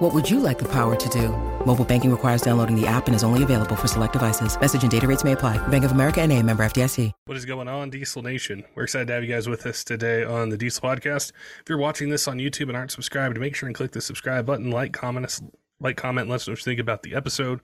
What 0.00 0.14
would 0.14 0.30
you 0.30 0.40
like 0.40 0.58
the 0.58 0.68
power 0.68 0.96
to 0.96 1.08
do? 1.10 1.28
Mobile 1.66 1.84
banking 1.84 2.10
requires 2.10 2.40
downloading 2.40 2.74
the 2.74 2.86
app 2.86 3.06
and 3.06 3.14
is 3.14 3.22
only 3.22 3.42
available 3.42 3.76
for 3.76 3.86
select 3.86 4.14
devices. 4.14 4.58
Message 4.58 4.80
and 4.80 4.90
data 4.90 5.06
rates 5.06 5.24
may 5.24 5.32
apply. 5.32 5.58
Bank 5.68 5.84
of 5.84 5.92
America 5.92 6.22
and 6.22 6.32
a 6.32 6.42
member 6.42 6.64
FDIC. 6.64 7.12
What 7.26 7.36
is 7.36 7.44
going 7.44 7.68
on, 7.68 7.90
Diesel 7.90 8.22
Nation? 8.22 8.64
We're 8.74 8.84
excited 8.84 9.08
to 9.08 9.12
have 9.12 9.22
you 9.22 9.28
guys 9.28 9.46
with 9.46 9.66
us 9.66 9.84
today 9.84 10.24
on 10.24 10.48
the 10.48 10.56
Diesel 10.56 10.88
Podcast. 10.88 11.32
If 11.60 11.68
you're 11.68 11.76
watching 11.76 12.08
this 12.08 12.26
on 12.26 12.38
YouTube 12.38 12.68
and 12.68 12.78
aren't 12.78 12.92
subscribed, 12.92 13.38
make 13.38 13.54
sure 13.54 13.66
and 13.66 13.76
click 13.76 13.92
the 13.92 14.00
subscribe 14.00 14.46
button, 14.46 14.70
like, 14.70 14.94
comment, 14.94 15.38
like, 15.80 15.98
comment, 15.98 16.30
let 16.30 16.36
us 16.36 16.48
know 16.48 16.52
what 16.52 16.60
you 16.60 16.64
think 16.64 16.80
about 16.80 17.02
the 17.02 17.14
episode. 17.14 17.60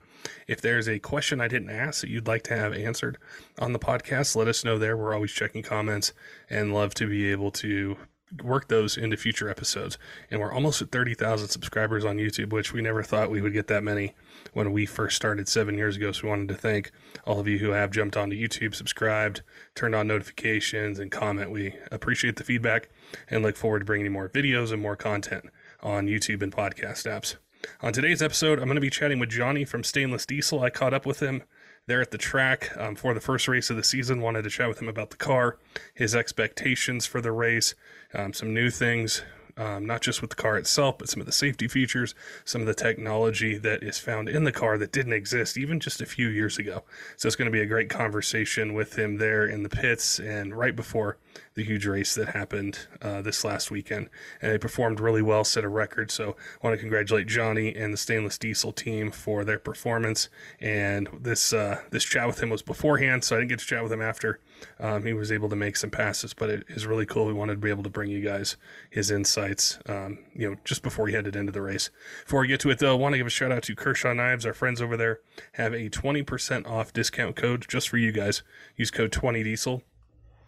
If 0.47 0.61
there's 0.61 0.87
a 0.87 0.99
question 0.99 1.41
I 1.41 1.47
didn't 1.47 1.71
ask 1.71 2.01
that 2.01 2.11
you'd 2.11 2.27
like 2.27 2.43
to 2.43 2.55
have 2.55 2.71
answered 2.71 3.17
on 3.57 3.73
the 3.73 3.79
podcast, 3.79 4.35
let 4.35 4.47
us 4.47 4.63
know 4.63 4.77
there. 4.77 4.95
We're 4.95 5.15
always 5.15 5.31
checking 5.31 5.63
comments 5.63 6.13
and 6.51 6.71
love 6.71 6.93
to 6.95 7.07
be 7.07 7.31
able 7.31 7.49
to 7.53 7.97
work 8.43 8.67
those 8.67 8.97
into 8.97 9.17
future 9.17 9.49
episodes. 9.49 9.97
And 10.29 10.39
we're 10.39 10.51
almost 10.51 10.81
at 10.81 10.91
30,000 10.91 11.49
subscribers 11.49 12.05
on 12.05 12.17
YouTube, 12.17 12.51
which 12.51 12.73
we 12.73 12.81
never 12.81 13.03
thought 13.03 13.31
we 13.31 13.41
would 13.41 13.53
get 13.53 13.67
that 13.67 13.83
many 13.83 14.13
when 14.53 14.71
we 14.71 14.85
first 14.85 15.15
started 15.15 15.47
seven 15.47 15.77
years 15.77 15.95
ago. 15.95 16.11
So 16.11 16.23
we 16.23 16.29
wanted 16.29 16.49
to 16.49 16.55
thank 16.55 16.91
all 17.25 17.39
of 17.39 17.47
you 17.47 17.59
who 17.59 17.69
have 17.69 17.91
jumped 17.91 18.17
onto 18.17 18.35
YouTube, 18.35 18.75
subscribed, 18.75 19.41
turned 19.75 19.95
on 19.95 20.07
notifications, 20.07 20.99
and 20.99 21.11
comment. 21.11 21.51
We 21.51 21.75
appreciate 21.91 22.35
the 22.35 22.43
feedback 22.43 22.89
and 23.29 23.43
look 23.43 23.55
forward 23.55 23.79
to 23.79 23.85
bringing 23.85 24.05
you 24.05 24.11
more 24.11 24.29
videos 24.29 24.71
and 24.71 24.81
more 24.81 24.95
content 24.95 25.45
on 25.81 26.07
YouTube 26.07 26.41
and 26.41 26.51
podcast 26.51 27.05
apps. 27.05 27.35
On 27.81 27.91
today's 27.91 28.21
episode, 28.21 28.59
I'm 28.59 28.65
going 28.65 28.75
to 28.75 28.81
be 28.81 28.89
chatting 28.89 29.19
with 29.19 29.29
Johnny 29.29 29.65
from 29.65 29.83
Stainless 29.83 30.25
Diesel. 30.25 30.61
I 30.61 30.69
caught 30.69 30.93
up 30.93 31.05
with 31.05 31.21
him 31.21 31.43
there 31.87 32.01
at 32.01 32.11
the 32.11 32.17
track 32.17 32.75
um, 32.77 32.95
for 32.95 33.13
the 33.13 33.21
first 33.21 33.47
race 33.47 33.69
of 33.69 33.77
the 33.77 33.83
season. 33.83 34.21
Wanted 34.21 34.43
to 34.43 34.49
chat 34.49 34.67
with 34.67 34.81
him 34.81 34.89
about 34.89 35.09
the 35.09 35.17
car, 35.17 35.57
his 35.93 36.15
expectations 36.15 37.05
for 37.05 37.21
the 37.21 37.31
race, 37.31 37.75
um, 38.13 38.33
some 38.33 38.53
new 38.53 38.69
things, 38.69 39.23
um, 39.57 39.85
not 39.85 40.01
just 40.01 40.21
with 40.21 40.29
the 40.29 40.35
car 40.35 40.57
itself, 40.57 40.99
but 40.99 41.09
some 41.09 41.19
of 41.19 41.25
the 41.25 41.31
safety 41.33 41.67
features, 41.67 42.13
some 42.45 42.61
of 42.61 42.67
the 42.67 42.73
technology 42.75 43.57
that 43.57 43.81
is 43.81 43.97
found 43.97 44.29
in 44.29 44.43
the 44.43 44.51
car 44.51 44.77
that 44.77 44.91
didn't 44.91 45.13
exist 45.13 45.57
even 45.57 45.79
just 45.79 45.99
a 45.99 46.05
few 46.05 46.27
years 46.27 46.59
ago. 46.59 46.83
So 47.15 47.27
it's 47.27 47.35
going 47.35 47.47
to 47.47 47.51
be 47.51 47.61
a 47.61 47.65
great 47.65 47.89
conversation 47.89 48.73
with 48.75 48.97
him 48.97 49.17
there 49.17 49.45
in 49.45 49.63
the 49.63 49.69
pits 49.69 50.19
and 50.19 50.55
right 50.55 50.75
before 50.75 51.17
the 51.55 51.63
huge 51.63 51.87
race 51.87 52.13
that 52.15 52.29
happened 52.29 52.87
uh, 53.01 53.23
this 53.23 53.43
last 53.43 53.71
weekend. 53.71 54.09
And 54.41 54.51
they 54.51 54.59
performed 54.59 54.99
really 54.99 55.23
well, 55.23 55.43
set 55.43 55.63
a 55.63 55.69
record. 55.69 56.11
So 56.11 56.35
I 56.61 56.67
want 56.67 56.75
to 56.75 56.79
congratulate 56.79 57.27
Johnny 57.27 57.75
and 57.75 57.91
the 57.91 57.97
Stainless 57.97 58.37
Diesel 58.37 58.71
team 58.71 59.11
for 59.11 59.43
their 59.43 59.59
performance. 59.59 60.29
And 60.59 61.09
this 61.19 61.51
uh, 61.51 61.81
this 61.89 62.03
chat 62.03 62.27
with 62.27 62.41
him 62.41 62.49
was 62.49 62.61
beforehand, 62.61 63.23
so 63.23 63.35
I 63.35 63.39
didn't 63.39 63.49
get 63.49 63.59
to 63.59 63.65
chat 63.65 63.81
with 63.81 63.91
him 63.91 64.01
after. 64.01 64.39
Um, 64.79 65.05
he 65.05 65.13
was 65.13 65.31
able 65.31 65.49
to 65.49 65.55
make 65.55 65.75
some 65.75 65.89
passes, 65.89 66.33
but 66.33 66.49
it 66.49 66.63
is 66.67 66.85
really 66.85 67.05
cool. 67.05 67.25
We 67.25 67.33
wanted 67.33 67.53
to 67.53 67.59
be 67.59 67.69
able 67.69 67.83
to 67.83 67.89
bring 67.89 68.09
you 68.09 68.21
guys 68.21 68.57
his 68.89 69.11
insights, 69.11 69.79
um, 69.87 70.19
you 70.35 70.49
know, 70.49 70.57
just 70.63 70.83
before 70.83 71.07
he 71.07 71.13
headed 71.13 71.35
into 71.35 71.51
the 71.51 71.61
race. 71.61 71.89
Before 72.23 72.41
we 72.41 72.47
get 72.47 72.59
to 72.61 72.69
it, 72.69 72.79
though, 72.79 72.95
I 72.95 72.97
want 72.97 73.13
to 73.13 73.17
give 73.17 73.27
a 73.27 73.31
shout 73.31 73.51
out 73.51 73.63
to 73.63 73.75
Kershaw 73.75 74.13
Knives. 74.13 74.45
Our 74.45 74.53
friends 74.53 74.81
over 74.81 74.97
there 74.97 75.19
have 75.53 75.73
a 75.73 75.89
20% 75.89 76.67
off 76.67 76.93
discount 76.93 77.35
code 77.35 77.65
just 77.67 77.89
for 77.89 77.97
you 77.97 78.11
guys. 78.11 78.43
Use 78.75 78.91
code 78.91 79.11
20diesel 79.11 79.81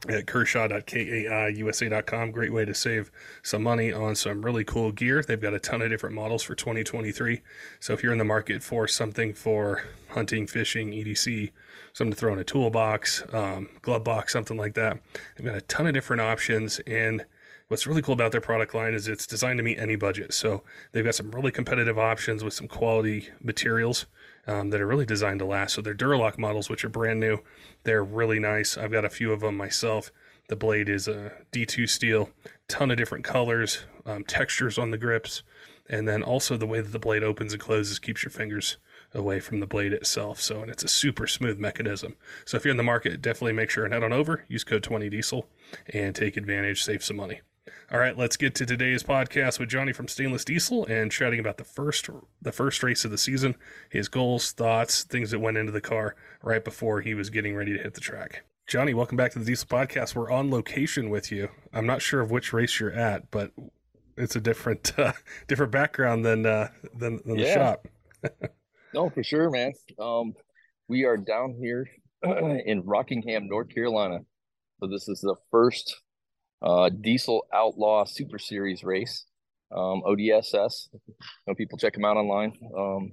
at 0.08 0.28
kershaw.kaiusa.com. 0.28 2.32
Great 2.32 2.54
way 2.54 2.64
to 2.64 2.74
save 2.74 3.12
some 3.44 3.64
money 3.64 3.92
on 3.92 4.16
some 4.16 4.44
really 4.44 4.64
cool 4.64 4.94
gear. 4.94 5.22
They've 5.22 5.42
got 5.42 5.54
a 5.54 5.60
ton 5.60 5.82
of 5.82 5.90
different 5.90 6.16
models 6.16 6.44
for 6.44 6.56
2023. 6.56 7.42
So 7.80 7.92
if 7.94 8.02
you're 8.02 8.14
in 8.14 8.18
the 8.18 8.24
market 8.24 8.64
for 8.64 8.88
something 8.88 9.34
for 9.34 9.84
hunting, 10.10 10.48
fishing, 10.48 10.92
EDC, 10.92 11.52
something 12.00 12.14
to 12.14 12.18
throw 12.18 12.32
in 12.32 12.40
a 12.40 12.46
toolbox, 12.46 13.24
um, 13.34 13.68
glove 13.82 14.06
box, 14.06 14.32
something 14.32 14.56
like 14.56 14.74
that, 14.74 14.98
they've 15.36 15.46
got 15.46 15.56
a 15.56 15.62
ton 15.62 15.86
of 15.86 15.94
different 15.94 16.22
options. 16.22 16.80
And 16.88 17.26
what's 17.68 17.86
really 17.86 18.02
cool 18.02 18.14
about 18.14 18.32
their 18.32 18.40
product 18.40 18.74
line 18.74 18.94
is 18.94 19.10
it's 19.10 19.28
designed 19.28 19.58
to 19.58 19.64
meet 19.64 19.78
any 19.78 19.98
budget. 19.98 20.34
So 20.34 20.64
they've 20.94 21.04
got 21.04 21.16
some 21.16 21.30
really 21.32 21.52
competitive 21.52 22.00
options 22.00 22.42
with 22.42 22.54
some 22.54 22.70
quality 22.70 23.28
materials 23.44 24.06
um, 24.48 24.70
that 24.70 24.80
are 24.80 24.88
really 24.88 25.06
designed 25.06 25.40
to 25.40 25.46
last. 25.46 25.74
So 25.74 25.82
they're 25.82 25.94
Duralock 25.94 26.38
models, 26.38 26.70
which 26.70 26.86
are 26.86 26.90
brand 26.90 27.20
new. 27.20 27.40
They're 27.84 28.04
really 28.04 28.40
nice. 28.40 28.78
I've 28.78 28.94
got 28.94 29.04
a 29.04 29.10
few 29.10 29.34
of 29.34 29.42
them 29.42 29.58
myself. 29.58 30.10
The 30.48 30.56
blade 30.56 30.88
is 30.88 31.10
a 31.10 31.34
D2 31.52 31.90
steel, 31.90 32.30
ton 32.70 32.92
of 32.92 32.98
different 32.98 33.26
colors, 33.26 33.84
um, 34.06 34.24
textures 34.24 34.78
on 34.78 34.92
the 34.92 34.98
grips, 34.98 35.44
and 35.90 36.08
then 36.08 36.24
also 36.24 36.56
the 36.56 36.66
way 36.66 36.80
that 36.80 36.94
the 36.94 36.98
blade 36.98 37.24
opens 37.24 37.52
and 37.52 37.62
closes 37.62 38.00
keeps 38.00 38.24
your 38.24 38.32
fingers 38.32 38.78
away 39.14 39.40
from 39.40 39.60
the 39.60 39.68
blade 39.68 39.94
itself. 39.94 40.42
So, 40.42 40.62
and 40.62 40.72
it's 40.72 40.84
a 40.84 40.88
super 40.88 41.28
smooth 41.28 41.60
mechanism. 41.60 42.16
So, 42.46 42.58
if 42.58 42.66
you're 42.66 42.72
in 42.72 42.78
the 42.78 42.84
market, 42.84 43.22
definitely 43.22 43.54
make 43.54 43.70
sure 43.70 43.86
and 43.86 43.94
head 43.94 44.04
on 44.04 44.14
over, 44.14 44.46
use 44.48 44.64
code 44.64 44.84
20 44.84 45.10
diesel, 45.10 45.48
and 45.94 46.16
take 46.16 46.38
advantage, 46.38 46.84
save 46.84 47.04
some 47.04 47.18
money. 47.18 47.42
All 47.92 48.00
right, 48.00 48.16
let's 48.16 48.38
get 48.38 48.54
to 48.56 48.68
today's 48.68 49.02
podcast 49.02 49.60
with 49.60 49.70
Johnny 49.70 49.94
from 49.94 50.08
Stainless 50.08 50.46
Diesel 50.46 50.86
and 50.86 51.12
chatting 51.12 51.40
about 51.40 51.58
the 51.58 51.64
first 51.64 52.08
the 52.42 52.52
first 52.52 52.84
race 52.84 53.04
of 53.04 53.10
the 53.10 53.18
season, 53.18 53.56
his 53.90 54.08
goals, 54.08 54.52
thoughts, 54.52 55.04
things 55.04 55.32
that 55.32 55.40
went 55.40 55.58
into 55.58 55.72
the 55.72 55.82
car 55.82 56.16
right 56.44 56.64
before 56.64 57.02
he 57.02 57.16
was 57.16 57.32
getting 57.32 57.56
ready 57.56 57.76
to 57.76 57.82
hit 57.82 57.96
the 57.96 58.02
track. 58.02 58.44
Johnny, 58.68 58.94
welcome 58.94 59.18
back 59.18 59.32
to 59.32 59.40
the 59.40 59.46
Diesel 59.46 59.68
Podcast. 59.68 60.14
We're 60.14 60.30
on 60.30 60.52
location 60.52 61.10
with 61.10 61.32
you. 61.32 61.50
I'm 61.74 61.88
not 61.88 62.04
sure 62.04 62.22
of 62.22 62.30
which 62.30 62.54
race 62.54 62.80
you're 62.80 62.92
at, 62.92 63.32
but 63.32 63.52
it's 64.16 64.36
a 64.36 64.40
different 64.40 64.94
uh, 65.00 65.14
different 65.48 65.72
background 65.72 66.24
than 66.24 66.46
uh, 66.46 66.70
than, 66.96 67.22
than 67.26 67.40
yeah. 67.40 67.46
the 67.46 67.54
shop. 67.54 67.88
no, 68.94 69.10
for 69.10 69.24
sure, 69.24 69.50
man. 69.50 69.74
Um, 70.00 70.34
we 70.88 71.06
are 71.06 71.18
down 71.18 71.56
here 71.60 71.88
in 72.24 72.82
Rockingham, 72.86 73.48
North 73.48 73.70
Carolina. 73.74 74.20
So 74.80 74.88
this 74.88 75.08
is 75.08 75.22
the 75.22 75.36
first 75.52 75.96
uh, 76.62 76.90
Diesel 76.90 77.46
Outlaw 77.54 78.06
Super 78.06 78.40
Series 78.40 78.84
race, 78.84 79.26
um, 79.72 80.02
ODSS. 80.06 80.90
You 80.94 81.00
know, 81.48 81.56
people 81.56 81.78
check 81.78 81.94
them 81.94 82.06
out 82.06 82.18
online. 82.18 82.54
Um, 82.76 83.12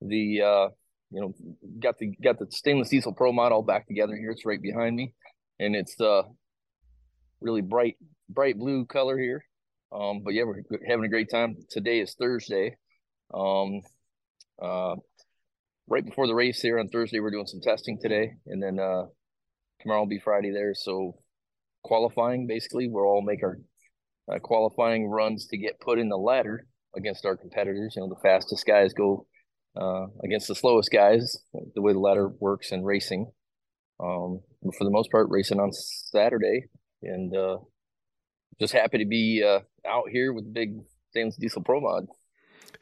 the 0.00 0.42
uh, 0.42 0.68
you 1.10 1.20
know 1.20 1.34
got 1.80 1.98
the 1.98 2.14
got 2.22 2.38
the 2.38 2.46
stainless 2.50 2.90
diesel 2.90 3.12
pro 3.12 3.32
model 3.32 3.62
back 3.62 3.86
together 3.86 4.14
here. 4.16 4.30
It's 4.30 4.46
right 4.46 4.60
behind 4.60 4.96
me, 4.96 5.14
and 5.58 5.74
it's 5.74 6.00
uh 6.00 6.22
really 7.40 7.62
bright 7.62 7.96
bright 8.28 8.58
blue 8.58 8.84
color 8.86 9.18
here. 9.18 9.44
Um, 9.90 10.20
but 10.22 10.34
yeah, 10.34 10.44
we're 10.44 10.62
having 10.86 11.04
a 11.04 11.08
great 11.08 11.30
time. 11.30 11.56
Today 11.70 12.00
is 12.00 12.14
Thursday. 12.14 12.76
Um, 13.32 13.80
uh, 14.60 14.96
right 15.88 16.04
before 16.04 16.26
the 16.26 16.34
race 16.34 16.60
here 16.60 16.78
on 16.78 16.88
Thursday, 16.88 17.20
we're 17.20 17.30
doing 17.30 17.46
some 17.46 17.60
testing 17.60 17.98
today, 18.00 18.32
and 18.46 18.62
then 18.62 18.78
uh, 18.78 19.06
tomorrow 19.80 20.00
will 20.00 20.06
be 20.06 20.20
Friday 20.22 20.52
there. 20.52 20.74
So 20.74 21.16
qualifying. 21.82 22.46
Basically, 22.46 22.88
we'll 22.88 23.04
all 23.04 23.22
make 23.22 23.42
our 23.42 23.58
uh, 24.30 24.38
qualifying 24.38 25.08
runs 25.08 25.46
to 25.48 25.56
get 25.56 25.80
put 25.80 25.98
in 25.98 26.08
the 26.08 26.16
ladder 26.16 26.66
against 26.96 27.24
our 27.24 27.36
competitors. 27.36 27.94
You 27.96 28.02
know, 28.02 28.08
the 28.08 28.20
fastest 28.22 28.66
guys 28.66 28.92
go 28.92 29.26
uh, 29.80 30.06
against 30.24 30.48
the 30.48 30.54
slowest 30.54 30.90
guys. 30.90 31.36
The 31.74 31.82
way 31.82 31.92
the 31.92 31.98
ladder 31.98 32.28
works 32.28 32.72
in 32.72 32.84
racing. 32.84 33.30
Um, 34.00 34.40
for 34.76 34.84
the 34.84 34.90
most 34.90 35.10
part, 35.10 35.26
racing 35.28 35.58
on 35.58 35.72
Saturday, 35.72 36.66
and 37.02 37.34
uh, 37.36 37.58
just 38.60 38.72
happy 38.72 38.98
to 38.98 39.06
be 39.06 39.42
uh, 39.44 39.60
out 39.88 40.04
here 40.10 40.32
with 40.32 40.44
the 40.44 40.52
big 40.52 40.76
stainless 41.10 41.36
diesel 41.36 41.62
pro 41.62 41.80
mod. 41.80 42.06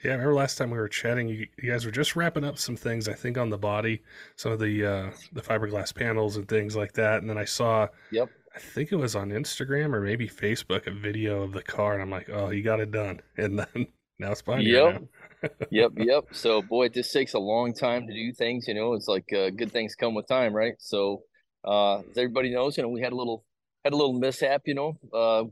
Yeah, 0.06 0.12
I 0.12 0.14
remember 0.14 0.34
last 0.34 0.56
time 0.56 0.70
we 0.70 0.78
were 0.78 0.86
chatting, 0.86 1.26
you, 1.26 1.48
you, 1.60 1.72
guys 1.72 1.84
were 1.84 1.90
just 1.90 2.14
wrapping 2.14 2.44
up 2.44 2.58
some 2.58 2.76
things. 2.76 3.08
I 3.08 3.12
think 3.12 3.36
on 3.36 3.50
the 3.50 3.58
body, 3.58 4.04
some 4.36 4.52
of 4.52 4.60
the 4.60 4.86
uh, 4.86 5.10
the 5.32 5.42
fiberglass 5.42 5.92
panels 5.92 6.36
and 6.36 6.46
things 6.46 6.76
like 6.76 6.92
that. 6.92 7.22
And 7.22 7.28
then 7.28 7.36
I 7.36 7.44
saw, 7.44 7.88
yep, 8.12 8.30
I 8.54 8.60
think 8.60 8.92
it 8.92 8.96
was 8.96 9.16
on 9.16 9.30
Instagram 9.30 9.92
or 9.92 10.00
maybe 10.00 10.28
Facebook, 10.28 10.86
a 10.86 10.92
video 10.92 11.42
of 11.42 11.50
the 11.50 11.62
car, 11.62 11.94
and 11.94 12.02
I'm 12.02 12.10
like, 12.10 12.30
oh, 12.30 12.50
you 12.50 12.62
got 12.62 12.78
it 12.78 12.92
done, 12.92 13.20
and 13.36 13.58
then 13.58 13.88
now 14.20 14.30
it's 14.30 14.42
fine. 14.42 14.60
Yep, 14.60 15.02
yep, 15.72 15.90
yep. 15.96 16.26
So, 16.30 16.62
boy, 16.62 16.84
it 16.84 16.94
just 16.94 17.12
takes 17.12 17.34
a 17.34 17.40
long 17.40 17.74
time 17.74 18.06
to 18.06 18.14
do 18.14 18.32
things. 18.32 18.68
You 18.68 18.74
know, 18.74 18.92
it's 18.92 19.08
like 19.08 19.26
uh, 19.32 19.50
good 19.50 19.72
things 19.72 19.96
come 19.96 20.14
with 20.14 20.28
time, 20.28 20.54
right? 20.54 20.74
So, 20.78 21.22
uh, 21.64 21.98
as 21.98 22.16
everybody 22.16 22.54
knows, 22.54 22.76
you 22.76 22.84
know, 22.84 22.90
we 22.90 23.00
had 23.00 23.12
a 23.12 23.16
little 23.16 23.44
had 23.82 23.92
a 23.92 23.96
little 23.96 24.16
mishap. 24.20 24.62
You 24.66 24.74
know, 24.74 24.98
uh, 25.12 25.46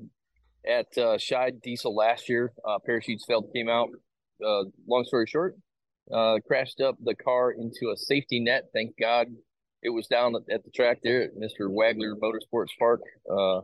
at 0.64 0.96
uh, 0.96 1.18
Scheid 1.18 1.60
Diesel 1.60 1.92
last 1.92 2.28
year, 2.28 2.52
uh, 2.64 2.78
parachutes 2.78 3.24
failed, 3.24 3.50
came 3.52 3.68
out. 3.68 3.90
Uh, 4.44 4.64
long 4.86 5.04
story 5.04 5.26
short, 5.26 5.56
uh, 6.12 6.38
crashed 6.46 6.80
up 6.80 6.96
the 7.02 7.14
car 7.14 7.52
into 7.52 7.92
a 7.92 7.96
safety 7.96 8.40
net. 8.40 8.64
Thank 8.72 8.94
God 9.00 9.28
it 9.82 9.90
was 9.90 10.06
down 10.06 10.34
at 10.50 10.64
the 10.64 10.70
track 10.70 10.98
there 11.02 11.22
at 11.22 11.30
Mr. 11.36 11.68
Wagler 11.68 12.14
Motorsports 12.18 12.72
Park, 12.78 13.00
uh, 13.30 13.60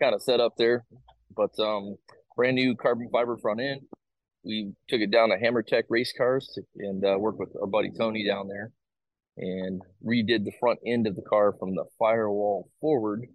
kind 0.00 0.14
of 0.14 0.22
set 0.22 0.40
up 0.40 0.54
there, 0.58 0.84
but 1.36 1.56
um, 1.60 1.96
brand 2.36 2.56
new 2.56 2.74
carbon 2.74 3.08
fiber 3.12 3.36
front 3.38 3.60
end. 3.60 3.82
We 4.44 4.72
took 4.88 5.00
it 5.00 5.10
down 5.10 5.28
to 5.28 5.38
Hammer 5.38 5.62
Tech 5.62 5.84
Race 5.88 6.12
Cars 6.16 6.58
and 6.76 7.04
uh, 7.04 7.16
worked 7.18 7.38
with 7.38 7.50
our 7.60 7.66
buddy 7.66 7.90
Tony 7.96 8.26
down 8.26 8.48
there, 8.48 8.72
and 9.36 9.80
redid 10.04 10.44
the 10.44 10.52
front 10.58 10.80
end 10.84 11.06
of 11.06 11.14
the 11.14 11.22
car 11.22 11.54
from 11.58 11.74
the 11.74 11.84
firewall 11.98 12.68
forward. 12.80 13.26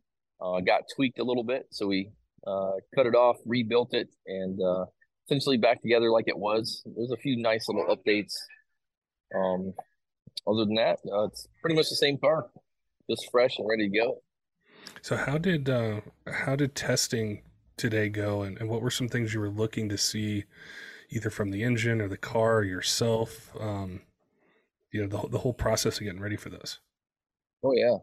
Uh, 0.42 0.60
got 0.60 0.82
tweaked 0.94 1.20
a 1.20 1.24
little 1.24 1.44
bit, 1.46 1.68
so 1.72 1.88
we 1.88 2.10
uh, 2.46 2.72
cut 2.94 3.06
it 3.06 3.16
off, 3.16 3.38
rebuilt 3.46 3.94
it, 3.94 4.10
and 4.28 4.60
uh, 4.62 4.86
essentially 5.26 5.58
back 5.58 5.82
together 5.82 6.12
like 6.12 6.28
it 6.28 6.38
was. 6.38 6.84
There's 6.86 7.12
a 7.12 7.18
few 7.18 7.38
nice 7.38 7.68
little 7.68 7.86
updates. 7.86 8.34
Um, 9.36 9.74
other 10.48 10.66
than 10.66 10.76
that, 10.76 11.00
uh, 11.12 11.26
it's 11.26 11.48
pretty 11.62 11.76
much 11.76 11.90
the 11.90 11.96
same 11.96 12.18
car, 12.18 12.48
just 13.10 13.30
fresh 13.32 13.58
and 13.58 13.68
ready 13.68 13.90
to 13.90 13.98
go. 13.98 14.22
So 15.02 15.16
how 15.16 15.38
did 15.38 15.70
uh, 15.70 16.02
how 16.32 16.56
did 16.56 16.76
testing 16.76 17.42
today 17.78 18.10
go, 18.10 18.44
and, 18.44 18.58
and 18.60 18.70
what 18.70 18.82
were 18.82 18.92
some 18.92 19.10
things 19.10 19.34
you 19.34 19.40
were 19.40 19.50
looking 19.50 19.90
to 19.90 19.98
see, 19.98 20.46
either 21.10 21.30
from 21.30 21.52
the 21.52 21.64
engine 21.64 22.02
or 22.02 22.08
the 22.08 22.18
car 22.18 22.58
or 22.58 22.64
yourself? 22.64 23.52
Um, 23.60 24.02
you 24.92 25.02
know, 25.02 25.08
the 25.08 25.28
the 25.30 25.40
whole 25.40 25.54
process 25.54 25.98
of 25.98 26.04
getting 26.04 26.22
ready 26.22 26.38
for 26.38 26.50
this. 26.50 26.80
Oh 27.64 27.74
yeah. 27.74 27.98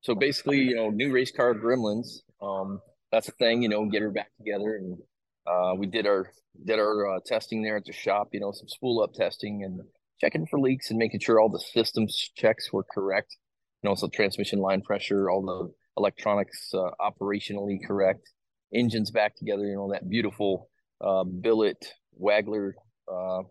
So 0.00 0.14
basically, 0.14 0.58
you 0.58 0.74
know, 0.74 0.90
new 0.90 1.12
race 1.12 1.30
car 1.30 1.54
gremlins. 1.54 2.22
Um, 2.40 2.80
that's 3.12 3.28
a 3.28 3.32
thing. 3.32 3.62
You 3.62 3.68
know, 3.68 3.84
get 3.86 4.02
her 4.02 4.10
back 4.10 4.30
together, 4.38 4.76
and 4.76 4.98
uh, 5.46 5.74
we 5.76 5.86
did 5.86 6.06
our 6.06 6.30
did 6.64 6.78
our 6.78 7.16
uh, 7.16 7.18
testing 7.24 7.62
there 7.62 7.76
at 7.76 7.84
the 7.84 7.92
shop. 7.92 8.28
You 8.32 8.40
know, 8.40 8.52
some 8.52 8.68
spool 8.68 9.02
up 9.02 9.14
testing 9.14 9.64
and 9.64 9.80
checking 10.20 10.46
for 10.46 10.60
leaks 10.60 10.90
and 10.90 10.98
making 10.98 11.20
sure 11.20 11.40
all 11.40 11.48
the 11.48 11.60
systems 11.60 12.30
checks 12.36 12.72
were 12.72 12.84
correct. 12.84 13.36
You 13.82 13.90
know, 13.90 13.94
so 13.94 14.08
transmission 14.08 14.60
line 14.60 14.82
pressure, 14.82 15.30
all 15.30 15.42
the 15.42 15.72
electronics 15.96 16.72
uh, 16.72 16.90
operationally 17.00 17.78
correct, 17.84 18.30
engines 18.72 19.10
back 19.10 19.34
together. 19.36 19.66
You 19.66 19.74
know, 19.76 19.90
that 19.92 20.08
beautiful 20.08 20.68
uh, 21.00 21.24
billet 21.24 21.84
Wagler 22.20 22.72
uh, 23.12 23.42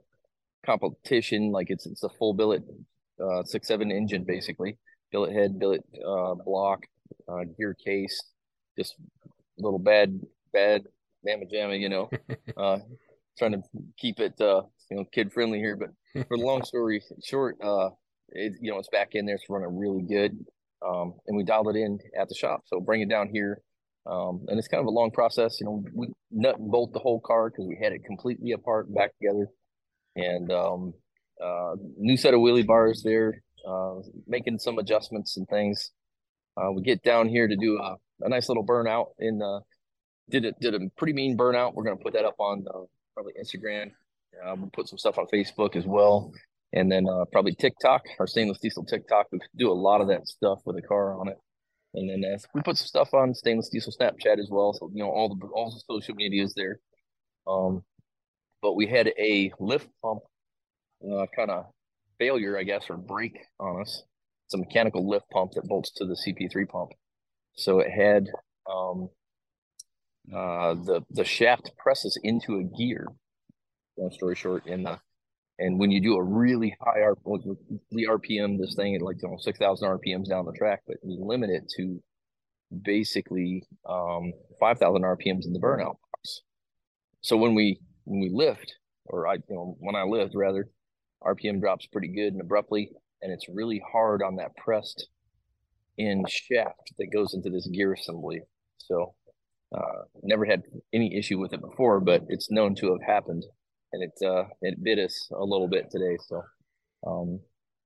competition, 0.66 1.52
like 1.52 1.70
it's 1.70 1.86
it's 1.86 2.04
a 2.04 2.10
full 2.10 2.34
billet 2.34 2.64
uh, 3.22 3.44
six 3.44 3.68
seven 3.68 3.92
engine 3.92 4.24
basically, 4.24 4.78
billet 5.12 5.34
head, 5.34 5.60
billet 5.60 5.84
block, 6.46 6.84
gear 7.58 7.76
case, 7.84 8.24
just 8.78 8.96
little 9.58 9.80
bad 9.80 10.20
bad 10.54 10.84
mamma 11.24 11.46
jamma, 11.46 11.80
you 11.80 11.90
know. 11.90 12.10
uh, 12.58 12.80
trying 13.38 13.54
to 13.54 13.62
keep 13.98 14.20
it 14.20 14.40
uh, 14.40 14.62
you 14.90 14.98
know 14.98 15.06
kid 15.14 15.32
friendly 15.32 15.60
here, 15.60 15.76
but 15.76 15.90
for 16.28 16.38
the 16.38 16.44
long 16.44 16.64
story 16.64 17.02
short, 17.24 17.58
uh, 17.64 17.90
it, 18.30 18.54
you 18.62 18.72
know 18.72 18.78
it's 18.78 18.90
back 18.90 19.10
in 19.14 19.26
there. 19.26 19.36
It's 19.36 19.46
running 19.50 19.78
really 19.78 20.04
good, 20.04 20.38
um, 20.86 21.14
and 21.28 21.38
we 21.38 21.44
dialed 21.44 21.70
it 21.70 21.76
in 21.76 22.00
at 22.20 22.30
the 22.30 22.36
shop. 22.36 22.62
So 22.68 22.80
bring 22.80 23.02
it 23.02 23.10
down 23.10 23.30
here. 23.32 23.62
Um, 24.10 24.46
and 24.48 24.58
it's 24.58 24.68
kind 24.68 24.82
of 24.82 24.88
a 24.88 24.92
long 24.92 25.12
process, 25.12 25.60
you 25.60 25.66
know. 25.66 25.84
We 25.94 26.08
nut 26.32 26.58
and 26.58 26.72
bolt 26.72 26.92
the 26.92 27.00
whole 27.00 27.20
car 27.20 27.50
because 27.50 27.68
we 27.68 27.80
had 27.82 27.94
it 27.94 28.04
completely 28.04 28.52
apart 28.52 28.92
back 28.94 29.12
together, 29.20 29.48
and 30.16 30.52
um, 30.52 30.94
uh, 31.44 31.76
new 31.98 32.18
set 32.18 32.34
of 32.34 32.40
wheelie 32.40 32.66
bars 32.66 33.04
there, 33.04 33.44
uh, 33.68 33.96
making 34.28 34.58
some 34.58 34.80
adjustments 34.80 35.38
and 35.38 35.48
things. 35.48 35.92
Uh, 36.58 36.72
we 36.72 36.82
get 36.82 37.04
down 37.04 37.30
here 37.30 37.48
to 37.48 37.56
do 37.56 37.78
a, 37.78 37.96
a 38.26 38.30
nice 38.30 38.50
little 38.50 38.66
burnout 38.66 39.08
in 39.20 39.38
the 39.38 39.62
did 40.30 40.46
it 40.46 40.56
did 40.60 40.76
a 40.76 40.80
pretty 40.98 41.14
mean 41.14 41.38
burnout. 41.38 41.74
We're 41.74 41.84
gonna 41.84 41.98
put 41.98 42.14
that 42.14 42.26
up 42.26 42.40
on 42.40 42.66
uh, 42.68 42.86
probably 43.14 43.34
Instagram. 43.42 43.92
Uh, 44.46 44.56
we'll 44.56 44.70
put 44.72 44.88
some 44.88 44.98
stuff 44.98 45.18
on 45.18 45.26
Facebook 45.34 45.76
as 45.76 45.86
well, 45.86 46.32
and 46.74 46.92
then 46.92 47.08
uh, 47.08 47.26
probably 47.32 47.54
TikTok, 47.54 48.04
our 48.20 48.28
stainless 48.28 48.60
diesel 48.60 48.86
TikTok. 48.86 49.28
We 49.32 49.40
do 49.58 49.72
a 49.72 49.74
lot 49.74 50.02
of 50.02 50.08
that 50.08 50.28
stuff 50.28 50.60
with 50.66 50.78
a 50.78 50.82
car 50.82 51.20
on 51.20 51.28
it, 51.28 51.38
and 51.94 52.10
then 52.10 52.32
uh, 52.32 52.38
we 52.54 52.62
put 52.62 52.78
some 52.78 52.88
stuff 52.88 53.14
on 53.14 53.34
stainless 53.34 53.70
diesel 53.70 53.94
Snapchat 53.94 54.40
as 54.40 54.50
well. 54.50 54.74
So 54.74 54.90
you 54.94 55.04
know 55.04 55.10
all 55.10 55.36
the 55.36 55.46
all 55.48 55.72
the 55.72 55.82
social 55.94 56.16
media 56.16 56.44
is 56.44 56.54
there. 56.54 56.80
Um, 57.48 57.84
but 58.62 58.76
we 58.76 58.86
had 58.88 59.08
a 59.20 59.52
lift 59.60 59.90
pump 60.02 60.22
uh, 61.04 61.26
kind 61.36 61.50
of 61.50 61.66
failure, 62.20 62.58
I 62.58 62.64
guess, 62.64 62.86
or 62.90 62.98
break 62.98 63.40
on 63.60 63.82
us. 63.82 64.04
It's 64.46 64.54
a 64.54 64.58
mechanical 64.58 65.08
lift 65.08 65.30
pump 65.32 65.54
that 65.54 65.68
bolts 65.68 65.92
to 65.96 66.06
the 66.06 66.16
CP3 66.16 66.68
pump. 66.70 66.92
So 67.56 67.80
it 67.80 67.90
had 67.90 68.28
um, 68.72 69.10
uh, 70.30 70.76
the 70.76 71.02
the 71.10 71.26
shaft 71.26 71.72
presses 71.78 72.18
into 72.24 72.58
a 72.58 72.64
gear. 72.64 73.08
Long 73.98 74.12
story 74.12 74.36
short, 74.36 74.66
and 74.66 74.86
the 74.86 75.00
and 75.60 75.80
when 75.80 75.92
you 75.92 76.02
do 76.02 76.16
a 76.16 76.24
really 76.24 76.76
high 76.82 77.02
R, 77.02 77.16
the 77.92 78.08
RPM, 78.08 78.58
this 78.60 78.76
thing 78.76 78.96
at 78.96 79.02
like 79.02 79.22
you 79.22 79.30
know, 79.30 79.38
six 79.40 79.60
thousand 79.60 79.90
RPMs 79.90 80.28
down 80.28 80.46
the 80.46 80.54
track, 80.54 80.82
but 80.88 80.98
you 81.04 81.24
limit 81.24 81.50
it 81.50 81.72
to 81.78 82.02
basically 82.84 83.64
um, 83.88 84.34
five 84.60 84.80
thousand 84.80 85.04
RPMs 85.04 85.46
in 85.46 85.54
the 85.54 85.60
burnout 85.60 85.98
box. 86.14 86.42
So 87.22 87.38
when 87.38 87.54
we 87.54 87.80
when 88.06 88.22
we 88.22 88.30
lift, 88.34 88.74
or 89.06 89.28
I 89.28 89.36
you 89.36 89.42
know 89.50 89.78
when 89.80 89.96
I 89.96 90.04
lift 90.04 90.34
rather, 90.36 90.70
RPM 91.24 91.60
drops 91.60 91.86
pretty 91.86 92.08
good 92.08 92.34
and 92.34 92.42
abruptly, 92.42 92.92
and 93.22 93.32
it's 93.32 93.50
really 93.50 93.84
hard 93.92 94.24
on 94.24 94.38
that 94.38 94.56
pressed 94.56 95.10
in 95.98 96.24
shaft 96.28 96.94
that 96.98 97.12
goes 97.14 97.34
into 97.34 97.50
this 97.50 97.68
gear 97.68 97.94
assembly. 97.94 98.42
So 98.78 99.14
uh, 99.76 100.04
never 100.24 100.46
had 100.46 100.64
any 100.94 101.18
issue 101.18 101.40
with 101.40 101.54
it 101.54 101.62
before, 101.62 102.00
but 102.00 102.24
it's 102.28 102.52
known 102.52 102.76
to 102.76 102.92
have 102.92 103.02
happened, 103.06 103.46
and 103.94 104.04
it 104.04 104.26
uh, 104.26 104.44
it 104.62 104.84
bit 104.84 105.00
us 105.00 105.30
a 105.32 105.44
little 105.44 105.68
bit 105.68 105.90
today. 105.90 106.18
So 106.28 106.44
um, 107.08 107.40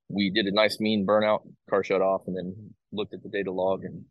we 0.09 0.31
did 0.31 0.45
a 0.45 0.51
nice 0.51 0.79
mean 0.79 1.05
burnout, 1.05 1.41
car 1.69 1.83
shut 1.83 2.01
off, 2.01 2.21
and 2.27 2.35
then 2.35 2.73
looked 2.91 3.13
at 3.13 3.21
the 3.21 3.29
data 3.29 3.51
log 3.51 3.83
and 3.83 4.05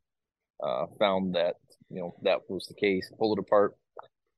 uh, 0.63 0.87
found 0.99 1.35
that 1.35 1.57
you 1.91 2.01
know 2.01 2.15
that 2.23 2.41
was 2.49 2.67
the 2.67 2.75
case. 2.75 3.11
Pulled 3.19 3.39
it 3.39 3.43
apart, 3.43 3.75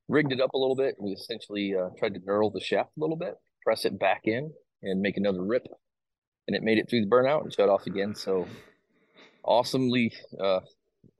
rigged 0.08 0.32
it 0.32 0.40
up 0.40 0.54
a 0.54 0.58
little 0.58 0.76
bit. 0.76 0.96
We 0.98 1.12
essentially 1.12 1.74
uh, 1.74 1.90
tried 1.98 2.14
to 2.14 2.20
knurl 2.20 2.52
the 2.52 2.60
shaft 2.60 2.90
a 2.96 3.00
little 3.00 3.16
bit, 3.16 3.34
press 3.62 3.84
it 3.84 3.98
back 3.98 4.22
in, 4.24 4.52
and 4.82 5.00
make 5.00 5.18
another 5.18 5.42
rip, 5.42 5.66
and 6.46 6.56
it 6.56 6.62
made 6.62 6.78
it 6.78 6.88
through 6.88 7.02
the 7.02 7.10
burnout 7.10 7.42
and 7.42 7.52
shut 7.52 7.68
off 7.68 7.86
again. 7.86 8.14
So 8.14 8.46
awesomely 9.44 10.12
uh, 10.42 10.60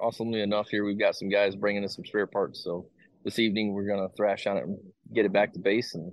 awesomely 0.00 0.40
enough, 0.40 0.69
here 0.69 0.84
we've 0.84 0.98
got 0.98 1.16
some 1.16 1.28
guys 1.28 1.56
bringing 1.56 1.84
us 1.84 1.96
some 1.96 2.04
spare 2.04 2.26
parts. 2.26 2.62
So 2.62 2.87
this 3.25 3.38
evening 3.38 3.72
we're 3.72 3.88
gonna 3.88 4.08
thrash 4.16 4.46
on 4.46 4.56
it 4.56 4.64
and 4.64 4.78
get 5.14 5.25
it 5.25 5.32
back 5.32 5.52
to 5.52 5.58
base, 5.58 5.94
and 5.94 6.12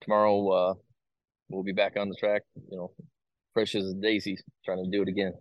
tomorrow 0.00 0.48
uh, 0.48 0.74
we'll 1.48 1.62
be 1.62 1.72
back 1.72 1.96
on 1.96 2.08
the 2.08 2.16
track. 2.16 2.42
You 2.70 2.76
know, 2.76 2.92
fresh 3.54 3.74
as 3.74 3.88
a 3.90 3.94
daisy, 3.94 4.38
trying 4.64 4.84
to 4.84 4.90
do 4.90 5.02
it 5.02 5.08
again. 5.08 5.34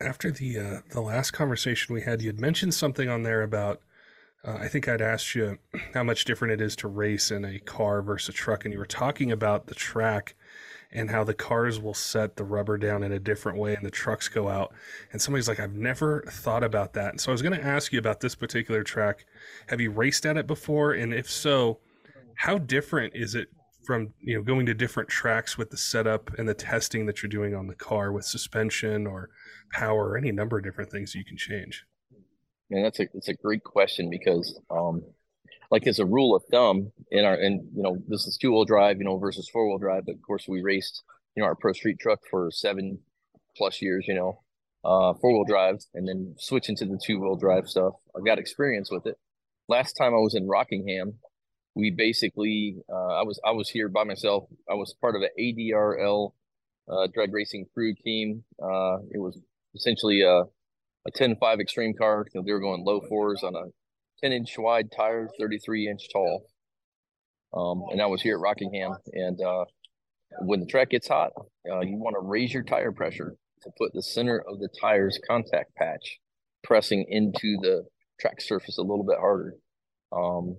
After 0.00 0.30
the 0.30 0.58
uh, 0.58 0.80
the 0.90 1.00
last 1.00 1.32
conversation 1.32 1.94
we 1.94 2.02
had, 2.02 2.22
you 2.22 2.28
had 2.28 2.40
mentioned 2.40 2.74
something 2.74 3.08
on 3.08 3.22
there 3.22 3.42
about. 3.42 3.80
Uh, 4.44 4.58
I 4.60 4.68
think 4.68 4.86
I'd 4.86 5.02
asked 5.02 5.34
you 5.34 5.58
how 5.92 6.04
much 6.04 6.24
different 6.24 6.52
it 6.52 6.60
is 6.60 6.76
to 6.76 6.88
race 6.88 7.32
in 7.32 7.44
a 7.44 7.58
car 7.58 8.00
versus 8.00 8.28
a 8.28 8.32
truck, 8.32 8.64
and 8.64 8.72
you 8.72 8.78
were 8.78 8.86
talking 8.86 9.32
about 9.32 9.66
the 9.66 9.74
track 9.74 10.36
and 10.96 11.10
how 11.10 11.22
the 11.22 11.34
cars 11.34 11.78
will 11.78 11.94
set 11.94 12.36
the 12.36 12.44
rubber 12.44 12.78
down 12.78 13.02
in 13.02 13.12
a 13.12 13.18
different 13.18 13.58
way 13.58 13.74
and 13.74 13.84
the 13.84 13.90
trucks 13.90 14.28
go 14.28 14.48
out. 14.48 14.72
And 15.12 15.20
somebody's 15.20 15.46
like, 15.46 15.60
I've 15.60 15.74
never 15.74 16.24
thought 16.30 16.64
about 16.64 16.94
that. 16.94 17.10
And 17.10 17.20
so 17.20 17.30
I 17.30 17.32
was 17.32 17.42
going 17.42 17.54
to 17.54 17.64
ask 17.64 17.92
you 17.92 17.98
about 17.98 18.20
this 18.20 18.34
particular 18.34 18.82
track. 18.82 19.26
Have 19.68 19.78
you 19.78 19.90
raced 19.90 20.24
at 20.24 20.38
it 20.38 20.46
before? 20.46 20.94
And 20.94 21.12
if 21.12 21.30
so, 21.30 21.80
how 22.36 22.56
different 22.56 23.14
is 23.14 23.34
it 23.34 23.48
from 23.84 24.14
you 24.20 24.36
know 24.36 24.42
going 24.42 24.66
to 24.66 24.74
different 24.74 25.08
tracks 25.08 25.56
with 25.56 25.70
the 25.70 25.76
setup 25.76 26.30
and 26.38 26.48
the 26.48 26.54
testing 26.54 27.06
that 27.06 27.22
you're 27.22 27.30
doing 27.30 27.54
on 27.54 27.68
the 27.68 27.74
car 27.74 28.10
with 28.10 28.24
suspension 28.24 29.06
or 29.06 29.30
power 29.72 30.08
or 30.08 30.16
any 30.16 30.32
number 30.32 30.58
of 30.58 30.64
different 30.64 30.90
things 30.90 31.14
you 31.14 31.24
can 31.24 31.36
change? 31.36 31.84
Man, 32.70 32.82
that's 32.82 33.00
a 33.00 33.06
that's 33.12 33.28
a 33.28 33.34
great 33.34 33.62
question 33.62 34.08
because 34.10 34.58
um, 34.70 35.02
like 35.70 35.86
as 35.86 35.98
a 35.98 36.06
rule 36.06 36.34
of 36.34 36.44
thumb 36.50 36.92
in 37.10 37.24
our 37.24 37.34
and 37.34 37.68
you 37.74 37.82
know 37.82 37.98
this 38.08 38.26
is 38.26 38.36
two 38.36 38.52
wheel 38.52 38.64
drive 38.64 38.98
you 38.98 39.04
know 39.04 39.18
versus 39.18 39.48
four 39.48 39.66
wheel 39.68 39.78
drive 39.78 40.04
but 40.06 40.14
of 40.14 40.22
course 40.22 40.46
we 40.48 40.62
raced 40.62 41.02
you 41.34 41.42
know 41.42 41.46
our 41.46 41.54
pro 41.54 41.72
street 41.72 41.98
truck 41.98 42.20
for 42.30 42.50
seven 42.50 42.98
plus 43.56 43.82
years 43.82 44.04
you 44.08 44.14
know 44.14 44.40
uh 44.84 45.12
four 45.20 45.32
wheel 45.32 45.44
drive 45.44 45.78
and 45.94 46.08
then 46.08 46.34
switching 46.38 46.76
to 46.76 46.84
the 46.84 47.00
two 47.04 47.20
wheel 47.20 47.36
drive 47.36 47.68
stuff. 47.68 47.94
I 48.16 48.20
got 48.24 48.38
experience 48.38 48.90
with 48.90 49.06
it. 49.06 49.18
Last 49.68 49.94
time 49.94 50.14
i 50.14 50.18
was 50.18 50.34
in 50.34 50.46
rockingham 50.46 51.14
we 51.74 51.90
basically 51.90 52.76
uh, 52.90 53.20
i 53.20 53.22
was 53.22 53.40
i 53.44 53.50
was 53.50 53.68
here 53.68 53.88
by 53.88 54.04
myself. 54.04 54.44
I 54.70 54.74
was 54.74 54.94
part 55.00 55.16
of 55.16 55.22
an 55.22 55.30
adrl 55.38 56.32
uh, 56.88 57.08
drag 57.12 57.32
racing 57.34 57.66
crew 57.74 57.94
team. 57.94 58.44
Uh 58.62 58.98
it 59.10 59.18
was 59.18 59.38
essentially 59.74 60.22
a 60.22 60.44
a 61.06 61.12
10-5 61.12 61.60
extreme 61.60 61.94
car. 61.94 62.26
You 62.34 62.40
know, 62.40 62.44
they 62.44 62.52
were 62.52 62.60
going 62.60 62.84
low 62.84 63.00
fours 63.08 63.42
on 63.44 63.54
a 63.54 63.66
10 64.22 64.32
inch 64.32 64.54
wide 64.58 64.90
tires, 64.96 65.30
33 65.38 65.88
inch 65.88 66.08
tall. 66.12 66.46
Um, 67.54 67.84
and 67.90 68.02
I 68.02 68.06
was 68.06 68.22
here 68.22 68.36
at 68.36 68.40
Rockingham. 68.40 68.96
And 69.12 69.40
uh, 69.40 69.64
when 70.40 70.60
the 70.60 70.66
track 70.66 70.90
gets 70.90 71.08
hot, 71.08 71.32
uh, 71.70 71.80
you 71.80 71.96
want 71.96 72.14
to 72.14 72.26
raise 72.26 72.52
your 72.52 72.62
tire 72.62 72.92
pressure 72.92 73.34
to 73.62 73.70
put 73.78 73.92
the 73.92 74.02
center 74.02 74.42
of 74.48 74.58
the 74.58 74.68
tire's 74.80 75.18
contact 75.26 75.74
patch 75.74 76.18
pressing 76.62 77.06
into 77.08 77.56
the 77.62 77.84
track 78.20 78.40
surface 78.40 78.78
a 78.78 78.82
little 78.82 79.04
bit 79.04 79.18
harder. 79.18 79.54
Um, 80.12 80.56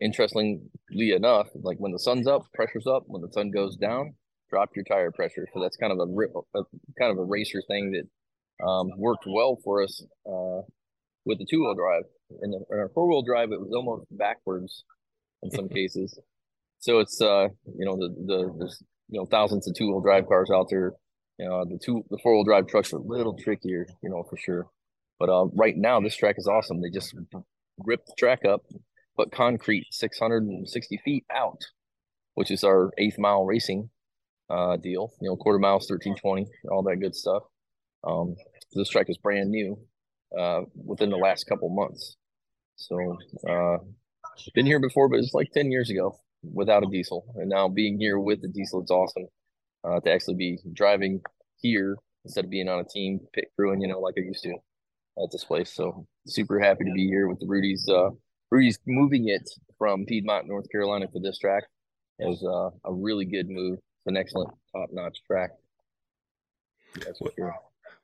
interestingly 0.00 0.60
enough, 0.90 1.48
like 1.62 1.78
when 1.78 1.92
the 1.92 1.98
sun's 1.98 2.26
up, 2.26 2.42
pressure's 2.52 2.86
up. 2.86 3.04
When 3.06 3.22
the 3.22 3.32
sun 3.32 3.50
goes 3.50 3.76
down, 3.76 4.14
drop 4.50 4.70
your 4.74 4.84
tire 4.84 5.10
pressure. 5.10 5.46
So 5.52 5.60
that's 5.60 5.76
kind 5.76 5.92
of 5.92 5.98
a, 5.98 6.58
a 6.58 6.62
kind 6.98 7.12
of 7.12 7.18
a 7.18 7.24
racer 7.24 7.62
thing 7.68 7.92
that 7.92 8.64
um, 8.64 8.90
worked 8.96 9.24
well 9.26 9.58
for 9.64 9.82
us 9.82 10.02
uh, 10.26 10.62
with 11.24 11.38
the 11.38 11.46
two 11.48 11.60
wheel 11.60 11.74
drive 11.74 12.04
in, 12.42 12.50
the, 12.50 12.60
in 12.70 12.78
our 12.78 12.90
four 12.94 13.08
wheel 13.08 13.22
drive, 13.22 13.52
it 13.52 13.60
was 13.60 13.72
almost 13.74 14.06
backwards 14.10 14.84
in 15.42 15.50
some 15.50 15.68
cases. 15.78 16.18
So 16.78 16.98
it's 16.98 17.20
uh, 17.20 17.48
you 17.78 17.86
know, 17.86 17.96
the 17.96 18.08
the 18.26 18.54
there's 18.58 18.82
you 19.08 19.20
know 19.20 19.26
thousands 19.26 19.66
of 19.68 19.74
two 19.74 19.86
wheel 19.86 20.00
drive 20.00 20.26
cars 20.26 20.50
out 20.52 20.66
there. 20.70 20.92
You 21.38 21.48
know, 21.48 21.64
the 21.64 21.78
two 21.82 22.04
the 22.10 22.18
four 22.22 22.34
wheel 22.34 22.44
drive 22.44 22.66
trucks 22.66 22.92
are 22.92 22.98
a 22.98 23.02
little 23.02 23.36
trickier, 23.36 23.86
you 24.02 24.10
know, 24.10 24.24
for 24.28 24.36
sure. 24.36 24.66
But 25.18 25.28
uh, 25.28 25.46
right 25.54 25.76
now, 25.76 26.00
this 26.00 26.16
track 26.16 26.36
is 26.38 26.46
awesome. 26.48 26.80
They 26.80 26.90
just 26.90 27.14
ripped 27.78 28.06
the 28.06 28.14
track 28.18 28.44
up, 28.44 28.62
put 29.16 29.32
concrete 29.32 29.86
660 29.90 31.00
feet 31.04 31.24
out, 31.34 31.60
which 32.34 32.50
is 32.50 32.64
our 32.64 32.92
eighth 32.98 33.18
mile 33.18 33.44
racing 33.44 33.90
uh, 34.50 34.76
deal. 34.76 35.12
You 35.20 35.30
know, 35.30 35.36
quarter 35.36 35.58
miles, 35.58 35.88
1320, 35.88 36.46
all 36.70 36.82
that 36.82 36.96
good 36.96 37.14
stuff. 37.14 37.44
Um, 38.06 38.34
this 38.72 38.88
track 38.88 39.08
is 39.08 39.16
brand 39.18 39.50
new 39.50 39.78
uh, 40.38 40.62
within 40.74 41.10
the 41.10 41.16
last 41.16 41.44
couple 41.44 41.68
months. 41.70 42.16
So, 42.76 43.16
uh, 43.48 43.78
been 44.54 44.66
here 44.66 44.80
before, 44.80 45.08
but 45.08 45.20
it's 45.20 45.34
like 45.34 45.52
10 45.52 45.70
years 45.70 45.90
ago 45.90 46.18
without 46.42 46.82
a 46.82 46.86
diesel. 46.86 47.24
And 47.36 47.48
now 47.48 47.68
being 47.68 47.98
here 47.98 48.18
with 48.18 48.42
the 48.42 48.48
diesel, 48.48 48.82
it's 48.82 48.90
awesome 48.90 49.26
uh, 49.84 50.00
to 50.00 50.12
actually 50.12 50.34
be 50.34 50.58
driving 50.72 51.20
here 51.60 51.96
instead 52.24 52.44
of 52.44 52.50
being 52.50 52.68
on 52.68 52.80
a 52.80 52.84
team 52.84 53.20
pit 53.32 53.46
crewing, 53.56 53.80
you 53.80 53.88
know, 53.88 54.00
like 54.00 54.14
I 54.18 54.22
used 54.22 54.42
to 54.44 54.54
at 55.22 55.30
this 55.30 55.44
place. 55.44 55.72
So 55.72 56.06
super 56.26 56.58
happy 56.58 56.84
to 56.84 56.92
be 56.92 57.06
here 57.06 57.28
with 57.28 57.40
the 57.40 57.46
Rudy's. 57.46 57.88
Uh, 57.88 58.10
Rudy's 58.50 58.78
moving 58.86 59.28
it 59.28 59.48
from 59.78 60.04
Piedmont, 60.06 60.46
North 60.46 60.70
Carolina 60.70 61.06
to 61.08 61.20
this 61.20 61.38
track 61.38 61.64
is 62.20 62.42
uh, 62.44 62.70
a 62.84 62.92
really 62.92 63.24
good 63.24 63.48
move. 63.48 63.74
It's 63.74 64.06
an 64.06 64.16
excellent 64.16 64.50
top 64.74 64.90
notch 64.92 65.18
track. 65.26 65.50
That's 67.04 67.20
what, 67.20 67.34
sure. 67.34 67.54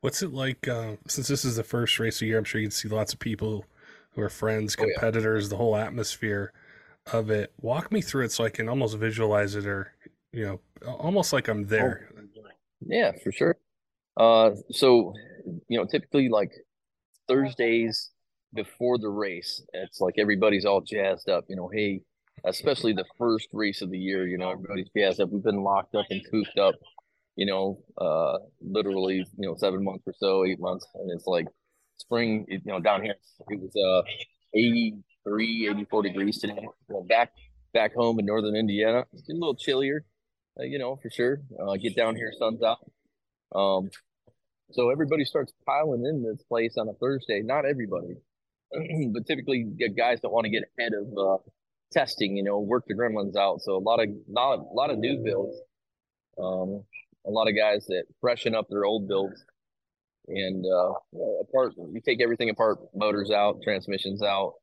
What's 0.00 0.22
it 0.22 0.32
like? 0.32 0.66
Uh, 0.66 0.96
since 1.06 1.28
this 1.28 1.44
is 1.44 1.56
the 1.56 1.62
first 1.62 1.98
race 2.00 2.16
of 2.16 2.20
the 2.20 2.26
year, 2.26 2.38
I'm 2.38 2.44
sure 2.44 2.60
you 2.60 2.66
can 2.66 2.72
see 2.72 2.88
lots 2.88 3.12
of 3.12 3.18
people 3.18 3.64
who 4.14 4.22
are 4.22 4.28
friends, 4.28 4.76
competitors, 4.76 5.44
oh, 5.44 5.46
yeah. 5.46 5.50
the 5.50 5.56
whole 5.56 5.76
atmosphere 5.76 6.52
of 7.12 7.30
it. 7.30 7.52
Walk 7.60 7.92
me 7.92 8.00
through 8.00 8.24
it 8.24 8.32
so 8.32 8.44
I 8.44 8.50
can 8.50 8.68
almost 8.68 8.98
visualize 8.98 9.54
it 9.54 9.66
or, 9.66 9.92
you 10.32 10.44
know, 10.46 10.60
almost 10.86 11.32
like 11.32 11.48
I'm 11.48 11.66
there. 11.66 12.08
Oh, 12.16 12.42
yeah, 12.86 13.12
for 13.22 13.32
sure. 13.32 13.56
Uh, 14.16 14.50
so, 14.70 15.14
you 15.68 15.78
know, 15.78 15.84
typically 15.84 16.28
like 16.28 16.52
Thursdays 17.28 18.10
before 18.54 18.98
the 18.98 19.08
race, 19.08 19.62
it's 19.72 20.00
like 20.00 20.14
everybody's 20.18 20.64
all 20.64 20.80
jazzed 20.80 21.28
up, 21.28 21.44
you 21.48 21.56
know, 21.56 21.68
hey, 21.72 22.00
especially 22.44 22.92
the 22.92 23.04
first 23.18 23.48
race 23.52 23.82
of 23.82 23.90
the 23.90 23.98
year, 23.98 24.26
you 24.26 24.38
know, 24.38 24.50
everybody's 24.50 24.88
jazzed 24.96 25.20
up. 25.20 25.30
We've 25.30 25.42
been 25.42 25.62
locked 25.62 25.94
up 25.94 26.06
and 26.10 26.22
cooped 26.30 26.58
up, 26.58 26.74
you 27.36 27.46
know, 27.46 27.82
uh, 27.98 28.38
literally, 28.60 29.24
you 29.38 29.48
know, 29.48 29.56
seven 29.56 29.84
months 29.84 30.04
or 30.06 30.14
so, 30.18 30.44
eight 30.44 30.60
months. 30.60 30.86
And 30.94 31.10
it's 31.10 31.26
like 31.26 31.46
spring, 32.00 32.46
you 32.48 32.60
know, 32.64 32.80
down 32.80 33.02
here, 33.02 33.14
it 33.48 33.60
was, 33.60 33.74
uh, 33.76 34.02
83, 34.54 35.68
84 35.70 36.02
degrees 36.02 36.38
today. 36.38 36.66
Well, 36.88 37.04
back, 37.04 37.32
back 37.72 37.94
home 37.94 38.18
in 38.18 38.26
Northern 38.26 38.56
Indiana, 38.56 39.04
it's 39.12 39.28
a 39.28 39.32
little 39.32 39.54
chillier, 39.54 40.04
uh, 40.58 40.64
you 40.64 40.78
know, 40.78 40.96
for 40.96 41.10
sure. 41.10 41.40
Uh, 41.60 41.76
get 41.76 41.94
down 41.94 42.16
here, 42.16 42.32
sun's 42.38 42.62
out. 42.62 42.78
Um, 43.54 43.90
so 44.72 44.90
everybody 44.90 45.24
starts 45.24 45.52
piling 45.66 46.04
in 46.06 46.22
this 46.22 46.42
place 46.44 46.76
on 46.78 46.88
a 46.88 46.92
Thursday. 46.94 47.42
Not 47.42 47.64
everybody, 47.64 48.16
but 49.12 49.26
typically 49.26 49.66
guys 49.96 50.20
don't 50.20 50.32
want 50.32 50.44
to 50.44 50.50
get 50.50 50.62
ahead 50.78 50.92
of 50.94 51.18
uh, 51.18 51.38
testing. 51.92 52.36
You 52.36 52.44
know, 52.44 52.60
work 52.60 52.84
the 52.86 52.94
gremlins 52.94 53.36
out. 53.36 53.62
So 53.62 53.76
a 53.76 53.82
lot 53.82 54.00
of 54.00 54.08
not 54.28 54.58
a 54.58 54.62
lot 54.72 54.90
of 54.90 54.98
new 54.98 55.22
builds. 55.24 55.56
Um, 56.38 56.84
a 57.26 57.30
lot 57.30 57.48
of 57.48 57.56
guys 57.56 57.86
that 57.86 58.04
freshen 58.20 58.54
up 58.54 58.66
their 58.70 58.84
old 58.84 59.08
builds 59.08 59.44
and 60.30 60.64
uh, 60.64 60.92
apart. 61.40 61.74
You 61.76 62.00
take 62.04 62.20
everything 62.20 62.50
apart: 62.50 62.78
motors 62.94 63.30
out, 63.30 63.62
transmissions 63.62 64.22
out, 64.22 64.54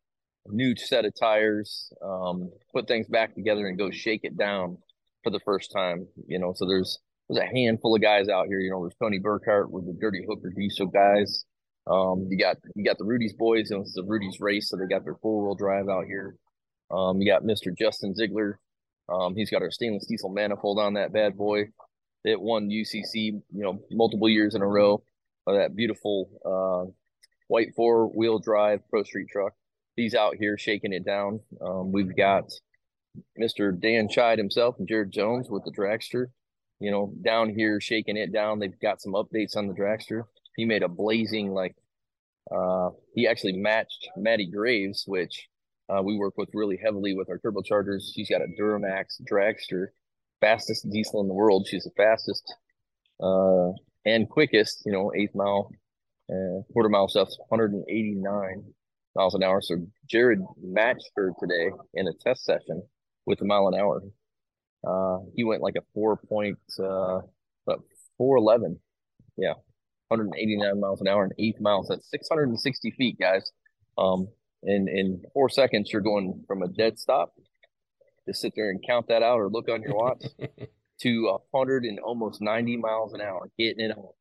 new 0.48 0.76
set 0.76 1.06
of 1.06 1.14
tires. 1.20 1.92
Um, 2.02 2.52
put 2.74 2.88
things 2.88 3.08
back 3.08 3.36
together 3.36 3.68
and 3.68 3.78
go 3.78 3.92
shake 3.92 4.22
it 4.24 4.38
down 4.38 4.78
for 5.24 5.30
the 5.30 5.40
first 5.42 5.72
time. 5.72 6.08
You 6.28 6.40
know, 6.40 6.54
so 6.56 6.66
there's 6.66 7.00
there's 7.30 7.44
a 7.44 7.54
handful 7.54 7.96
of 7.96 8.02
guys 8.02 8.30
out 8.30 8.48
here. 8.48 8.60
You 8.60 8.72
know, 8.72 8.82
there's 8.82 8.96
Tony 9.02 9.20
Burkhart 9.20 9.70
with 9.70 9.86
the 9.86 9.98
Dirty 10.00 10.26
Hooker 10.28 10.52
Diesel 10.56 10.88
guys. 10.88 11.46
Um, 11.90 12.28
you 12.30 12.38
got 12.38 12.58
you 12.76 12.84
got 12.84 12.98
the 12.98 13.06
Rudy's 13.06 13.34
boys, 13.34 13.72
and 13.72 13.82
it's 13.82 13.94
the 13.94 14.04
Rudy's 14.04 14.40
race, 14.40 14.70
so 14.70 14.78
they 14.78 14.86
got 14.86 15.04
their 15.04 15.16
four 15.22 15.46
wheel 15.46 15.56
drive 15.56 15.88
out 15.90 16.06
here. 16.06 16.36
Um, 16.92 17.22
you 17.22 17.32
got 17.32 17.44
Mr. 17.44 17.78
Justin 17.78 18.16
Ziegler. 18.16 18.60
Um, 19.10 19.36
he's 19.36 19.50
got 19.50 19.62
our 19.62 19.72
stainless 19.72 20.06
diesel 20.06 20.30
manifold 20.30 20.80
on 20.80 20.94
that 20.96 21.14
bad 21.14 21.38
boy. 21.38 21.70
It 22.26 22.40
won 22.40 22.70
UCC, 22.70 23.14
you 23.14 23.44
know, 23.52 23.80
multiple 23.92 24.28
years 24.28 24.54
in 24.56 24.62
a 24.62 24.68
row. 24.68 25.02
Of 25.48 25.56
that 25.56 25.76
beautiful 25.76 26.30
uh, 26.46 26.92
white 27.48 27.74
four 27.76 28.08
wheel 28.08 28.38
drive 28.40 28.82
Pro 28.90 29.04
Street 29.04 29.28
truck. 29.32 29.54
He's 29.96 30.14
out 30.14 30.36
here 30.38 30.58
shaking 30.58 30.94
it 30.94 31.06
down. 31.06 31.40
Um, 31.62 31.92
we've 31.92 32.16
got 32.16 32.52
Mr. 33.40 33.80
Dan 33.80 34.10
Scheid 34.10 34.38
himself 34.38 34.76
and 34.78 34.88
Jared 34.88 35.12
Jones 35.12 35.50
with 35.50 35.64
the 35.64 35.72
dragster 35.72 36.28
you 36.80 36.92
know, 36.92 37.14
down 37.24 37.50
here 37.50 37.82
shaking 37.82 38.18
it 38.18 38.32
down. 38.32 38.60
They've 38.60 38.80
got 38.80 39.02
some 39.02 39.14
updates 39.14 39.56
on 39.56 39.68
the 39.68 39.74
dragster. 39.74 40.24
He 40.56 40.66
made 40.66 40.84
a 40.84 40.88
blazing 40.88 41.52
like 41.52 41.76
uh 42.52 42.92
he 43.14 43.28
actually 43.28 43.54
matched 43.54 44.10
Maddie 44.16 44.50
Graves, 44.50 45.04
which 45.08 45.48
uh, 45.90 46.02
we 46.02 46.18
work 46.18 46.38
with 46.38 46.50
really 46.54 46.80
heavily 46.82 47.14
with 47.14 47.30
our 47.30 47.40
turbochargers. 47.40 48.04
She's 48.14 48.30
got 48.30 48.42
a 48.42 48.48
Duramax 48.60 49.22
dragster, 49.30 49.88
fastest 50.42 50.90
diesel 50.90 51.22
in 51.22 51.28
the 51.28 51.34
world. 51.34 51.68
She's 51.68 51.84
the 51.84 51.92
fastest 51.98 52.54
uh 53.20 53.72
and 54.08 54.30
quickest, 54.30 54.84
you 54.86 54.92
know, 54.92 55.12
eighth 55.16 55.36
mile, 55.36 55.70
uh, 56.32 56.64
quarter 56.72 56.90
mile 56.90 57.10
stuff's 57.10 57.38
189 57.50 58.64
miles 59.16 59.36
an 59.36 59.44
hour. 59.44 59.62
So 59.62 59.76
Jared 60.10 60.40
matched 60.62 61.12
her 61.16 61.34
today 61.40 61.72
in 61.94 62.08
a 62.08 62.14
test 62.14 62.46
session 62.46 62.84
with 63.26 63.42
a 63.42 63.46
mile 63.46 63.68
an 63.68 63.80
hour. 63.80 64.02
Uh, 64.88 65.26
he 65.36 65.44
went 65.44 65.62
like 65.62 65.76
a 65.78 65.84
four 65.94 66.16
point, 66.16 66.58
uh, 66.82 67.20
four 68.18 68.38
eleven, 68.38 68.80
yeah, 69.36 69.54
189 70.08 70.80
miles 70.80 71.02
an 71.02 71.08
hour 71.08 71.24
and 71.24 71.34
eighth 71.38 71.60
miles. 71.60 71.88
That's 71.90 72.10
660 72.10 72.92
feet, 72.92 73.20
guys. 73.20 73.52
Um, 73.98 74.30
in 74.64 74.88
in 74.88 75.24
four 75.34 75.50
seconds, 75.50 75.92
you're 75.92 76.02
going 76.02 76.44
from 76.48 76.62
a 76.62 76.68
dead 76.68 76.98
stop. 76.98 77.34
Just 78.28 78.42
sit 78.42 78.54
there 78.56 78.70
and 78.70 78.84
count 78.88 79.08
that 79.10 79.24
out, 79.24 79.40
or 79.40 79.50
look 79.50 79.68
on 79.70 79.82
your 79.82 79.96
watch 79.96 80.24
to 81.02 81.28
a 81.30 81.58
hundred 81.58 81.86
and 81.86 82.00
almost 82.00 82.42
90 82.42 82.78
miles 82.78 83.14
an 83.14 83.22
hour, 83.22 83.50
getting 83.58 83.86
it 83.86 83.92
home. 83.92 84.12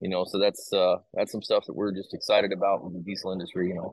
You 0.00 0.08
know, 0.08 0.24
so 0.24 0.38
that's 0.38 0.72
uh 0.72 0.96
that's 1.12 1.30
some 1.30 1.42
stuff 1.42 1.66
that 1.66 1.74
we're 1.74 1.92
just 1.92 2.14
excited 2.14 2.52
about 2.52 2.82
in 2.84 2.94
the 2.94 3.00
diesel 3.00 3.32
industry. 3.32 3.68
You 3.68 3.74
know, 3.74 3.92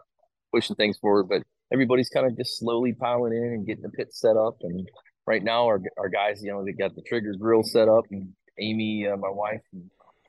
pushing 0.54 0.76
things 0.76 0.98
forward, 0.98 1.26
but 1.28 1.44
everybody's 1.74 2.10
kind 2.10 2.26
of 2.26 2.38
just 2.38 2.58
slowly 2.60 2.94
piling 2.94 3.34
in 3.34 3.44
and 3.44 3.68
getting 3.68 3.84
the 3.84 3.90
pit 3.90 4.14
set 4.14 4.38
up 4.38 4.56
and 4.62 4.88
right 5.28 5.44
now 5.44 5.66
our 5.66 5.80
our 5.98 6.10
guys, 6.10 6.42
you 6.42 6.52
know, 6.52 6.66
they 6.66 6.72
got 6.72 6.96
the 6.96 7.04
Traeger 7.04 7.34
grill 7.34 7.62
set 7.62 7.88
up, 7.88 8.06
and 8.10 8.34
Amy, 8.58 9.06
uh, 9.06 9.18
my 9.18 9.30
wife, 9.30 9.62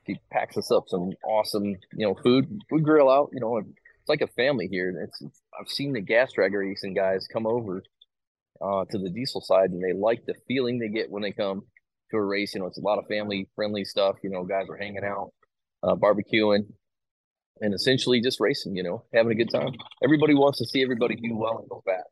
she 0.05 0.19
packs 0.31 0.57
us 0.57 0.69
up 0.69 0.83
some 0.87 1.11
awesome, 1.25 1.65
you 1.65 2.05
know, 2.05 2.13
food. 2.21 2.61
We 2.69 2.81
grill 2.81 3.09
out, 3.09 3.29
you 3.33 3.39
know, 3.39 3.57
it's 3.57 4.09
like 4.09 4.21
a 4.21 4.27
family 4.27 4.67
here. 4.67 4.93
It's, 5.03 5.21
it's 5.21 5.41
I've 5.59 5.69
seen 5.69 5.93
the 5.93 6.01
gas 6.01 6.33
drag 6.33 6.53
racing 6.53 6.93
guys 6.93 7.27
come 7.31 7.47
over 7.47 7.81
uh, 8.61 8.85
to 8.85 8.97
the 8.99 9.09
diesel 9.09 9.41
side, 9.41 9.71
and 9.71 9.81
they 9.81 9.93
like 9.93 10.25
the 10.25 10.35
feeling 10.47 10.77
they 10.77 10.89
get 10.89 11.09
when 11.09 11.23
they 11.23 11.31
come 11.31 11.63
to 12.11 12.17
a 12.17 12.23
race. 12.23 12.53
You 12.53 12.61
know, 12.61 12.67
it's 12.67 12.77
a 12.77 12.81
lot 12.81 12.99
of 12.99 13.07
family 13.07 13.47
friendly 13.55 13.85
stuff. 13.85 14.17
You 14.23 14.29
know, 14.29 14.43
guys 14.43 14.67
are 14.69 14.77
hanging 14.77 15.03
out, 15.03 15.31
uh, 15.83 15.95
barbecuing, 15.95 16.65
and 17.61 17.73
essentially 17.73 18.21
just 18.21 18.39
racing. 18.39 18.75
You 18.75 18.83
know, 18.83 19.03
having 19.13 19.31
a 19.31 19.35
good 19.35 19.51
time. 19.51 19.73
Everybody 20.03 20.33
wants 20.33 20.59
to 20.59 20.65
see 20.65 20.83
everybody 20.83 21.15
do 21.15 21.35
well 21.35 21.59
and 21.59 21.69
go 21.69 21.81
fast 21.85 22.09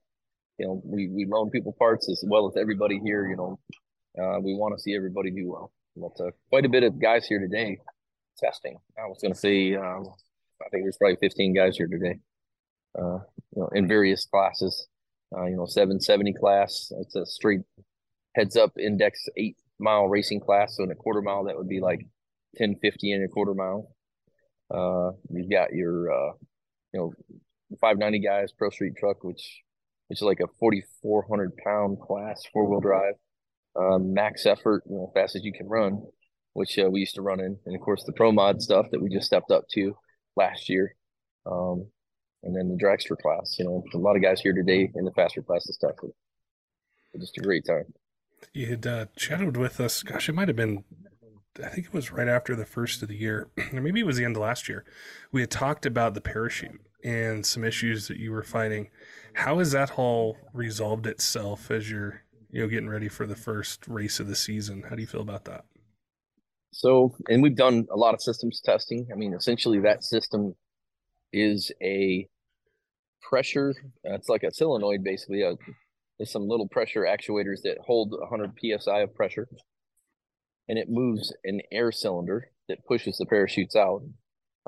you 0.58 0.66
know, 0.66 0.82
we, 0.84 1.08
we 1.10 1.26
loan 1.26 1.50
people 1.50 1.76
parts 1.78 2.10
as 2.10 2.24
well 2.28 2.48
as 2.48 2.58
everybody 2.58 3.00
here, 3.04 3.28
you 3.28 3.36
know, 3.36 3.60
uh, 4.20 4.40
we 4.40 4.56
want 4.56 4.76
to 4.76 4.82
see 4.82 4.96
everybody 4.96 5.30
do 5.30 5.52
well. 5.52 5.72
But 5.96 6.24
uh, 6.24 6.32
quite 6.50 6.66
a 6.66 6.70
bit 6.70 6.84
of 6.84 7.00
guys 7.00 7.26
here 7.26 7.40
today 7.40 7.80
testing. 8.38 8.78
I 8.98 9.08
was 9.08 9.20
going 9.22 9.34
to 9.34 9.40
say, 9.40 9.76
um, 9.76 10.08
I 10.62 10.70
think 10.70 10.84
there's 10.84 10.98
probably 10.98 11.18
15 11.18 11.56
guys 11.56 11.78
here 11.78 11.88
today, 11.88 12.20
uh, 12.98 13.20
you 13.56 13.62
know, 13.62 13.70
in 13.74 13.88
various 13.88 14.26
classes. 14.26 14.88
Uh, 15.36 15.46
you 15.46 15.58
know, 15.58 15.66
770 15.66 16.34
class. 16.34 16.92
It's 17.02 17.16
a 17.16 17.26
straight 17.26 17.62
heads 18.36 18.56
up 18.56 18.72
index 18.80 19.28
eight 19.36 19.58
mile 19.80 20.08
racing 20.08 20.40
class. 20.40 20.76
So 20.76 20.84
in 20.84 20.92
a 20.92 20.96
quarter 20.96 21.22
mile, 21.22 21.46
that 21.46 21.58
would 21.58 21.70
be 21.70 21.80
like 21.80 22.00
1050 22.58 23.12
in 23.12 23.24
a 23.24 23.28
quarter 23.28 23.54
mile. 23.54 23.96
Uh, 24.74 25.12
you've 25.30 25.50
got 25.50 25.74
your, 25.74 26.12
uh, 26.12 26.34
you 26.94 27.00
know, 27.00 27.14
590 27.82 28.20
guys 28.20 28.52
pro 28.52 28.70
street 28.70 28.94
truck, 28.98 29.24
which 29.24 29.64
which 30.08 30.20
is 30.20 30.26
like 30.26 30.40
a 30.40 30.48
4,400 30.60 31.58
pound 31.58 32.00
class, 32.00 32.42
four 32.54 32.70
wheel 32.70 32.80
drive, 32.80 33.16
um, 33.76 34.14
max 34.14 34.46
effort, 34.46 34.84
you 34.90 34.96
know, 34.96 35.12
fast 35.14 35.36
as 35.36 35.44
you 35.44 35.52
can 35.52 35.68
run, 35.68 36.02
which 36.54 36.80
uh, 36.80 36.90
we 36.90 37.02
used 37.02 37.16
to 37.16 37.22
run 37.22 37.40
in. 37.40 37.58
And 37.66 37.76
of 37.76 37.82
course, 37.82 38.04
the 38.06 38.14
Pro 38.14 38.32
Mod 38.32 38.62
stuff 38.62 38.88
that 38.92 39.02
we 39.02 39.10
just 39.10 39.28
stepped 39.28 39.52
up 39.52 39.66
to 39.74 39.98
last 40.36 40.70
year. 40.70 40.96
Um, 41.46 41.88
and 42.44 42.56
then 42.56 42.70
the 42.70 42.82
dragster 42.82 43.18
class, 43.18 43.58
you 43.60 43.66
know, 43.66 43.84
a 43.94 43.98
lot 43.98 44.16
of 44.16 44.22
guys 44.22 44.40
here 44.40 44.54
today 44.54 44.90
in 44.96 45.06
the 45.06 45.12
faster 45.12 45.42
class 45.42 45.66
classes 45.66 45.76
stuff. 45.76 45.96
Just 47.20 47.38
a 47.38 47.42
great 47.42 47.66
time. 47.66 47.86
You 48.54 48.68
had 48.68 48.88
uh, 48.88 49.06
chatted 49.16 49.58
with 49.58 49.80
us, 49.80 50.04
gosh, 50.04 50.30
it 50.30 50.36
might 50.36 50.48
have 50.48 50.58
been 50.58 50.84
I 51.64 51.70
think 51.70 51.88
it 51.88 51.94
was 51.94 52.12
right 52.12 52.28
after 52.28 52.56
the 52.56 52.66
first 52.66 53.02
of 53.02 53.10
the 53.10 53.16
year, 53.16 53.50
or 53.74 53.82
maybe 53.82 54.00
it 54.00 54.06
was 54.06 54.18
the 54.18 54.26
end 54.26 54.36
of 54.36 54.42
last 54.42 54.70
year. 54.70 54.86
We 55.32 55.42
had 55.42 55.52
talked 55.52 55.86
about 55.86 56.14
the 56.14 56.22
parachute 56.22 56.82
and 57.04 57.46
some 57.46 57.64
issues 57.64 58.08
that 58.08 58.18
you 58.18 58.32
were 58.32 58.44
fighting. 58.44 58.90
How 59.34 59.60
has 59.60 59.72
that 59.72 59.98
all 59.98 60.38
resolved 60.54 61.08
itself 61.08 61.72
as 61.72 61.90
you're 61.90 62.24
you 62.52 62.62
know 62.62 62.68
getting 62.68 62.90
ready 62.90 63.08
for 63.08 63.26
the 63.26 63.36
first 63.36 63.88
race 63.88 64.20
of 64.20 64.28
the 64.28 64.36
season? 64.36 64.84
How 64.90 64.96
do 64.96 65.02
you 65.02 65.08
feel 65.08 65.22
about 65.22 65.46
that? 65.46 65.66
So, 66.72 67.16
and 67.28 67.42
we've 67.42 67.56
done 67.56 67.88
a 67.92 67.98
lot 67.98 68.14
of 68.14 68.22
systems 68.22 68.62
testing. 68.64 69.08
I 69.12 69.16
mean, 69.16 69.34
essentially, 69.34 69.80
that 69.82 70.04
system 70.04 70.56
is 71.34 71.72
a 71.82 72.28
pressure. 73.22 73.74
Uh, 74.06 74.14
it's 74.14 74.30
like 74.30 74.44
a 74.44 74.54
solenoid, 74.54 75.04
basically. 75.04 75.42
A, 75.42 75.54
uh, 76.18 76.24
there's 76.24 76.32
some 76.32 76.48
little 76.48 76.68
pressure 76.68 77.02
actuators 77.02 77.62
that 77.64 77.78
hold 77.86 78.12
100 78.12 78.54
psi 78.82 79.00
of 79.00 79.16
pressure, 79.16 79.48
and 80.68 80.78
it 80.78 80.90
moves 80.90 81.34
an 81.44 81.62
air 81.72 81.92
cylinder 81.92 82.50
that 82.68 82.86
pushes 82.86 83.18
the 83.18 83.26
parachutes 83.26 83.76
out. 83.76 84.02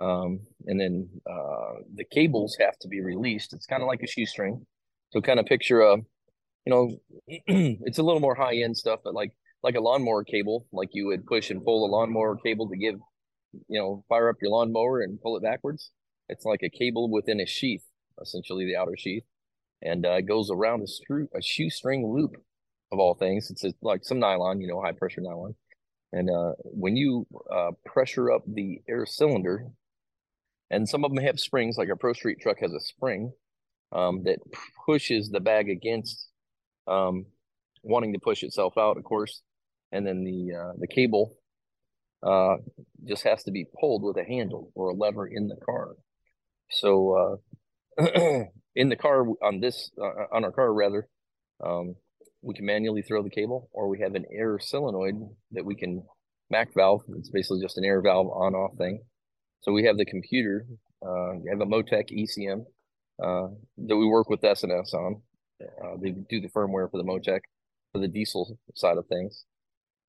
Um, 0.01 0.41
and 0.65 0.79
then 0.79 1.09
uh, 1.29 1.81
the 1.93 2.05
cables 2.05 2.55
have 2.59 2.77
to 2.79 2.87
be 2.87 3.01
released. 3.01 3.53
It's 3.53 3.65
kind 3.65 3.81
of 3.81 3.87
like 3.87 4.01
a 4.01 4.07
shoestring. 4.07 4.65
So, 5.11 5.21
kind 5.21 5.39
of 5.39 5.45
picture 5.45 5.81
a, 5.81 5.97
you 5.97 6.67
know, 6.67 6.97
it's 7.27 7.97
a 7.97 8.03
little 8.03 8.21
more 8.21 8.35
high 8.35 8.55
end 8.57 8.77
stuff, 8.77 9.01
but 9.03 9.13
like 9.13 9.31
like 9.63 9.75
a 9.75 9.81
lawnmower 9.81 10.23
cable, 10.23 10.67
like 10.71 10.89
you 10.93 11.07
would 11.07 11.25
push 11.25 11.49
and 11.49 11.63
pull 11.63 11.85
a 11.85 11.89
lawnmower 11.91 12.37
cable 12.37 12.69
to 12.69 12.77
give, 12.77 12.95
you 13.67 13.79
know, 13.79 14.05
fire 14.07 14.29
up 14.29 14.37
your 14.41 14.51
lawnmower 14.51 15.01
and 15.01 15.21
pull 15.21 15.35
it 15.35 15.43
backwards. 15.43 15.91
It's 16.29 16.45
like 16.45 16.61
a 16.63 16.69
cable 16.69 17.09
within 17.11 17.41
a 17.41 17.45
sheath, 17.45 17.83
essentially 18.21 18.65
the 18.65 18.77
outer 18.77 18.95
sheath, 18.97 19.23
and 19.81 20.05
uh, 20.05 20.13
it 20.13 20.23
goes 20.23 20.49
around 20.51 20.83
a 20.83 20.87
screw, 20.87 21.27
a 21.35 21.41
shoestring 21.41 22.07
loop 22.07 22.35
of 22.91 22.99
all 22.99 23.13
things. 23.15 23.49
It's 23.51 23.63
like 23.81 24.03
some 24.03 24.19
nylon, 24.19 24.61
you 24.61 24.67
know, 24.67 24.81
high 24.81 24.93
pressure 24.93 25.21
nylon. 25.21 25.55
And 26.11 26.29
uh, 26.29 26.53
when 26.63 26.95
you 26.95 27.27
uh, 27.53 27.71
pressure 27.85 28.31
up 28.31 28.43
the 28.47 28.81
air 28.89 29.05
cylinder, 29.05 29.67
and 30.71 30.87
some 30.87 31.03
of 31.03 31.13
them 31.13 31.23
have 31.23 31.39
springs, 31.39 31.77
like 31.77 31.89
our 31.89 31.95
Pro 31.95 32.13
Street 32.13 32.39
truck 32.41 32.57
has 32.59 32.73
a 32.73 32.79
spring 32.79 33.31
um, 33.91 34.23
that 34.23 34.39
pushes 34.85 35.29
the 35.29 35.39
bag 35.39 35.69
against 35.69 36.29
um, 36.87 37.25
wanting 37.83 38.13
to 38.13 38.19
push 38.19 38.43
itself 38.43 38.77
out, 38.77 38.97
of 38.97 39.03
course 39.03 39.41
and 39.91 40.05
then 40.05 40.23
the 40.23 40.55
uh, 40.55 40.71
the 40.79 40.87
cable 40.87 41.35
uh, 42.23 42.55
just 43.05 43.23
has 43.23 43.43
to 43.43 43.51
be 43.51 43.65
pulled 43.79 44.03
with 44.03 44.17
a 44.17 44.23
handle 44.23 44.71
or 44.75 44.89
a 44.89 44.93
lever 44.93 45.27
in 45.27 45.47
the 45.47 45.55
car. 45.65 45.95
So 46.71 47.39
uh, 47.97 48.03
in 48.79 48.87
the 48.87 48.95
car 48.95 49.25
on 49.43 49.59
this 49.59 49.91
uh, 50.01 50.33
on 50.33 50.45
our 50.45 50.53
car 50.53 50.73
rather, 50.73 51.09
um, 51.63 51.95
we 52.41 52.55
can 52.55 52.65
manually 52.65 53.01
throw 53.01 53.21
the 53.21 53.29
cable, 53.29 53.69
or 53.73 53.89
we 53.89 53.99
have 53.99 54.15
an 54.15 54.25
air 54.33 54.57
solenoid 54.57 55.15
that 55.51 55.65
we 55.65 55.75
can 55.75 56.01
Mac 56.49 56.73
valve. 56.73 57.01
It's 57.17 57.29
basically 57.29 57.61
just 57.61 57.77
an 57.77 57.83
air 57.83 58.01
valve 58.01 58.27
on 58.27 58.55
off 58.55 58.77
thing. 58.77 59.01
So 59.61 59.73
we 59.73 59.83
have 59.83 59.97
the 59.97 60.05
computer. 60.05 60.65
Uh, 61.05 61.33
we 61.43 61.49
have 61.49 61.59
a 61.59 61.65
Motec 61.65 62.05
ECM 62.09 62.61
uh, 63.21 63.49
that 63.85 63.97
we 63.97 64.07
work 64.07 64.29
with 64.29 64.43
S&S 64.45 64.93
on. 64.93 65.21
Uh, 65.61 65.97
they 66.01 66.11
do 66.11 66.39
the 66.39 66.47
firmware 66.47 66.89
for 66.89 66.97
the 66.97 67.03
Motec 67.03 67.41
for 67.91 67.99
the 67.99 68.07
diesel 68.07 68.57
side 68.75 68.97
of 68.97 69.07
things. 69.07 69.43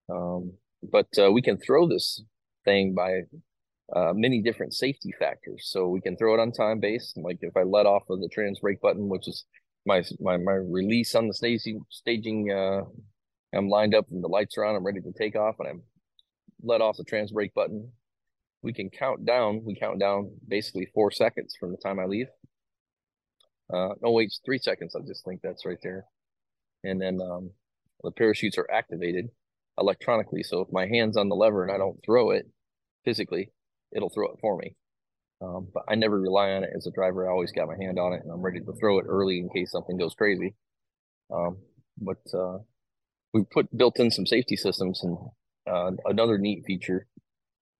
Um, 0.09 0.53
but 0.83 1.09
uh, 1.19 1.33
we 1.33 1.43
can 1.43 1.59
throw 1.59 1.89
this 1.89 2.23
thing 2.65 2.95
by 2.95 3.23
uh, 3.95 4.13
many 4.15 4.41
different 4.41 4.75
safety 4.75 5.13
factors. 5.19 5.69
So 5.71 5.89
we 5.89 6.01
can 6.01 6.17
throw 6.17 6.35
it 6.35 6.41
on 6.41 6.53
time 6.53 6.81
based. 6.81 7.17
Like 7.17 7.39
if 7.41 7.57
I 7.57 7.63
let 7.63 7.87
off 7.87 8.05
of 8.09 8.21
the 8.21 8.29
trans 8.29 8.61
brake 8.61 8.81
button, 8.81 9.09
which 9.09 9.29
is 9.29 9.45
my 9.87 10.03
my 10.21 10.37
my 10.37 10.53
release 10.53 11.15
on 11.15 11.29
the 11.29 11.35
staging 11.35 11.85
staging, 11.91 12.51
uh, 12.53 12.83
I'm 13.55 13.69
lined 13.69 13.95
up 13.95 14.07
and 14.11 14.23
the 14.23 14.29
lights 14.29 14.57
are 14.59 14.65
on. 14.65 14.77
I'm 14.77 14.85
ready 14.85 15.01
to 15.01 15.13
take 15.13 15.37
off, 15.37 15.57
and 15.59 15.69
I'm 15.69 15.83
let 16.63 16.81
off 16.81 16.97
the 16.97 17.05
trans 17.05 17.33
brake 17.33 17.55
button. 17.55 17.93
We 18.63 18.73
can 18.73 18.91
count 18.91 19.25
down. 19.25 19.63
We 19.65 19.75
count 19.75 19.99
down 19.99 20.33
basically 20.47 20.89
four 20.95 21.11
seconds 21.11 21.55
from 21.59 21.71
the 21.71 21.79
time 21.79 21.99
I 21.99 22.05
leave. 22.05 22.29
Uh, 23.73 23.95
no, 24.03 24.11
wait, 24.11 24.33
three 24.45 24.59
seconds. 24.59 24.95
I 24.95 25.01
just 25.07 25.25
think 25.25 25.41
that's 25.43 25.65
right 25.65 25.79
there. 25.83 26.05
And 26.85 27.01
then 27.01 27.21
um, 27.21 27.51
the 28.03 28.11
parachutes 28.11 28.59
are 28.59 28.71
activated 28.71 29.29
electronically. 29.79 30.43
So 30.43 30.61
if 30.61 30.69
my 30.73 30.87
hand's 30.87 31.17
on 31.17 31.29
the 31.29 31.37
lever 31.37 31.63
and 31.63 31.73
I 31.73 31.79
don't 31.79 32.03
throw 32.05 32.31
it 32.31 32.47
physically, 33.05 33.53
it'll 33.95 34.11
throw 34.11 34.29
it 34.29 34.39
for 34.41 34.57
me. 34.57 34.77
Um, 35.43 35.69
but 35.73 35.85
I 35.89 35.95
never 35.95 36.21
rely 36.21 36.51
on 36.51 36.65
it 36.65 36.71
as 36.77 36.87
a 36.87 36.91
driver. 36.91 37.27
I 37.27 37.33
always 37.33 37.53
got 37.53 37.69
my 37.69 37.77
hand 37.81 37.99
on 37.99 38.13
it 38.13 38.23
and 38.23 38.31
I'm 38.31 38.43
ready 38.43 38.61
to 38.61 38.73
throw 38.79 38.99
it 38.99 39.07
early 39.09 39.39
in 39.39 39.49
case 39.49 39.71
something 39.71 39.97
goes 39.97 40.15
crazy. 40.15 40.55
Um, 41.33 41.59
but 41.99 42.19
uh, 42.35 42.59
we 43.33 43.45
put 43.51 43.75
built 43.77 43.99
in 43.99 44.11
some 44.11 44.27
safety 44.27 44.57
systems 44.57 45.03
and 45.03 45.17
uh, 45.67 45.93
another 46.05 46.37
neat 46.37 46.65
feature 46.67 47.07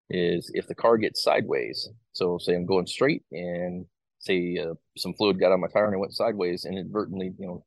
is 0.09 0.49
if 0.53 0.67
the 0.67 0.75
car 0.75 0.97
gets 0.97 1.23
sideways. 1.23 1.87
So 2.13 2.37
say 2.39 2.55
I'm 2.55 2.65
going 2.65 2.87
straight 2.87 3.23
and 3.31 3.85
say 4.19 4.57
uh, 4.57 4.73
some 4.97 5.13
fluid 5.13 5.39
got 5.39 5.51
on 5.51 5.61
my 5.61 5.67
tire 5.67 5.85
and 5.85 5.95
I 5.95 5.99
went 5.99 6.15
sideways 6.15 6.65
and 6.65 6.77
inadvertently, 6.77 7.33
you 7.37 7.45
know, 7.45 7.63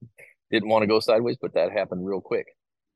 didn't 0.50 0.68
want 0.68 0.82
to 0.82 0.88
go 0.88 0.98
sideways, 1.00 1.36
but 1.40 1.54
that 1.54 1.70
happened 1.72 2.04
real 2.04 2.20
quick 2.20 2.46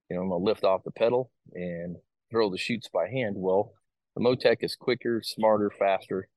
you 0.09 0.17
know, 0.17 0.23
I'm 0.23 0.29
gonna 0.31 0.45
lift 0.45 0.65
off 0.65 0.85
the 0.85 0.91
pedal 0.91 1.31
and 1.53 1.97
throw 2.31 2.51
the 2.51 2.59
chutes 2.59 2.89
by 2.93 3.09
hand. 3.09 3.35
Well, 3.37 3.73
the 4.19 4.25
Motec 4.25 4.59
is 4.61 4.75
quicker, 4.75 5.23
smarter, 5.23 5.71
faster, 5.79 6.29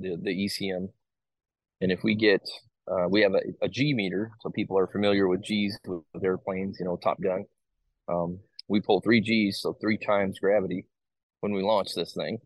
the, 0.00 0.16
the 0.20 0.30
ECM. 0.30 0.88
And 1.80 1.92
if 1.92 2.02
we 2.02 2.14
get, 2.14 2.40
uh, 2.90 3.08
we 3.08 3.20
have 3.20 3.34
a, 3.34 3.42
a 3.62 3.68
G 3.68 3.92
meter, 3.92 4.30
so 4.40 4.50
people 4.50 4.78
are 4.78 4.86
familiar 4.86 5.28
with 5.28 5.42
G's 5.42 5.78
with, 5.86 6.24
airplanes, 6.24 6.78
you 6.80 6.86
know, 6.86 6.96
Top 6.96 7.20
Gun. 7.20 7.44
Um, 8.08 8.38
we 8.68 8.80
pull 8.80 9.00
three 9.00 9.20
G's, 9.20 9.60
so 9.60 9.76
three 9.80 9.98
times 9.98 10.38
gravity 10.38 10.86
when 11.40 11.52
we 11.52 11.62
launch 11.62 11.94
this 11.94 12.14
thing. 12.14 12.38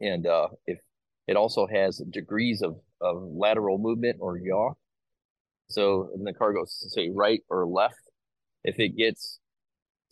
And 0.00 0.26
uh, 0.26 0.48
if 0.66 0.78
it 1.26 1.36
also 1.36 1.66
has 1.66 2.02
degrees 2.10 2.62
of, 2.62 2.76
of 3.00 3.22
lateral 3.22 3.78
movement 3.78 4.18
or 4.20 4.38
yaw. 4.38 4.72
So 5.68 6.10
the 6.22 6.34
car 6.34 6.52
goes, 6.52 6.86
say, 6.94 7.10
right 7.14 7.40
or 7.48 7.66
left. 7.66 7.96
If 8.62 8.78
it 8.78 8.96
gets 8.96 9.40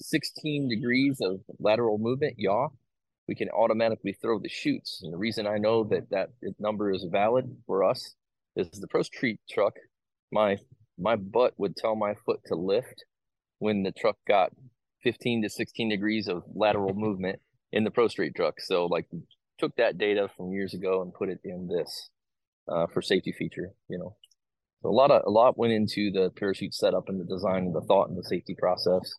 16 0.01 0.68
degrees 0.70 1.20
of 1.20 1.40
lateral 1.61 1.99
movement, 1.99 2.35
yaw, 2.38 2.68
we 3.29 3.35
can 3.35 3.49
automatically 3.51 4.17
throw 4.21 4.39
the 4.39 4.49
chutes. 4.49 5.01
And 5.03 5.13
the 5.13 5.19
reason 5.19 5.47
I 5.47 5.59
know 5.59 5.85
that 5.85 6.11
that 6.11 6.31
number 6.59 6.93
is 6.93 7.07
valid 7.11 7.57
for 7.67 7.85
us 7.85 8.15
is 8.57 8.69
the 8.81 8.89
Pro 8.89 9.03
Street 9.03 9.41
truck. 9.51 9.75
My 10.33 10.59
my 10.99 11.17
butt 11.17 11.55
would 11.57 11.77
tell 11.77 11.97
my 11.97 12.15
foot 12.27 12.41
to 12.47 12.55
lift 12.55 13.05
when 13.59 13.83
the 13.83 13.93
truck 13.93 14.17
got 14.29 14.53
15 15.03 15.43
to 15.43 15.51
16 15.51 15.89
degrees 15.89 16.29
of 16.29 16.43
lateral 16.55 16.95
movement 16.95 17.41
in 17.73 17.85
the 17.85 17.91
Pro 17.91 18.09
Street 18.09 18.35
truck. 18.37 18.61
So 18.61 18.87
like 18.87 19.07
took 19.59 19.75
that 19.77 19.99
data 19.99 20.29
from 20.37 20.53
years 20.53 20.75
ago 20.75 21.03
and 21.03 21.15
put 21.15 21.29
it 21.29 21.41
in 21.45 21.69
this 21.69 22.11
uh, 22.69 22.87
for 22.93 23.03
safety 23.03 23.33
feature. 23.33 23.71
You 23.89 23.99
know, 23.99 24.17
so 24.83 24.91
a 24.91 24.93
lot 24.93 25.11
of 25.11 25.23
a 25.27 25.31
lot 25.31 25.59
went 25.59 25.73
into 25.73 26.11
the 26.11 26.31
parachute 26.37 26.75
setup 26.75 27.09
and 27.09 27.21
the 27.21 27.25
design 27.25 27.65
and 27.65 27.75
the 27.75 27.81
thought 27.81 28.09
and 28.09 28.19
the 28.19 28.25
safety 28.25 28.55
process 28.59 29.13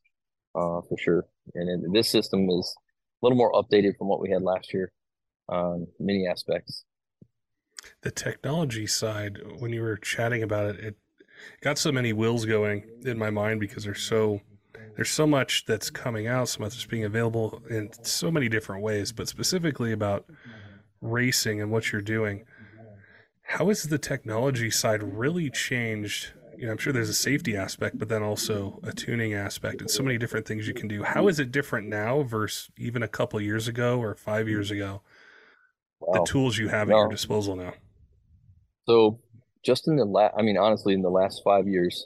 uh, 0.56 0.82
for 0.88 0.98
sure. 1.00 1.26
And 1.54 1.94
this 1.94 2.10
system 2.10 2.48
is 2.50 2.76
little 3.26 3.38
more 3.38 3.52
updated 3.54 3.98
from 3.98 4.08
what 4.08 4.22
we 4.22 4.30
had 4.30 4.42
last 4.42 4.74
year 4.74 4.92
on 5.50 5.88
many 6.00 6.28
aspects. 6.28 6.86
The 8.02 8.12
technology 8.12 8.88
side, 8.88 9.40
when 9.60 9.72
you 9.72 9.82
were 9.82 9.98
chatting 9.98 10.44
about 10.44 10.76
it, 10.76 10.80
it 10.80 10.96
got 11.62 11.78
so 11.78 11.92
many 11.92 12.14
wheels 12.14 12.46
going 12.46 12.84
in 13.04 13.18
my 13.18 13.30
mind 13.30 13.60
because 13.60 13.84
there's 13.84 14.02
so 14.02 14.42
there's 14.96 15.10
so 15.10 15.28
much 15.28 15.66
that's 15.66 15.90
coming 15.90 16.26
out, 16.26 16.48
so 16.48 16.62
much 16.62 16.74
that's 16.74 16.86
being 16.86 17.04
available 17.04 17.62
in 17.70 17.90
so 18.02 18.32
many 18.32 18.48
different 18.48 18.82
ways, 18.82 19.12
but 19.12 19.28
specifically 19.28 19.92
about 19.92 20.26
racing 21.02 21.62
and 21.62 21.70
what 21.70 21.92
you're 21.92 22.02
doing. 22.02 22.46
How 23.44 23.68
has 23.68 23.84
the 23.84 23.98
technology 23.98 24.72
side 24.72 25.04
really 25.04 25.50
changed 25.50 26.32
you 26.58 26.66
know, 26.66 26.72
I'm 26.72 26.78
sure 26.78 26.94
there's 26.94 27.10
a 27.10 27.14
safety 27.14 27.56
aspect, 27.56 27.98
but 27.98 28.10
then 28.10 28.24
also 28.24 28.80
a 28.84 28.92
tuning 28.92 29.34
aspect 29.34 29.82
and 29.82 29.90
so 29.90 30.04
many 30.04 30.18
different 30.18 30.48
things 30.48 30.68
you 30.68 30.74
can 30.74 30.88
do. 30.88 31.04
How 31.04 31.28
is 31.28 31.40
it 31.40 31.52
different 31.52 31.88
now 31.88 32.24
versus 32.24 32.70
even 32.78 33.04
a 33.04 33.08
couple 33.08 33.40
years 33.42 33.68
ago 33.68 34.00
or 34.00 34.16
five 34.16 34.48
years 34.48 34.72
ago? 34.72 35.02
Wow. 36.00 36.20
The 36.20 36.32
tools 36.32 36.58
you 36.58 36.68
have 36.70 36.88
no. 36.88 36.96
at 36.96 37.00
your 37.00 37.10
disposal 37.10 37.56
now. 37.56 37.74
So, 38.88 39.20
just 39.64 39.88
in 39.88 39.96
the 39.96 40.06
last, 40.06 40.36
I 40.38 40.44
mean, 40.44 40.58
honestly, 40.58 40.94
in 40.94 41.02
the 41.02 41.10
last 41.10 41.42
five 41.44 41.68
years, 41.68 42.06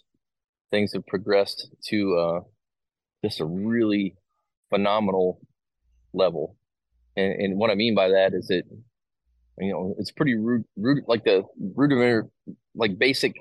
things 0.71 0.93
have 0.93 1.05
progressed 1.07 1.69
to 1.87 2.17
uh, 2.17 2.39
just 3.23 3.41
a 3.41 3.45
really 3.45 4.15
phenomenal 4.69 5.41
level. 6.13 6.55
And, 7.17 7.33
and 7.33 7.57
what 7.57 7.69
I 7.69 7.75
mean 7.75 7.95
by 7.95 8.09
that 8.09 8.33
is 8.33 8.47
that, 8.47 8.63
you 9.57 9.73
know, 9.73 9.95
it's 9.99 10.11
pretty 10.11 10.35
rude, 10.35 10.63
rude 10.77 11.03
like 11.07 11.25
the 11.25 11.43
rudimentary, 11.75 12.23
like 12.75 12.97
basic 12.97 13.35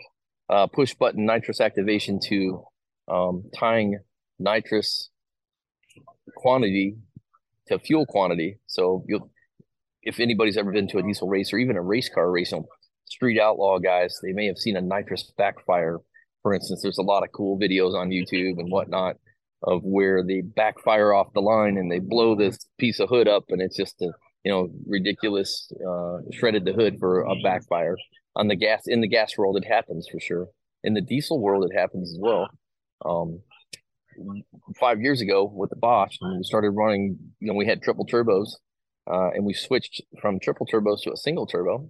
uh, 0.50 0.66
push 0.66 0.94
button 0.94 1.26
nitrous 1.26 1.60
activation 1.60 2.18
to 2.28 2.64
um, 3.08 3.44
tying 3.58 3.98
nitrous 4.38 5.10
quantity 6.36 6.96
to 7.66 7.78
fuel 7.78 8.06
quantity. 8.06 8.58
So 8.66 9.04
you'll, 9.06 9.30
if 10.02 10.20
anybody's 10.20 10.56
ever 10.56 10.72
been 10.72 10.88
to 10.88 10.98
a 10.98 11.02
diesel 11.02 11.28
race 11.28 11.52
or 11.52 11.58
even 11.58 11.76
a 11.76 11.82
race 11.82 12.08
car 12.08 12.30
race, 12.30 12.52
you 12.52 12.58
know, 12.58 12.68
street 13.04 13.40
outlaw 13.40 13.78
guys, 13.78 14.18
they 14.22 14.32
may 14.32 14.46
have 14.46 14.58
seen 14.58 14.76
a 14.76 14.80
nitrous 14.80 15.30
backfire. 15.36 15.98
For 16.42 16.54
instance, 16.54 16.82
there's 16.82 16.98
a 16.98 17.02
lot 17.02 17.24
of 17.24 17.32
cool 17.32 17.58
videos 17.58 17.94
on 17.94 18.10
YouTube 18.10 18.58
and 18.58 18.70
whatnot 18.70 19.16
of 19.62 19.82
where 19.82 20.22
they 20.24 20.40
backfire 20.40 21.12
off 21.12 21.32
the 21.34 21.40
line 21.40 21.76
and 21.76 21.90
they 21.90 21.98
blow 21.98 22.36
this 22.36 22.58
piece 22.78 23.00
of 23.00 23.08
hood 23.08 23.26
up 23.26 23.44
and 23.48 23.60
it's 23.60 23.76
just 23.76 24.00
a 24.00 24.10
you 24.44 24.52
know 24.52 24.68
ridiculous 24.86 25.70
uh, 25.86 26.18
shredded 26.32 26.64
the 26.64 26.72
hood 26.72 26.96
for 27.00 27.22
a 27.22 27.34
backfire 27.42 27.96
on 28.38 28.48
the 28.48 28.56
gas 28.56 28.84
in 28.86 29.02
the 29.02 29.08
gas 29.08 29.36
world 29.36 29.56
it 29.56 29.66
happens 29.66 30.08
for 30.10 30.18
sure 30.18 30.46
in 30.82 30.94
the 30.94 31.02
diesel 31.02 31.40
world 31.40 31.68
it 31.70 31.76
happens 31.76 32.10
as 32.10 32.18
well 32.20 32.48
um, 33.04 33.40
five 34.78 35.00
years 35.00 35.20
ago 35.20 35.50
with 35.52 35.70
the 35.70 35.76
Bosch, 35.76 36.16
we 36.20 36.42
started 36.42 36.70
running. 36.70 37.18
You 37.40 37.48
know, 37.48 37.54
we 37.54 37.66
had 37.66 37.82
triple 37.82 38.06
turbos, 38.06 38.50
uh, 39.10 39.30
and 39.30 39.44
we 39.44 39.54
switched 39.54 40.02
from 40.20 40.38
triple 40.40 40.66
turbos 40.66 41.02
to 41.02 41.12
a 41.12 41.16
single 41.16 41.46
turbo, 41.46 41.88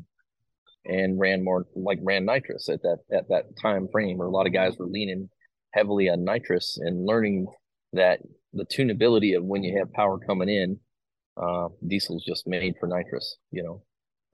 and 0.85 1.19
ran 1.19 1.45
more 1.45 1.67
like 1.75 1.99
ran 2.03 2.25
nitrous 2.25 2.69
at 2.69 2.83
that 2.83 2.99
at 3.13 3.29
that 3.29 3.45
time 3.61 3.89
frame. 3.91 4.19
Where 4.19 4.29
a 4.29 4.31
lot 4.31 4.47
of 4.47 4.53
guys 4.53 4.77
were 4.79 4.87
leaning 4.87 5.29
heavily 5.73 6.09
on 6.09 6.25
nitrous 6.25 6.79
and 6.81 7.07
learning 7.07 7.47
that 7.93 8.21
the 8.53 8.65
tunability 8.65 9.37
of 9.37 9.45
when 9.45 9.63
you 9.63 9.79
have 9.79 9.93
power 9.93 10.19
coming 10.19 10.49
in, 10.49 10.79
uh, 11.37 11.69
diesel's 11.87 12.25
just 12.25 12.47
made 12.47 12.75
for 12.81 12.87
nitrous. 12.87 13.37
You 13.51 13.63
know, 13.63 13.83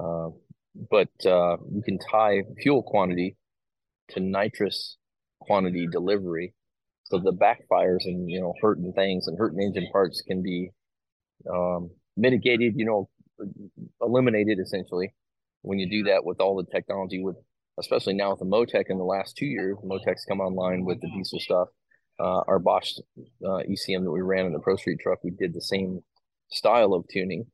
uh, 0.04 0.36
but 0.74 1.10
uh, 1.26 1.56
you 1.72 1.82
can 1.82 1.98
tie 1.98 2.42
fuel 2.60 2.82
quantity 2.82 3.36
to 4.10 4.20
nitrous 4.20 4.96
quantity 5.40 5.86
delivery. 5.90 6.54
So 7.04 7.18
the 7.18 7.32
backfires 7.32 8.04
and 8.04 8.30
you 8.30 8.40
know 8.40 8.54
hurting 8.60 8.92
things 8.94 9.26
and 9.26 9.38
hurting 9.38 9.60
engine 9.60 9.88
parts 9.92 10.22
can 10.26 10.42
be 10.42 10.70
um, 11.52 11.90
mitigated 12.16 12.74
you 12.76 12.84
know 12.84 13.08
eliminated 14.00 14.58
essentially 14.58 15.12
when 15.62 15.78
you 15.78 15.88
do 15.88 16.04
that 16.04 16.24
with 16.24 16.40
all 16.40 16.56
the 16.56 16.70
technology 16.70 17.22
with 17.22 17.36
especially 17.78 18.14
now 18.14 18.30
with 18.30 18.38
the 18.38 18.44
motec 18.44 18.84
in 18.88 18.98
the 18.98 19.04
last 19.04 19.36
two 19.36 19.46
years 19.46 19.76
motec's 19.84 20.24
come 20.24 20.40
online 20.40 20.84
with 20.84 21.00
the 21.00 21.08
diesel 21.08 21.40
stuff. 21.40 21.68
Uh, 22.20 22.42
our 22.46 22.60
bosch 22.60 22.92
uh, 23.44 23.60
ecm 23.68 24.04
that 24.04 24.10
we 24.10 24.22
ran 24.22 24.46
in 24.46 24.52
the 24.52 24.60
pro 24.60 24.76
street 24.76 24.98
truck 25.02 25.18
we 25.24 25.30
did 25.32 25.52
the 25.52 25.60
same 25.60 26.00
style 26.48 26.94
of 26.94 27.04
tuning 27.12 27.44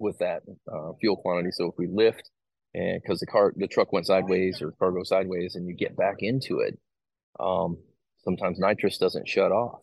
with 0.00 0.18
that 0.18 0.42
uh, 0.72 0.92
fuel 1.00 1.16
quantity 1.16 1.50
so 1.52 1.66
if 1.66 1.74
we 1.78 1.86
lift 1.86 2.30
and 2.74 3.00
because 3.02 3.20
the 3.20 3.26
car 3.26 3.52
the 3.56 3.68
truck 3.68 3.92
went 3.92 4.06
sideways 4.06 4.60
or 4.60 4.72
car 4.72 4.90
goes 4.90 5.08
sideways 5.08 5.54
and 5.54 5.68
you 5.68 5.74
get 5.74 5.96
back 5.96 6.16
into 6.20 6.58
it 6.60 6.78
um, 7.38 7.78
sometimes 8.24 8.58
nitrous 8.58 8.98
doesn't 8.98 9.28
shut 9.28 9.52
off. 9.52 9.80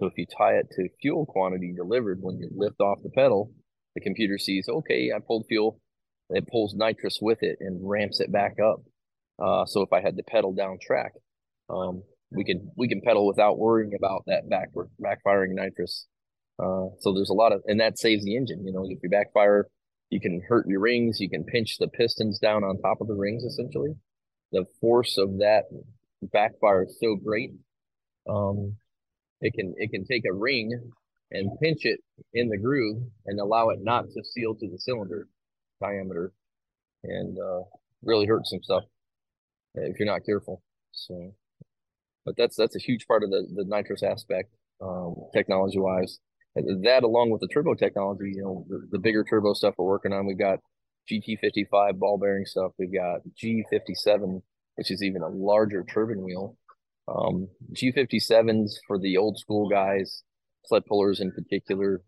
So 0.00 0.06
if 0.06 0.14
you 0.16 0.26
tie 0.26 0.54
it 0.54 0.68
to 0.72 0.88
fuel 1.00 1.26
quantity 1.26 1.72
delivered 1.76 2.18
when 2.20 2.38
you 2.38 2.48
lift 2.54 2.80
off 2.80 3.02
the 3.02 3.10
pedal, 3.10 3.52
the 3.94 4.00
computer 4.00 4.38
sees, 4.38 4.68
okay, 4.68 5.10
I 5.14 5.18
pulled 5.24 5.46
fuel, 5.48 5.80
it 6.30 6.48
pulls 6.48 6.74
nitrous 6.74 7.18
with 7.20 7.42
it 7.42 7.58
and 7.60 7.78
ramps 7.88 8.20
it 8.20 8.32
back 8.32 8.56
up. 8.58 8.82
Uh, 9.38 9.66
so 9.66 9.82
if 9.82 9.92
I 9.92 10.00
had 10.00 10.16
to 10.16 10.22
pedal 10.22 10.54
down 10.54 10.78
track, 10.80 11.12
um, 11.68 12.02
we 12.30 12.44
can 12.44 12.70
we 12.76 12.88
can 12.88 13.02
pedal 13.02 13.26
without 13.26 13.58
worrying 13.58 13.92
about 13.94 14.24
that 14.26 14.48
back 14.48 14.70
backfiring 15.00 15.50
nitrous. 15.50 16.06
Uh, 16.62 16.88
so 17.00 17.12
there's 17.12 17.30
a 17.30 17.34
lot 17.34 17.52
of 17.52 17.62
and 17.66 17.80
that 17.80 17.98
saves 17.98 18.24
the 18.24 18.36
engine. 18.36 18.64
You 18.64 18.72
know, 18.72 18.84
if 18.88 18.98
you 19.02 19.08
backfire, 19.10 19.68
you 20.10 20.20
can 20.20 20.42
hurt 20.46 20.66
your 20.68 20.80
rings, 20.80 21.20
you 21.20 21.28
can 21.28 21.44
pinch 21.44 21.78
the 21.78 21.88
pistons 21.88 22.38
down 22.38 22.62
on 22.62 22.78
top 22.78 23.00
of 23.00 23.08
the 23.08 23.14
rings 23.14 23.42
essentially. 23.44 23.94
The 24.52 24.66
force 24.80 25.18
of 25.18 25.38
that 25.38 25.64
backfire 26.22 26.84
is 26.84 26.96
so 27.00 27.16
great. 27.16 27.52
Um, 28.28 28.76
it 29.40 29.54
can 29.54 29.74
it 29.76 29.90
can 29.90 30.04
take 30.04 30.24
a 30.24 30.32
ring 30.32 30.92
and 31.32 31.58
pinch 31.60 31.84
it 31.84 32.00
in 32.34 32.48
the 32.48 32.58
groove 32.58 33.02
and 33.26 33.40
allow 33.40 33.70
it 33.70 33.78
not 33.82 34.04
to 34.04 34.22
seal 34.24 34.54
to 34.54 34.68
the 34.68 34.78
cylinder 34.78 35.28
diameter, 35.80 36.32
and 37.02 37.36
uh, 37.38 37.62
really 38.02 38.26
hurt 38.26 38.46
some 38.46 38.62
stuff 38.62 38.84
if 39.74 39.98
you're 39.98 40.06
not 40.06 40.24
careful. 40.24 40.62
So, 40.92 41.34
but 42.24 42.36
that's 42.36 42.56
that's 42.56 42.76
a 42.76 42.80
huge 42.80 43.06
part 43.06 43.24
of 43.24 43.30
the 43.30 43.46
the 43.52 43.64
nitrous 43.66 44.02
aspect, 44.02 44.54
um, 44.80 45.16
technology 45.34 45.78
wise. 45.78 46.18
That 46.54 47.02
along 47.02 47.30
with 47.30 47.40
the 47.40 47.48
turbo 47.48 47.74
technology, 47.74 48.32
you 48.34 48.42
know, 48.42 48.66
the, 48.68 48.86
the 48.92 48.98
bigger 48.98 49.24
turbo 49.24 49.54
stuff 49.54 49.74
we're 49.78 49.86
working 49.86 50.12
on, 50.12 50.26
we've 50.26 50.38
got 50.38 50.58
GT55 51.10 51.98
ball 51.98 52.18
bearing 52.18 52.44
stuff. 52.44 52.72
We've 52.78 52.92
got 52.92 53.20
G57 53.42 54.42
which 54.76 54.90
is 54.90 55.02
even 55.02 55.22
a 55.22 55.28
larger 55.28 55.84
turbine 55.84 56.22
wheel. 56.22 56.56
Um, 57.08 57.48
G57s 57.74 58.72
for 58.86 58.98
the 58.98 59.16
old 59.16 59.38
school 59.38 59.68
guys, 59.68 60.22
sled 60.64 60.86
pullers 60.86 61.20
in 61.20 61.32
particular, 61.32 62.02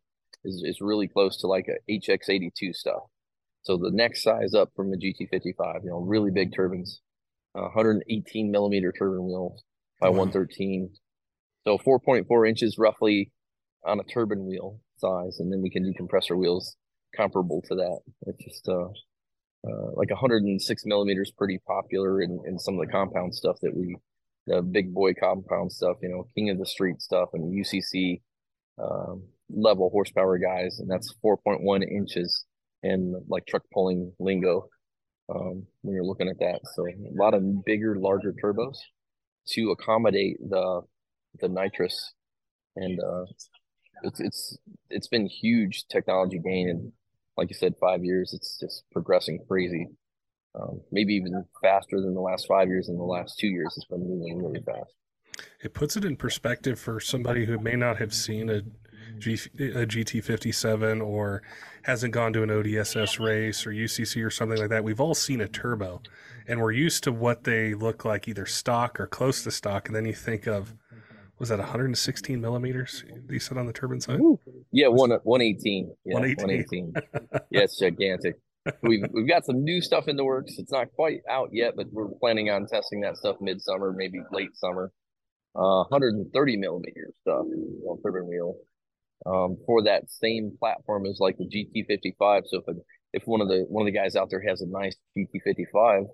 is, 0.44 0.62
is 0.64 0.80
really 0.80 1.09
close 1.09 1.37
to 1.38 1.46
like 1.46 1.66
a 1.68 1.92
HX82 1.92 2.74
stuff. 2.74 3.02
So 3.62 3.76
the 3.76 3.90
next 3.90 4.22
size 4.22 4.54
up 4.54 4.70
from 4.76 4.90
the 4.90 4.96
GT55, 4.96 5.85
you 5.85 5.90
know, 5.90 6.00
really 6.00 6.30
big 6.30 6.54
turbines, 6.54 7.00
uh, 7.54 7.62
118 7.62 8.50
millimeter 8.50 8.92
turbine 8.92 9.24
wheel 9.24 9.57
by 10.00 10.11
113. 10.11 10.90
So 11.66 11.78
4.4 11.78 12.48
inches 12.48 12.76
roughly 12.78 13.33
on 13.85 14.01
a 14.01 14.05
turbine 14.05 14.47
wheel 14.47 14.81
size, 14.99 15.38
and 15.40 15.53
then 15.53 15.62
we 15.62 15.70
can 15.70 15.83
do 15.83 15.92
compressor 15.97 16.37
wheels 16.37 16.77
comparable 17.16 17.62
to 17.68 17.75
that. 17.75 18.01
It's 18.27 18.44
just 18.44 18.68
uh, 18.68 18.88
uh, 19.66 19.90
like 19.94 20.11
106 20.11 20.83
millimeters 20.87 21.33
pretty 21.37 21.59
popular 21.66 22.20
in, 22.20 22.42
in 22.47 22.59
some 22.59 22.75
of 22.75 22.87
the 22.87 22.92
compound 22.92 23.35
stuff 23.35 23.57
that 23.62 23.75
we 23.75 23.97
the 24.47 24.61
big 24.61 24.92
boy 24.92 25.14
compound 25.14 25.73
stuff 25.73 25.97
you 26.03 26.09
know 26.09 26.29
king 26.35 26.51
of 26.51 26.59
the 26.59 26.66
street 26.66 27.01
stuff 27.01 27.31
and 27.33 27.64
ucc 27.64 28.20
um, 28.79 29.23
level 29.49 29.88
horsepower 29.90 30.37
guys 30.38 30.81
and 30.81 30.90
that's 30.90 31.14
4.1 31.25 31.83
inches 31.83 32.44
in 32.83 33.18
like 33.29 33.47
truck 33.47 33.62
pulling 33.73 34.12
lingo 34.18 34.68
um, 35.35 35.66
when 35.81 35.94
you're 35.94 36.05
looking 36.05 36.29
at 36.29 36.38
that 36.40 36.61
so 36.75 36.87
a 36.87 36.94
lot 37.14 37.33
of 37.33 37.64
bigger 37.64 37.97
larger 37.97 38.35
turbos 38.42 38.77
to 39.49 39.70
accommodate 39.70 40.37
the 40.40 40.83
the 41.40 41.49
nitrous 41.49 42.12
and 42.77 43.01
uh, 43.01 43.25
it's 44.05 44.21
it's 44.21 44.59
it's 44.90 45.09
been 45.09 45.27
huge 45.27 45.87
technology 45.88 46.38
gain 46.38 46.69
and 46.69 46.93
like 47.37 47.51
you 47.51 47.57
said, 47.57 47.75
five 47.81 48.05
years, 48.05 48.33
it's 48.33 48.59
just 48.59 48.85
progressing 48.93 49.40
crazy. 49.49 49.88
Um, 50.55 50.81
maybe 50.93 51.14
even 51.14 51.45
faster 51.61 52.01
than 52.01 52.14
the 52.14 52.21
last 52.21 52.47
five 52.47 52.69
years. 52.69 52.88
In 52.88 52.97
the 52.97 53.03
last 53.03 53.38
two 53.38 53.49
years, 53.49 53.75
it's 53.77 53.87
been 53.87 54.07
moving 54.07 54.38
really 54.38 54.61
fast. 54.64 54.93
It 55.62 55.75
puts 55.75 55.97
it 55.97 56.05
in 56.05 56.17
perspective 56.17 56.79
for 56.79 57.01
somebody 57.01 57.45
who 57.45 57.59
may 57.59 57.75
not 57.75 57.97
have 57.97 58.14
seen 58.14 58.49
a, 58.49 58.62
G, 59.19 59.35
a 59.35 59.85
GT57 59.85 61.05
or 61.05 61.43
hasn't 61.83 62.14
gone 62.14 62.33
to 62.35 62.45
an 62.45 62.51
ODSS 62.51 63.19
race 63.19 63.67
or 63.67 63.71
UCC 63.71 64.25
or 64.25 64.31
something 64.31 64.59
like 64.59 64.71
that. 64.71 64.85
We've 64.85 65.01
all 65.01 65.14
seen 65.14 65.40
a 65.40 65.49
turbo, 65.49 66.03
and 66.47 66.61
we're 66.61 66.73
used 66.73 67.03
to 67.05 67.12
what 67.12 67.43
they 67.43 67.75
look 67.75 68.05
like, 68.05 68.29
either 68.29 68.47
stock 68.47 69.01
or 69.01 69.09
close 69.09 69.43
to 69.43 69.51
stock. 69.51 69.88
And 69.88 69.97
then 69.97 70.05
you 70.05 70.14
think 70.14 70.47
of 70.47 70.75
was 71.38 71.49
that 71.49 71.59
116 71.59 72.40
millimeters 72.40 73.05
you 73.29 73.38
said 73.38 73.59
on 73.59 73.66
the 73.66 73.73
turbine 73.73 74.01
side? 74.01 74.20
Yeah, 74.73 74.88
one 74.88 75.11
118. 75.11 75.94
Yeah, 76.05 76.14
118. 76.14 76.92
118. 76.92 76.92
yeah, 77.51 77.61
it's 77.61 77.79
gigantic. 77.79 78.37
We've 78.83 79.05
we've 79.12 79.29
got 79.29 79.44
some 79.44 79.62
new 79.62 79.81
stuff 79.81 80.09
in 80.09 80.16
the 80.16 80.25
works. 80.25 80.55
It's 80.59 80.73
not 80.73 80.88
quite 80.94 81.20
out 81.29 81.51
yet, 81.53 81.75
but 81.77 81.87
we're 81.92 82.09
planning 82.20 82.51
on 82.51 82.66
testing 82.66 83.01
that 83.03 83.16
stuff 83.16 83.37
midsummer, 83.40 83.92
maybe 83.92 84.20
late 84.33 84.57
summer. 84.57 84.90
Uh, 85.57 85.85
130 85.88 86.57
millimeter 86.57 87.12
stuff 87.23 87.44
on 87.87 88.03
turbine 88.03 88.27
wheel 88.27 88.57
um, 89.27 89.57
for 89.66 89.83
that 89.83 90.11
same 90.11 90.57
platform 90.59 91.07
as 91.07 91.20
like 91.20 91.37
the 91.38 91.44
GT55. 91.44 92.42
So 92.47 92.59
if 92.59 92.68
a, 92.68 92.73
if 93.12 93.23
one 93.27 93.40
of 93.40 93.49
the 93.49 93.64
one 93.68 93.87
of 93.87 93.92
the 93.92 93.99
guys 93.99 94.16
out 94.16 94.31
there 94.31 94.42
has 94.49 94.61
a 94.62 94.66
nice 94.66 94.97
GT55, 95.16 96.07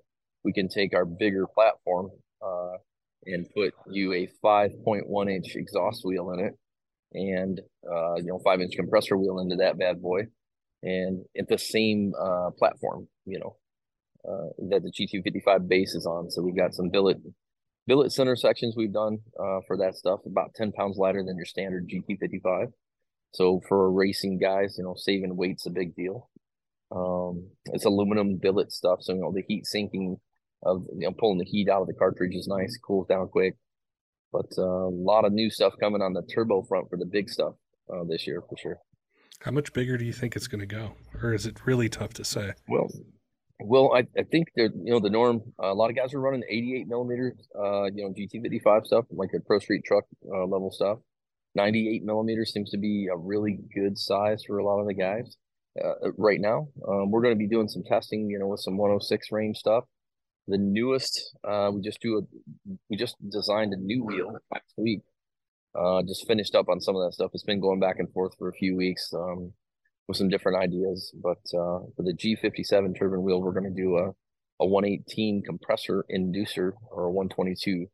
we 0.43 0.53
can 0.53 0.67
take 0.67 0.93
our 0.93 1.05
bigger 1.05 1.47
platform 1.47 2.09
uh, 2.45 2.77
and 3.25 3.47
put 3.55 3.73
you 3.89 4.13
a 4.13 4.27
5.1 4.43 5.31
inch 5.31 5.55
exhaust 5.55 6.01
wheel 6.03 6.31
in 6.31 6.39
it 6.39 6.57
and 7.13 7.59
uh, 7.85 8.15
you 8.15 8.25
know 8.25 8.39
five 8.43 8.61
inch 8.61 8.73
compressor 8.75 9.17
wheel 9.17 9.39
into 9.39 9.57
that 9.57 9.77
bad 9.77 10.01
boy. 10.01 10.21
And 10.83 11.25
at 11.37 11.47
the 11.47 11.59
same 11.59 12.13
uh, 12.19 12.49
platform 12.57 13.07
you 13.25 13.39
know 13.39 13.57
uh, 14.27 14.49
that 14.69 14.83
the 14.83 14.91
GT55 14.91 15.67
base 15.67 15.93
is 15.93 16.05
on. 16.05 16.31
So 16.31 16.41
we've 16.41 16.55
got 16.55 16.73
some 16.73 16.89
billet 16.89 17.17
billet 17.87 18.11
center 18.11 18.35
sections 18.35 18.75
we've 18.77 18.93
done 18.93 19.19
uh, 19.39 19.59
for 19.67 19.77
that 19.77 19.95
stuff 19.95 20.19
about 20.25 20.53
10 20.55 20.71
pounds 20.71 20.97
lighter 20.97 21.23
than 21.25 21.35
your 21.35 21.45
standard 21.45 21.89
GT55 21.89 22.67
so 23.33 23.61
for 23.67 23.91
racing 23.91 24.37
guys 24.37 24.75
you 24.77 24.83
know 24.83 24.93
saving 24.95 25.35
weight's 25.35 25.65
a 25.65 25.71
big 25.71 25.95
deal. 25.95 26.29
Um, 26.93 27.51
it's 27.65 27.85
aluminum 27.85 28.37
billet 28.37 28.71
stuff. 28.71 28.99
So 29.01 29.13
you 29.13 29.21
know 29.21 29.31
the 29.33 29.43
heat 29.47 29.65
sinking 29.65 30.17
of 30.63 30.85
you 30.93 31.07
know 31.07 31.11
pulling 31.11 31.39
the 31.39 31.45
heat 31.45 31.69
out 31.69 31.81
of 31.81 31.87
the 31.87 31.93
cartridge 31.93 32.35
is 32.35 32.47
nice, 32.47 32.77
cools 32.77 33.07
down 33.07 33.27
quick. 33.27 33.55
But 34.31 34.47
uh, 34.57 34.63
a 34.63 34.89
lot 34.89 35.25
of 35.25 35.33
new 35.33 35.49
stuff 35.49 35.73
coming 35.79 36.01
on 36.01 36.13
the 36.13 36.21
turbo 36.21 36.63
front 36.63 36.89
for 36.89 36.97
the 36.97 37.05
big 37.05 37.29
stuff 37.29 37.55
uh, 37.91 38.03
this 38.07 38.25
year 38.25 38.41
for 38.41 38.57
sure. 38.57 38.77
How 39.41 39.51
much 39.51 39.73
bigger 39.73 39.97
do 39.97 40.05
you 40.05 40.13
think 40.13 40.35
it's 40.35 40.47
going 40.47 40.59
to 40.59 40.67
go, 40.67 40.93
or 41.21 41.33
is 41.33 41.45
it 41.45 41.65
really 41.65 41.89
tough 41.89 42.13
to 42.13 42.23
say? 42.23 42.53
Well, 42.67 42.89
well, 43.59 43.93
I, 43.93 44.07
I 44.17 44.23
think 44.23 44.49
that 44.55 44.71
you 44.75 44.91
know 44.91 44.99
the 44.99 45.09
norm. 45.09 45.41
Uh, 45.61 45.71
a 45.71 45.73
lot 45.73 45.89
of 45.89 45.95
guys 45.95 46.13
are 46.13 46.21
running 46.21 46.43
88 46.47 46.87
millimeters, 46.87 47.33
uh, 47.57 47.85
you 47.85 48.03
know, 48.03 48.13
GT55 48.13 48.85
stuff, 48.85 49.05
like 49.11 49.29
a 49.35 49.39
pro 49.39 49.59
street 49.59 49.83
truck 49.85 50.05
uh, 50.31 50.45
level 50.45 50.71
stuff. 50.71 50.99
98 51.55 52.03
millimeters 52.03 52.53
seems 52.53 52.69
to 52.69 52.77
be 52.77 53.09
a 53.11 53.17
really 53.17 53.59
good 53.75 53.97
size 53.97 54.43
for 54.47 54.59
a 54.59 54.63
lot 54.63 54.79
of 54.79 54.87
the 54.87 54.93
guys 54.93 55.35
uh, 55.83 56.11
right 56.17 56.39
now. 56.39 56.69
Um, 56.87 57.11
we're 57.11 57.21
going 57.21 57.35
to 57.35 57.39
be 57.39 57.47
doing 57.47 57.67
some 57.67 57.83
testing, 57.83 58.29
you 58.29 58.39
know, 58.39 58.47
with 58.47 58.61
some 58.61 58.77
106 58.77 59.31
range 59.31 59.57
stuff 59.57 59.83
the 60.47 60.57
newest 60.57 61.35
uh, 61.47 61.69
we 61.73 61.81
just 61.81 62.01
do 62.01 62.17
a 62.17 62.21
we 62.89 62.97
just 62.97 63.15
designed 63.29 63.73
a 63.73 63.77
new 63.77 64.03
wheel 64.03 64.33
last 64.51 64.73
week. 64.77 65.01
Uh, 65.73 66.01
just 66.05 66.27
finished 66.27 66.53
up 66.53 66.67
on 66.67 66.81
some 66.81 66.95
of 66.95 67.01
that 67.03 67.13
stuff. 67.13 67.31
It's 67.33 67.43
been 67.43 67.61
going 67.61 67.79
back 67.79 67.99
and 67.99 68.11
forth 68.11 68.33
for 68.37 68.49
a 68.49 68.53
few 68.53 68.75
weeks 68.75 69.13
um, 69.13 69.53
with 70.07 70.17
some 70.17 70.27
different 70.27 70.61
ideas. 70.61 71.13
But 71.23 71.39
uh, 71.53 71.87
for 71.95 72.03
the 72.03 72.13
g57 72.13 72.97
turbine 72.97 73.23
wheel 73.23 73.41
we're 73.41 73.53
going 73.53 73.73
to 73.73 73.81
do 73.81 73.97
a, 73.97 74.09
a 74.59 74.65
118 74.65 75.43
compressor 75.43 76.05
inducer 76.13 76.71
or 76.89 77.05
a 77.05 77.11
122 77.11 77.87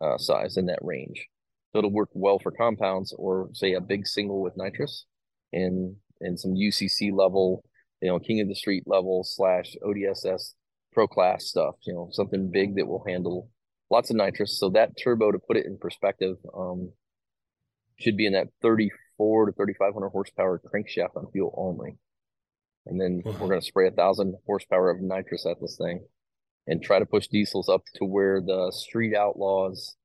uh, 0.00 0.18
size 0.18 0.56
in 0.56 0.66
that 0.66 0.80
range. 0.82 1.28
So 1.72 1.78
it'll 1.78 1.92
work 1.92 2.10
well 2.12 2.38
for 2.38 2.50
compounds 2.50 3.14
or 3.16 3.48
say 3.52 3.74
a 3.74 3.80
big 3.80 4.06
single 4.06 4.42
with 4.42 4.56
nitrous 4.56 5.06
and 5.52 5.96
and 6.20 6.38
some 6.38 6.54
UCC 6.54 7.12
level, 7.12 7.64
you 8.00 8.08
know, 8.08 8.18
King 8.18 8.40
of 8.40 8.48
the 8.48 8.54
Street 8.54 8.84
level 8.86 9.24
slash 9.24 9.76
ODSS 9.84 10.54
pro 10.92 11.06
class 11.06 11.46
stuff, 11.46 11.74
you 11.86 11.92
know, 11.92 12.08
something 12.12 12.50
big 12.52 12.76
that 12.76 12.86
will 12.86 13.04
handle 13.06 13.48
lots 13.90 14.10
of 14.10 14.16
nitrous. 14.16 14.58
So 14.58 14.70
that 14.70 14.92
turbo, 15.02 15.32
to 15.32 15.38
put 15.38 15.56
it 15.56 15.66
in 15.66 15.78
perspective, 15.78 16.36
um, 16.56 16.92
should 17.98 18.16
be 18.16 18.26
in 18.26 18.32
that 18.32 18.48
34 18.62 19.46
to 19.46 19.52
3,500 19.52 20.08
horsepower 20.08 20.60
crankshaft 20.60 21.16
on 21.16 21.30
fuel 21.32 21.54
only. 21.56 21.98
And 22.86 23.00
then 23.00 23.22
we're 23.24 23.48
going 23.48 23.60
to 23.60 23.66
spray 23.66 23.86
a 23.86 23.92
thousand 23.92 24.34
horsepower 24.44 24.90
of 24.90 25.00
nitrous 25.00 25.46
at 25.46 25.60
this 25.60 25.76
thing 25.76 26.04
and 26.66 26.82
try 26.82 26.98
to 26.98 27.06
push 27.06 27.28
diesels 27.28 27.68
up 27.68 27.82
to 27.96 28.04
where 28.04 28.40
the 28.40 28.72
street 28.74 29.14
outlaws, 29.14 29.96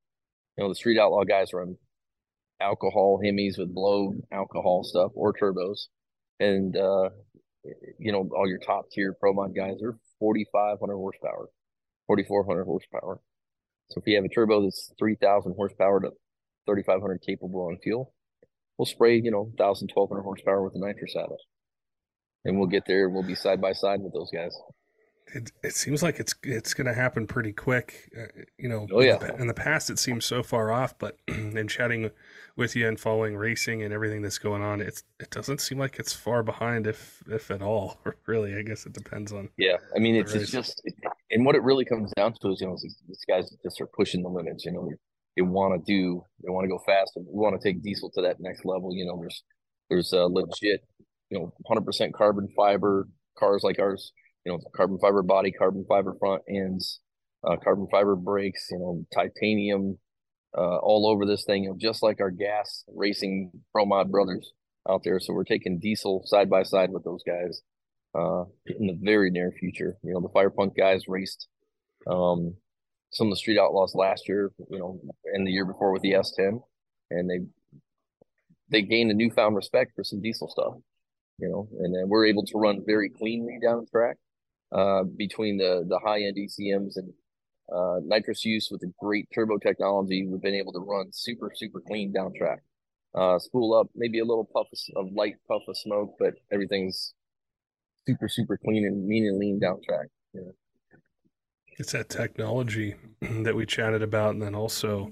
you 0.57 0.63
know, 0.63 0.69
the 0.69 0.75
street 0.75 0.99
outlaw 0.99 1.23
guys 1.23 1.53
run 1.53 1.75
alcohol 2.59 3.19
Hemis 3.23 3.57
with 3.57 3.73
blow 3.73 4.15
alcohol 4.31 4.83
stuff 4.83 5.11
or 5.15 5.33
turbos. 5.33 5.87
And, 6.39 6.75
uh, 6.77 7.09
you 7.97 8.11
know, 8.11 8.29
all 8.35 8.47
your 8.47 8.59
top 8.59 8.91
tier 8.91 9.15
pro 9.19 9.33
mod 9.33 9.55
guys 9.55 9.81
are 9.83 9.97
4,500 10.19 10.95
horsepower, 10.95 11.49
4,400 12.07 12.65
horsepower. 12.65 13.19
So 13.89 14.01
if 14.01 14.07
you 14.07 14.15
have 14.15 14.25
a 14.25 14.29
turbo 14.29 14.63
that's 14.63 14.91
3,000 14.99 15.53
horsepower 15.55 16.01
to 16.01 16.11
3,500 16.65 17.21
capable 17.25 17.67
on 17.67 17.77
fuel, 17.81 18.13
we'll 18.77 18.85
spray, 18.85 19.19
you 19.19 19.31
know, 19.31 19.51
1,000, 19.57 19.89
1,200 19.93 20.23
horsepower 20.23 20.63
with 20.63 20.73
the 20.73 20.79
nitrous 20.79 21.15
at 21.15 21.31
it. 21.31 21.41
And 22.45 22.57
we'll 22.57 22.67
get 22.67 22.83
there. 22.87 23.05
And 23.05 23.13
we'll 23.13 23.23
be 23.23 23.35
side 23.35 23.61
by 23.61 23.73
side 23.73 24.01
with 24.01 24.13
those 24.13 24.31
guys. 24.33 24.55
It, 25.33 25.51
it 25.61 25.75
seems 25.75 26.01
like 26.01 26.19
it's 26.19 26.33
it's 26.43 26.73
going 26.73 26.87
to 26.87 26.93
happen 26.93 27.27
pretty 27.27 27.51
quick. 27.51 28.09
Uh, 28.17 28.43
you 28.57 28.69
know, 28.69 28.87
oh, 28.91 29.01
yeah. 29.01 29.19
in, 29.37 29.47
the, 29.47 29.53
past 29.53 29.89
it 29.89 29.99
seems 29.99 30.25
so 30.25 30.41
far 30.41 30.71
off, 30.71 30.97
but 30.97 31.17
in 31.27 31.67
chatting 31.67 32.11
with 32.55 32.75
you 32.75 32.87
and 32.87 32.99
following 32.99 33.35
racing 33.35 33.83
and 33.83 33.93
everything 33.93 34.21
that's 34.21 34.37
going 34.37 34.61
on, 34.61 34.79
it's 34.79 35.03
it 35.19 35.29
doesn't 35.29 35.59
seem 35.59 35.77
like 35.79 35.99
it's 35.99 36.13
far 36.13 36.43
behind, 36.43 36.87
if 36.87 37.21
if 37.29 37.51
at 37.51 37.61
all. 37.61 37.99
Really, 38.25 38.55
I 38.55 38.61
guess 38.61 38.85
it 38.85 38.91
depends 38.91 39.31
on. 39.31 39.47
Yeah, 39.57 39.77
I 39.95 39.99
mean, 39.99 40.15
it's, 40.15 40.33
it's 40.33 40.51
just, 40.51 40.81
it, 40.83 40.95
and 41.31 41.45
what 41.45 41.55
it 41.55 41.63
really 41.63 41.85
comes 41.85 42.11
down 42.17 42.33
to 42.41 42.51
is, 42.51 42.59
you 42.59 42.67
know, 42.67 42.77
these 42.81 43.23
guys 43.25 43.49
just 43.63 43.79
are 43.79 43.87
pushing 43.87 44.21
the 44.21 44.27
limits. 44.27 44.65
You 44.65 44.73
know, 44.73 44.89
they 45.37 45.43
want 45.43 45.73
to 45.73 45.89
do, 45.89 46.21
they 46.43 46.49
want 46.49 46.65
to 46.65 46.69
go 46.69 46.79
fast, 46.85 47.13
and 47.15 47.25
we 47.25 47.39
want 47.39 47.59
to 47.59 47.65
take 47.65 47.81
diesel 47.81 48.09
to 48.15 48.21
that 48.23 48.41
next 48.41 48.65
level. 48.65 48.93
You 48.93 49.05
know, 49.05 49.17
there's 49.17 49.43
there's 49.89 50.11
a 50.11 50.25
legit, 50.25 50.81
you 51.29 51.39
know, 51.39 51.53
100% 51.69 52.13
carbon 52.13 52.49
fiber 52.55 53.07
cars 53.37 53.63
like 53.63 53.79
ours 53.79 54.11
you 54.47 54.53
know, 54.53 54.59
carbon 54.73 54.97
fiber 54.97 55.21
body, 55.23 55.51
carbon 55.51 55.83
fiber 55.89 56.15
front 56.17 56.41
ends, 56.47 57.01
uh, 57.45 57.57
carbon 57.61 57.85
fiber 57.91 58.15
brakes, 58.15 58.69
you 58.71 58.79
know, 58.79 59.05
titanium 59.13 59.99
uh, 60.57 60.77
all 60.77 61.05
over 61.05 61.25
this 61.25 61.43
thing, 61.43 61.65
you 61.65 61.69
know, 61.69 61.75
just 61.77 62.01
like 62.01 62.21
our 62.21 62.31
gas 62.31 62.85
racing 62.95 63.51
pro 63.73 63.85
mod 63.85 64.09
brothers 64.09 64.53
out 64.89 65.03
there. 65.03 65.19
So 65.19 65.33
we're 65.33 65.43
taking 65.43 65.79
diesel 65.79 66.23
side 66.25 66.49
by 66.49 66.63
side 66.63 66.91
with 66.91 67.03
those 67.03 67.23
guys 67.27 67.61
uh, 68.15 68.45
in 68.67 68.87
the 68.87 68.97
very 69.01 69.31
near 69.31 69.51
future. 69.51 69.97
You 70.01 70.13
know, 70.13 70.21
the 70.21 70.29
Firepunk 70.29 70.77
guys 70.77 71.09
raced 71.09 71.49
um, 72.09 72.55
some 73.11 73.27
of 73.27 73.31
the 73.31 73.37
street 73.37 73.59
outlaws 73.59 73.95
last 73.95 74.29
year, 74.29 74.53
you 74.69 74.79
know, 74.79 74.97
and 75.25 75.45
the 75.45 75.51
year 75.51 75.65
before 75.65 75.91
with 75.91 76.03
the 76.03 76.13
S10, 76.13 76.61
and 77.11 77.29
they 77.29 77.39
they 78.69 78.81
gained 78.81 79.11
a 79.11 79.13
newfound 79.13 79.57
respect 79.57 79.91
for 79.93 80.05
some 80.05 80.21
diesel 80.21 80.47
stuff, 80.47 80.75
you 81.37 81.49
know, 81.49 81.67
and 81.81 81.93
then 81.93 82.07
we're 82.07 82.25
able 82.25 82.45
to 82.45 82.57
run 82.57 82.81
very 82.85 83.09
cleanly 83.09 83.59
down 83.61 83.81
the 83.81 83.87
track 83.87 84.15
uh, 84.71 85.03
between 85.03 85.57
the 85.57 85.85
the 85.87 85.99
high 85.99 86.21
end 86.21 86.37
ECMs 86.37 86.97
and 86.97 87.13
uh, 87.73 87.99
nitrous 88.03 88.45
use 88.45 88.69
with 88.71 88.81
the 88.81 88.91
great 88.99 89.27
turbo 89.33 89.57
technology, 89.57 90.25
we've 90.27 90.41
been 90.41 90.55
able 90.55 90.73
to 90.73 90.79
run 90.79 91.07
super 91.11 91.51
super 91.55 91.81
clean 91.81 92.11
down 92.13 92.33
track. 92.33 92.59
Uh, 93.15 93.39
spool 93.39 93.73
up, 93.73 93.87
maybe 93.95 94.19
a 94.19 94.25
little 94.25 94.45
puff 94.53 94.67
of, 94.95 95.11
light 95.11 95.35
puff 95.47 95.63
of 95.67 95.77
smoke, 95.77 96.15
but 96.19 96.35
everything's 96.51 97.13
super 98.05 98.27
super 98.27 98.57
clean 98.57 98.85
and 98.85 99.07
mean 99.07 99.25
and 99.25 99.39
lean 99.39 99.59
down 99.59 99.79
track. 99.87 100.07
Yeah. 100.33 100.51
It's 101.79 101.91
that 101.93 102.09
technology 102.09 102.95
that 103.21 103.55
we 103.55 103.65
chatted 103.65 104.01
about, 104.01 104.31
and 104.31 104.41
then 104.41 104.55
also, 104.55 105.09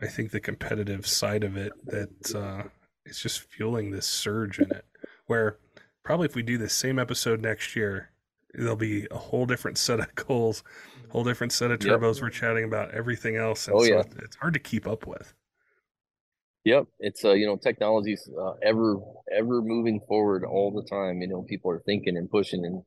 I 0.00 0.06
think 0.06 0.30
the 0.30 0.40
competitive 0.40 1.06
side 1.06 1.44
of 1.44 1.56
it 1.56 1.72
that 1.86 2.34
uh, 2.34 2.68
it's 3.04 3.20
just 3.20 3.40
fueling 3.40 3.90
this 3.90 4.06
surge 4.06 4.58
in 4.58 4.70
it. 4.70 4.84
Where 5.26 5.58
probably 6.04 6.26
if 6.26 6.34
we 6.34 6.42
do 6.42 6.58
the 6.58 6.68
same 6.68 6.98
episode 6.98 7.40
next 7.40 7.76
year, 7.76 8.10
there'll 8.54 8.76
be 8.76 9.06
a 9.10 9.16
whole 9.16 9.46
different 9.46 9.78
set 9.78 10.00
of 10.00 10.14
goals, 10.26 10.62
whole 11.10 11.24
different 11.24 11.52
set 11.52 11.70
of 11.70 11.80
turbos. 11.80 12.16
Yep. 12.16 12.22
We're 12.22 12.30
chatting 12.30 12.64
about 12.64 12.92
everything 12.92 13.36
else. 13.36 13.66
And 13.66 13.76
oh 13.76 13.82
so 13.82 13.86
yeah, 13.86 14.02
it's 14.18 14.36
hard 14.36 14.54
to 14.54 14.60
keep 14.60 14.86
up 14.86 15.06
with. 15.06 15.34
Yep, 16.64 16.86
it's 16.98 17.24
uh, 17.24 17.32
you 17.32 17.46
know 17.46 17.56
technology's 17.56 18.28
uh, 18.38 18.52
ever 18.62 18.96
ever 19.34 19.62
moving 19.62 20.00
forward 20.06 20.44
all 20.44 20.70
the 20.70 20.86
time. 20.88 21.22
You 21.22 21.28
know, 21.28 21.42
people 21.42 21.70
are 21.70 21.82
thinking 21.86 22.16
and 22.16 22.30
pushing 22.30 22.64
and 22.64 22.82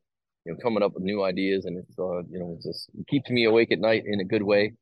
you 0.46 0.54
know 0.54 0.60
coming 0.62 0.84
up 0.84 0.94
with 0.94 1.04
new 1.04 1.24
ideas, 1.24 1.66
and 1.66 1.78
it's 1.78 1.98
uh, 1.98 2.22
you 2.30 2.40
know 2.40 2.58
it 2.60 2.64
just 2.68 2.90
keeps 3.08 3.30
me 3.30 3.46
awake 3.46 3.72
at 3.72 3.80
night 3.80 4.04
in 4.06 4.20
a 4.20 4.26
good 4.26 4.44
way 4.44 4.74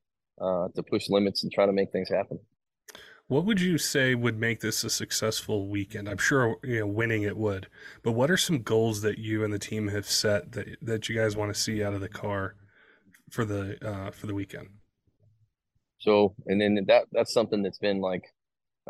uh, 0.42 0.68
to 0.76 0.84
push 0.84 1.10
limits 1.10 1.44
and 1.44 1.52
try 1.52 1.66
to 1.66 1.72
make 1.72 1.92
things 1.92 2.10
happen. 2.10 2.40
What 3.30 3.46
would 3.46 3.62
you 3.62 3.78
say 3.78 4.16
would 4.16 4.40
make 4.40 4.60
this 4.60 4.84
a 4.84 4.90
successful 4.90 5.68
weekend? 5.68 6.10
I'm 6.10 6.18
sure 6.18 6.58
you 6.64 6.80
know 6.80 6.88
winning 6.88 7.22
it 7.22 7.38
would, 7.38 7.68
but 8.02 8.14
what 8.14 8.32
are 8.32 8.38
some 8.38 8.64
goals 8.64 9.04
that 9.04 9.20
you 9.20 9.44
and 9.44 9.54
the 9.54 9.60
team 9.60 9.90
have 9.90 10.08
set 10.08 10.54
that 10.54 10.78
that 10.82 11.08
you 11.08 11.16
guys 11.16 11.38
want 11.38 11.54
to 11.54 11.60
see 11.60 11.84
out 11.84 11.94
of 11.94 12.02
the 12.02 12.10
car 12.10 12.56
for 13.30 13.46
the 13.46 13.78
uh, 13.88 14.10
for 14.10 14.26
the 14.26 14.34
weekend? 14.34 14.70
So, 16.00 16.34
and 16.48 16.60
then 16.60 16.84
that 16.88 17.04
that's 17.12 17.32
something 17.32 17.62
that's 17.62 17.78
been 17.78 18.02
like 18.02 18.24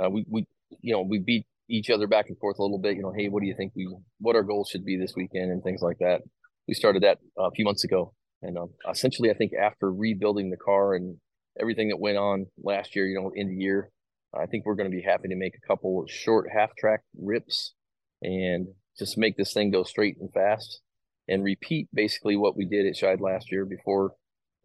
uh, 0.01 0.09
we 0.09 0.25
we 0.29 0.47
you 0.79 0.93
know 0.93 1.01
we 1.01 1.19
beat 1.19 1.45
each 1.67 1.89
other 1.89 2.07
back 2.07 2.29
and 2.29 2.37
forth 2.37 2.59
a 2.59 2.61
little 2.61 2.79
bit. 2.79 2.95
You 2.95 3.01
know, 3.01 3.11
hey, 3.11 3.27
what 3.27 3.41
do 3.41 3.47
you 3.47 3.55
think 3.57 3.73
we 3.75 3.93
what 4.19 4.37
our 4.37 4.43
goals 4.43 4.69
should 4.69 4.85
be 4.85 4.95
this 4.95 5.15
weekend 5.17 5.51
and 5.51 5.61
things 5.61 5.81
like 5.81 5.97
that. 5.99 6.21
We 6.65 6.75
started 6.75 7.03
that 7.03 7.17
a 7.37 7.51
few 7.51 7.65
months 7.65 7.83
ago, 7.83 8.13
and 8.41 8.57
uh, 8.57 8.67
essentially, 8.89 9.31
I 9.31 9.33
think 9.33 9.51
after 9.51 9.91
rebuilding 9.91 10.49
the 10.49 10.55
car 10.55 10.93
and 10.93 11.17
everything 11.59 11.89
that 11.89 11.99
went 11.99 12.17
on 12.17 12.45
last 12.63 12.95
year, 12.95 13.05
you 13.05 13.19
know, 13.19 13.33
in 13.35 13.49
the 13.49 13.55
year 13.55 13.91
I 14.33 14.45
think 14.45 14.65
we're 14.65 14.75
going 14.75 14.89
to 14.89 14.95
be 14.95 15.01
happy 15.01 15.27
to 15.29 15.35
make 15.35 15.55
a 15.55 15.67
couple 15.67 16.05
short 16.07 16.49
half 16.53 16.75
track 16.75 17.01
rips 17.17 17.73
and 18.21 18.67
just 18.97 19.17
make 19.17 19.37
this 19.37 19.53
thing 19.53 19.71
go 19.71 19.83
straight 19.83 20.17
and 20.19 20.31
fast 20.31 20.81
and 21.27 21.43
repeat 21.43 21.87
basically 21.93 22.35
what 22.35 22.55
we 22.55 22.65
did 22.65 22.85
at 22.85 22.95
Scheid 22.95 23.21
last 23.21 23.51
year 23.51 23.65
before, 23.65 24.13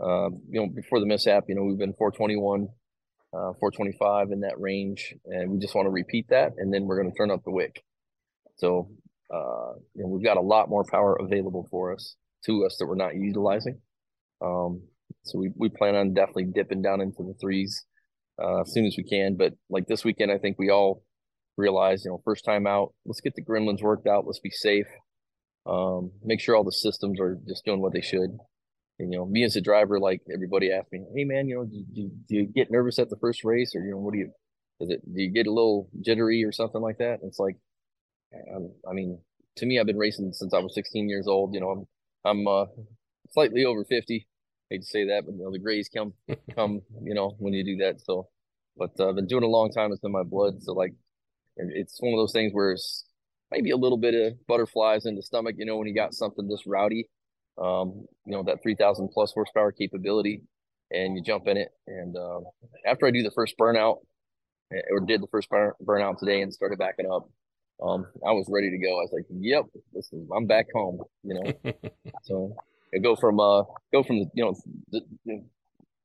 uh, 0.01 0.31
you 0.49 0.61
know, 0.61 0.67
before 0.67 1.01
the 1.01 1.07
mishap. 1.07 1.45
You 1.49 1.55
know, 1.55 1.63
we've 1.63 1.79
been 1.79 1.95
421, 1.95 2.69
uh, 3.33 3.53
425 3.61 4.33
in 4.33 4.41
that 4.41 4.61
range, 4.61 5.15
and 5.27 5.51
we 5.51 5.59
just 5.59 5.75
want 5.75 5.87
to 5.87 5.91
repeat 5.91 6.27
that, 6.29 6.53
and 6.59 6.73
then 6.73 6.85
we're 6.85 7.01
going 7.01 7.11
to 7.11 7.17
turn 7.17 7.31
up 7.31 7.45
the 7.45 7.51
wick. 7.51 7.83
So, 8.57 8.91
uh, 9.33 9.75
you 9.95 10.03
know, 10.03 10.09
we've 10.09 10.25
got 10.25 10.37
a 10.37 10.43
lot 10.43 10.69
more 10.69 10.85
power 10.91 11.17
available 11.21 11.67
for 11.71 11.93
us 11.93 12.17
to 12.47 12.67
us 12.67 12.77
that 12.79 12.87
we're 12.87 12.95
not 12.97 13.15
utilizing. 13.15 13.81
Um, 14.43 14.83
so 15.23 15.39
we 15.39 15.51
we 15.57 15.69
plan 15.69 15.95
on 15.95 16.13
definitely 16.13 16.47
dipping 16.55 16.83
down 16.83 17.01
into 17.01 17.23
the 17.23 17.35
threes 17.41 17.85
uh, 18.43 18.61
as 18.63 18.73
soon 18.73 18.87
as 18.87 18.95
we 18.97 19.05
can. 19.05 19.37
But 19.37 19.55
like 19.71 19.87
this 19.87 20.05
weekend, 20.05 20.33
I 20.33 20.39
think 20.39 20.59
we 20.59 20.71
all 20.71 21.03
realize, 21.57 22.05
you 22.05 22.11
know, 22.11 22.21
first 22.25 22.45
time 22.45 22.67
out, 22.67 22.95
let's 23.07 23.21
get 23.21 23.35
the 23.35 23.45
gremlins 23.45 23.83
worked 23.83 24.07
out. 24.07 24.27
Let's 24.27 24.41
be 24.41 24.51
safe. 24.51 24.87
Um, 25.67 26.13
make 26.23 26.41
sure 26.41 26.57
all 26.57 26.65
the 26.65 26.73
systems 26.73 27.21
are 27.21 27.39
just 27.49 27.65
doing 27.65 27.81
what 27.81 27.93
they 27.93 28.01
should. 28.01 28.39
And, 28.99 29.13
you 29.13 29.19
know, 29.19 29.27
me 29.27 29.45
as 29.45 29.57
a 29.57 29.61
driver, 29.61 29.99
like 29.99 30.21
everybody 30.33 30.71
asked 30.71 30.93
me, 30.93 31.05
Hey 31.15 31.25
man, 31.25 31.49
you 31.49 31.57
know, 31.57 31.65
do, 31.65 31.85
do, 31.95 32.11
do 32.29 32.37
you 32.37 32.47
get 32.47 32.71
nervous 32.71 32.99
at 32.99 33.11
the 33.11 33.17
first 33.21 33.45
race 33.45 33.73
or, 33.75 33.81
you 33.81 33.93
know, 33.93 33.99
what 33.99 34.13
do 34.13 34.21
you, 34.21 34.31
is 34.81 34.91
it, 34.91 35.01
do 35.05 35.23
you 35.23 35.31
get 35.31 35.47
a 35.47 35.53
little 35.53 35.89
jittery 36.01 36.45
or 36.45 36.53
something 36.53 36.81
like 36.81 36.99
that? 36.99 37.21
And 37.21 37.29
it's 37.29 37.39
like, 37.39 37.57
I'm, 38.55 38.73
I 38.89 38.93
mean, 38.93 39.19
to 39.57 39.67
me, 39.67 39.79
I've 39.79 39.87
been 39.87 39.99
racing 39.99 40.33
since 40.33 40.53
I 40.53 40.59
was 40.59 40.75
16 40.75 41.09
years 41.09 41.27
old. 41.27 41.55
You 41.55 41.61
know, 41.61 41.71
I'm, 41.71 41.87
I'm, 42.25 42.47
uh, 42.47 42.67
slightly 43.33 43.65
over 43.65 43.85
50 43.85 44.27
hate 44.75 44.83
to 44.83 44.87
say 44.87 45.07
that, 45.07 45.25
but 45.25 45.35
you 45.35 45.43
know 45.43 45.51
the 45.51 45.59
grays 45.59 45.89
come 45.89 46.13
come 46.55 46.81
you 47.03 47.15
know 47.15 47.35
when 47.39 47.53
you 47.53 47.65
do 47.65 47.77
that. 47.85 48.01
So, 48.01 48.29
but 48.77 48.91
uh, 48.99 49.09
I've 49.09 49.17
been 49.17 49.27
doing 49.27 49.45
a 49.45 49.49
long 49.49 49.71
time. 49.71 49.93
It's 49.93 50.05
in 50.05 50.13
my 50.13 50.23
blood. 50.23 50.63
So 50.63 50.73
like, 50.73 50.93
it's 51.57 51.99
one 52.01 52.13
of 52.13 52.19
those 52.19 52.33
things 52.33 52.53
where 52.53 52.73
it's 52.73 53.05
maybe 53.51 53.71
a 53.71 53.77
little 53.77 53.99
bit 53.99 54.15
of 54.15 54.47
butterflies 54.47 55.07
in 55.07 55.15
the 55.15 55.23
stomach. 55.23 55.57
You 55.59 55.67
know 55.67 55.77
when 55.77 55.87
you 55.87 55.95
got 55.95 56.15
something 56.15 56.49
this 56.49 56.67
rowdy, 56.67 57.09
um, 57.59 58.07
you 58.27 58.33
know 58.33 58.43
that 58.45 58.63
three 58.63 58.75
thousand 58.75 59.09
plus 59.13 59.33
horsepower 59.33 59.73
capability, 59.73 60.43
and 60.91 61.17
you 61.17 61.23
jump 61.23 61.47
in 61.47 61.57
it. 61.57 61.69
And 61.87 62.17
um, 62.17 62.45
after 62.87 63.07
I 63.07 63.11
do 63.11 63.23
the 63.23 63.33
first 63.35 63.55
burnout, 63.59 63.99
eh, 64.73 64.81
or 64.91 65.01
did 65.01 65.23
the 65.23 65.29
first 65.31 65.49
burn, 65.49 65.73
burnout 65.85 66.19
today 66.19 66.43
and 66.43 66.53
started 66.53 66.79
backing 66.79 67.11
up. 67.11 67.29
Um, 67.83 68.07
I 68.25 68.31
was 68.31 68.47
ready 68.49 68.71
to 68.71 68.79
go. 68.79 68.99
I 68.99 69.03
was 69.03 69.11
like, 69.13 69.27
"Yep, 69.31 69.65
this 69.93 70.13
is, 70.13 70.29
I'm 70.35 70.47
back 70.47 70.67
home." 70.73 71.01
You 71.25 71.35
know, 71.35 71.73
so 72.23 72.57
go 73.03 73.17
from 73.17 73.41
uh 73.41 73.63
go 73.93 74.03
from 74.03 74.21
the 74.21 74.27
you 74.35 74.45
know 74.45 74.55
the, 74.91 75.01
the, 75.27 75.45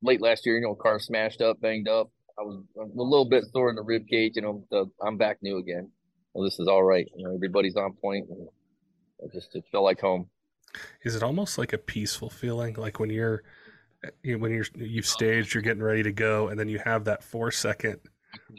late 0.02 0.20
last 0.20 0.46
year, 0.46 0.56
you 0.56 0.62
know, 0.62 0.74
car 0.74 0.98
smashed 0.98 1.40
up, 1.40 1.60
banged 1.60 1.88
up. 1.88 2.10
I 2.38 2.42
was 2.42 2.62
a 2.76 2.84
little 2.94 3.28
bit 3.28 3.44
sore 3.52 3.68
in 3.68 3.76
the 3.76 3.82
rib 3.82 4.06
cage, 4.08 4.32
you 4.36 4.42
know. 4.42 4.64
The, 4.70 4.90
I'm 5.04 5.18
back 5.18 5.38
new 5.42 5.58
again. 5.58 5.90
Well, 6.32 6.44
this 6.44 6.58
is 6.58 6.68
all 6.68 6.82
right. 6.82 7.06
You 7.14 7.28
know, 7.28 7.34
everybody's 7.34 7.76
on 7.76 7.92
point. 7.94 8.28
It 9.18 9.32
just 9.32 9.54
it 9.54 9.64
felt 9.70 9.84
like 9.84 10.00
home. 10.00 10.30
Is 11.04 11.16
it 11.16 11.22
almost 11.22 11.58
like 11.58 11.72
a 11.72 11.78
peaceful 11.78 12.30
feeling, 12.30 12.74
like 12.74 12.98
when 12.98 13.10
you're 13.10 13.42
you 14.22 14.32
know, 14.32 14.38
when 14.38 14.52
you're 14.52 14.66
you've 14.74 15.06
staged, 15.06 15.54
you're 15.54 15.62
getting 15.62 15.82
ready 15.82 16.02
to 16.02 16.12
go, 16.12 16.48
and 16.48 16.58
then 16.58 16.68
you 16.68 16.80
have 16.84 17.04
that 17.04 17.22
four 17.22 17.50
second 17.50 18.00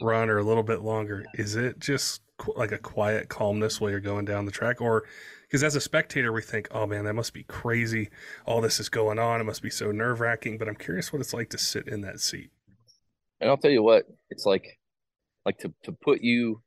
run 0.00 0.30
or 0.30 0.38
a 0.38 0.42
little 0.42 0.62
bit 0.62 0.82
longer, 0.82 1.24
is 1.34 1.56
it 1.56 1.78
just 1.78 2.22
like 2.56 2.72
a 2.72 2.78
quiet 2.78 3.28
calmness 3.28 3.80
while 3.80 3.90
you're 3.90 4.00
going 4.00 4.24
down 4.24 4.46
the 4.46 4.52
track? 4.52 4.80
Or 4.80 5.04
because 5.52 5.64
as 5.64 5.76
a 5.76 5.82
spectator, 5.82 6.32
we 6.32 6.40
think, 6.40 6.66
oh 6.70 6.86
man, 6.86 7.04
that 7.04 7.12
must 7.12 7.34
be 7.34 7.42
crazy. 7.42 8.08
All 8.46 8.62
this 8.62 8.80
is 8.80 8.88
going 8.88 9.18
on. 9.18 9.38
It 9.38 9.44
must 9.44 9.60
be 9.60 9.68
so 9.68 9.92
nerve 9.92 10.20
wracking. 10.20 10.56
But 10.56 10.66
I'm 10.66 10.74
curious 10.74 11.12
what 11.12 11.20
it's 11.20 11.34
like 11.34 11.50
to 11.50 11.58
sit 11.58 11.88
in 11.88 12.00
that 12.00 12.20
seat. 12.20 12.50
And 13.38 13.50
I'll 13.50 13.58
tell 13.58 13.70
you 13.70 13.82
what, 13.82 14.04
it's 14.30 14.46
like, 14.46 14.78
like 15.44 15.58
to, 15.58 15.74
to 15.84 15.92
put 15.92 16.22
you, 16.22 16.62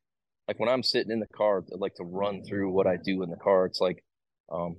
like 0.47 0.59
when 0.59 0.69
I'm 0.69 0.83
sitting 0.83 1.11
in 1.11 1.19
the 1.19 1.25
car, 1.25 1.63
I 1.73 1.77
like 1.79 1.95
to 1.95 2.03
run 2.03 2.43
through 2.43 2.69
what 2.69 2.85
I 2.85 2.97
do 3.03 3.23
in 3.23 3.31
the 3.31 3.37
car. 3.37 3.65
It's 3.65 3.81
like, 3.81 4.03
um, 4.51 4.75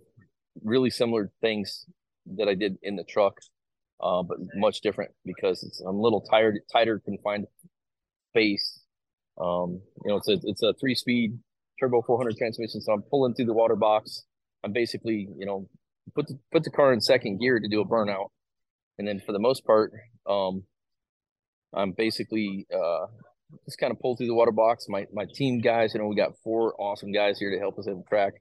really 0.63 0.91
similar 0.91 1.33
things 1.41 1.85
that 2.37 2.47
I 2.47 2.55
did 2.55 2.77
in 2.85 2.95
the 2.95 3.03
truck, 3.03 3.35
uh, 4.01 4.23
but 4.23 4.39
much 4.55 4.83
different 4.83 5.11
because 5.25 5.65
it's 5.65 5.81
I'm 5.81 5.97
a 5.97 6.01
little 6.01 6.21
tired, 6.21 6.61
tighter 6.73 7.03
confined 7.05 7.47
space. 8.31 8.85
Um, 9.41 9.81
you 10.05 10.11
know, 10.11 10.19
it's 10.19 10.29
a 10.29 10.39
it's 10.45 10.63
a 10.63 10.75
three 10.75 10.95
speed 10.95 11.41
turbo 11.79 12.03
400 12.03 12.37
transmission, 12.37 12.81
so 12.81 12.93
I'm 12.93 13.03
pulling 13.03 13.35
through 13.35 13.47
the 13.47 13.55
water 13.55 13.77
box. 13.77 14.25
I'm 14.65 14.73
basically, 14.73 15.29
you 15.39 15.47
know, 15.47 15.69
put 16.15 16.27
the 16.27 16.39
put 16.53 16.65
the 16.65 16.71
car 16.71 16.93
in 16.93 17.01
second 17.01 17.41
gear 17.41 17.61
to 17.61 17.69
do 17.69 17.81
a 17.81 17.87
burnout, 17.87 18.29
and 18.99 19.07
then 19.07 19.21
for 19.25 19.33
the 19.33 19.39
most 19.39 19.65
part, 19.65 19.93
um, 20.29 20.65
I'm 21.75 21.93
basically 21.93 22.67
uh, 22.75 23.07
just 23.65 23.79
kind 23.79 23.93
of 23.93 24.01
pull 24.01 24.17
through 24.17 24.27
the 24.27 24.35
water 24.35 24.53
box. 24.53 24.87
My 24.89 25.07
my 25.13 25.27
team 25.35 25.61
guys, 25.61 25.95
you 25.95 26.01
know, 26.01 26.07
we 26.07 26.17
got 26.17 26.33
four 26.43 26.75
awesome 26.81 27.13
guys 27.13 27.39
here 27.39 27.51
to 27.51 27.59
help 27.59 27.79
us 27.79 27.87
at 27.87 27.95
the 27.95 28.05
track. 28.09 28.33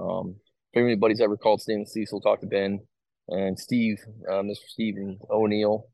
Um, 0.00 0.36
if 0.72 0.82
anybody's 0.82 1.20
ever 1.20 1.36
called 1.36 1.60
Stainless 1.60 1.92
Diesel, 1.92 2.20
talk 2.20 2.40
to 2.40 2.46
Ben 2.46 2.80
and 3.28 3.58
Steve, 3.58 3.98
uh, 4.30 4.42
Mr. 4.42 4.66
Stephen 4.68 5.18
O'Neill. 5.30 5.84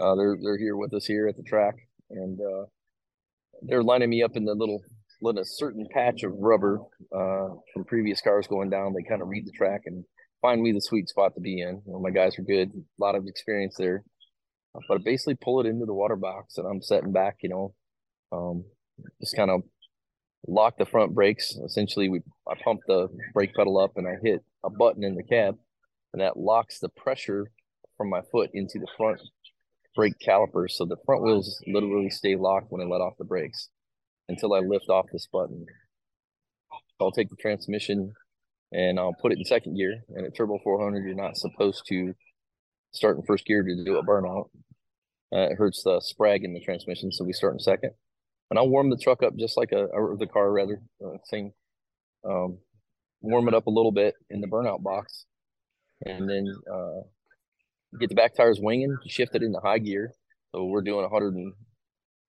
Uh, 0.00 0.14
they're 0.16 0.36
they're 0.42 0.58
here 0.58 0.76
with 0.76 0.92
us 0.92 1.06
here 1.06 1.28
at 1.28 1.36
the 1.36 1.42
track, 1.42 1.74
and 2.10 2.38
uh, 2.40 2.64
they're 3.62 3.82
lining 3.82 4.10
me 4.10 4.22
up 4.22 4.32
in 4.34 4.44
the 4.44 4.54
little 4.54 4.82
little 5.24 5.40
a 5.40 5.44
certain 5.44 5.86
patch 5.90 6.22
of 6.22 6.32
rubber 6.36 6.80
uh, 7.14 7.48
from 7.72 7.84
previous 7.86 8.20
cars 8.20 8.46
going 8.46 8.70
down. 8.70 8.92
They 8.92 9.08
kind 9.08 9.22
of 9.22 9.28
read 9.28 9.46
the 9.46 9.52
track 9.52 9.82
and 9.86 10.04
find 10.42 10.60
me 10.60 10.72
the 10.72 10.80
sweet 10.80 11.08
spot 11.08 11.34
to 11.34 11.40
be 11.40 11.60
in. 11.60 11.82
You 11.86 11.92
know, 11.92 12.00
my 12.00 12.10
guys 12.10 12.38
are 12.38 12.42
good, 12.42 12.70
a 12.70 13.02
lot 13.02 13.14
of 13.14 13.26
experience 13.26 13.76
there, 13.78 14.04
but 14.88 14.96
I 14.96 14.98
basically 15.02 15.36
pull 15.36 15.60
it 15.60 15.66
into 15.66 15.86
the 15.86 15.94
water 15.94 16.16
box, 16.16 16.58
and 16.58 16.66
I'm 16.66 16.82
setting 16.82 17.12
back. 17.12 17.36
You 17.42 17.48
know, 17.48 17.74
um, 18.32 18.64
just 19.20 19.36
kind 19.36 19.50
of 19.50 19.62
lock 20.46 20.76
the 20.78 20.86
front 20.86 21.14
brakes. 21.14 21.56
Essentially, 21.64 22.08
we 22.08 22.20
I 22.48 22.54
pump 22.62 22.80
the 22.86 23.08
brake 23.32 23.54
pedal 23.54 23.78
up 23.78 23.92
and 23.96 24.06
I 24.06 24.16
hit 24.22 24.42
a 24.64 24.70
button 24.70 25.04
in 25.04 25.14
the 25.14 25.24
cab, 25.24 25.56
and 26.12 26.20
that 26.20 26.36
locks 26.36 26.78
the 26.78 26.90
pressure 26.90 27.50
from 27.96 28.10
my 28.10 28.20
foot 28.30 28.50
into 28.52 28.78
the 28.78 28.88
front 28.96 29.20
brake 29.96 30.18
calipers. 30.20 30.76
So 30.76 30.84
the 30.84 30.96
front 31.06 31.22
wheels 31.22 31.62
literally 31.66 32.10
stay 32.10 32.36
locked 32.36 32.66
when 32.70 32.82
I 32.82 32.84
let 32.84 33.00
off 33.00 33.14
the 33.18 33.24
brakes 33.24 33.68
until 34.28 34.54
I 34.54 34.60
lift 34.60 34.88
off 34.88 35.06
this 35.12 35.26
button. 35.32 35.66
I'll 37.00 37.12
take 37.12 37.30
the 37.30 37.36
transmission 37.36 38.12
and 38.72 38.98
I'll 38.98 39.14
put 39.20 39.32
it 39.32 39.38
in 39.38 39.44
second 39.44 39.76
gear. 39.76 40.02
And 40.08 40.26
at 40.26 40.36
Turbo 40.36 40.58
400, 40.62 41.04
you're 41.04 41.14
not 41.14 41.36
supposed 41.36 41.84
to 41.88 42.14
start 42.92 43.16
in 43.16 43.22
first 43.24 43.46
gear 43.46 43.62
to 43.62 43.84
do 43.84 43.96
a 43.96 44.04
burnout. 44.04 44.48
Uh, 45.32 45.50
it 45.50 45.56
hurts 45.56 45.82
the 45.82 46.00
sprag 46.00 46.44
in 46.44 46.54
the 46.54 46.60
transmission, 46.60 47.10
so 47.10 47.24
we 47.24 47.32
start 47.32 47.54
in 47.54 47.58
second 47.58 47.90
and 48.50 48.58
I'll 48.58 48.68
warm 48.68 48.90
the 48.90 48.96
truck 48.96 49.22
up 49.22 49.36
just 49.36 49.56
like 49.56 49.72
a 49.72 49.86
or 49.86 50.16
the 50.16 50.26
car 50.26 50.50
rather 50.52 50.80
uh, 51.04 51.16
same. 51.24 51.52
Um, 52.24 52.58
warm 53.20 53.48
it 53.48 53.54
up 53.54 53.66
a 53.66 53.70
little 53.70 53.92
bit 53.92 54.14
in 54.30 54.40
the 54.40 54.46
burnout 54.46 54.82
box, 54.82 55.26
and 56.04 56.28
then 56.28 56.46
uh, 56.72 57.00
get 57.98 58.10
the 58.10 58.14
back 58.14 58.34
tires 58.34 58.60
winging, 58.60 58.96
shift 59.08 59.34
it 59.34 59.42
into 59.42 59.58
high 59.60 59.78
gear. 59.78 60.12
So 60.54 60.64
we're 60.66 60.82
doing 60.82 61.04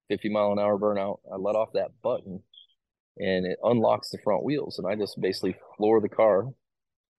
150 0.10 0.30
mile 0.30 0.52
an 0.52 0.60
hour 0.60 0.78
burnout. 0.78 1.20
I 1.32 1.38
let 1.38 1.56
off 1.56 1.70
that 1.74 1.92
button, 2.02 2.42
and 3.18 3.46
it 3.46 3.58
unlocks 3.64 4.10
the 4.10 4.18
front 4.24 4.44
wheels, 4.44 4.78
and 4.78 4.88
I 4.88 4.96
just 4.96 5.20
basically 5.22 5.56
floor 5.78 6.02
the 6.02 6.10
car 6.10 6.48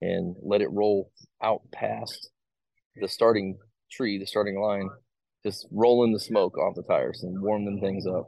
and 0.01 0.35
let 0.41 0.61
it 0.61 0.71
roll 0.71 1.11
out 1.41 1.61
past 1.71 2.29
the 2.95 3.07
starting 3.07 3.57
tree, 3.91 4.19
the 4.19 4.27
starting 4.27 4.59
line, 4.59 4.89
just 5.43 5.67
rolling 5.71 6.13
the 6.13 6.19
smoke 6.19 6.57
off 6.57 6.75
the 6.75 6.83
tires 6.83 7.23
and 7.23 7.41
warm 7.41 7.65
them 7.65 7.79
things 7.79 8.05
up. 8.05 8.27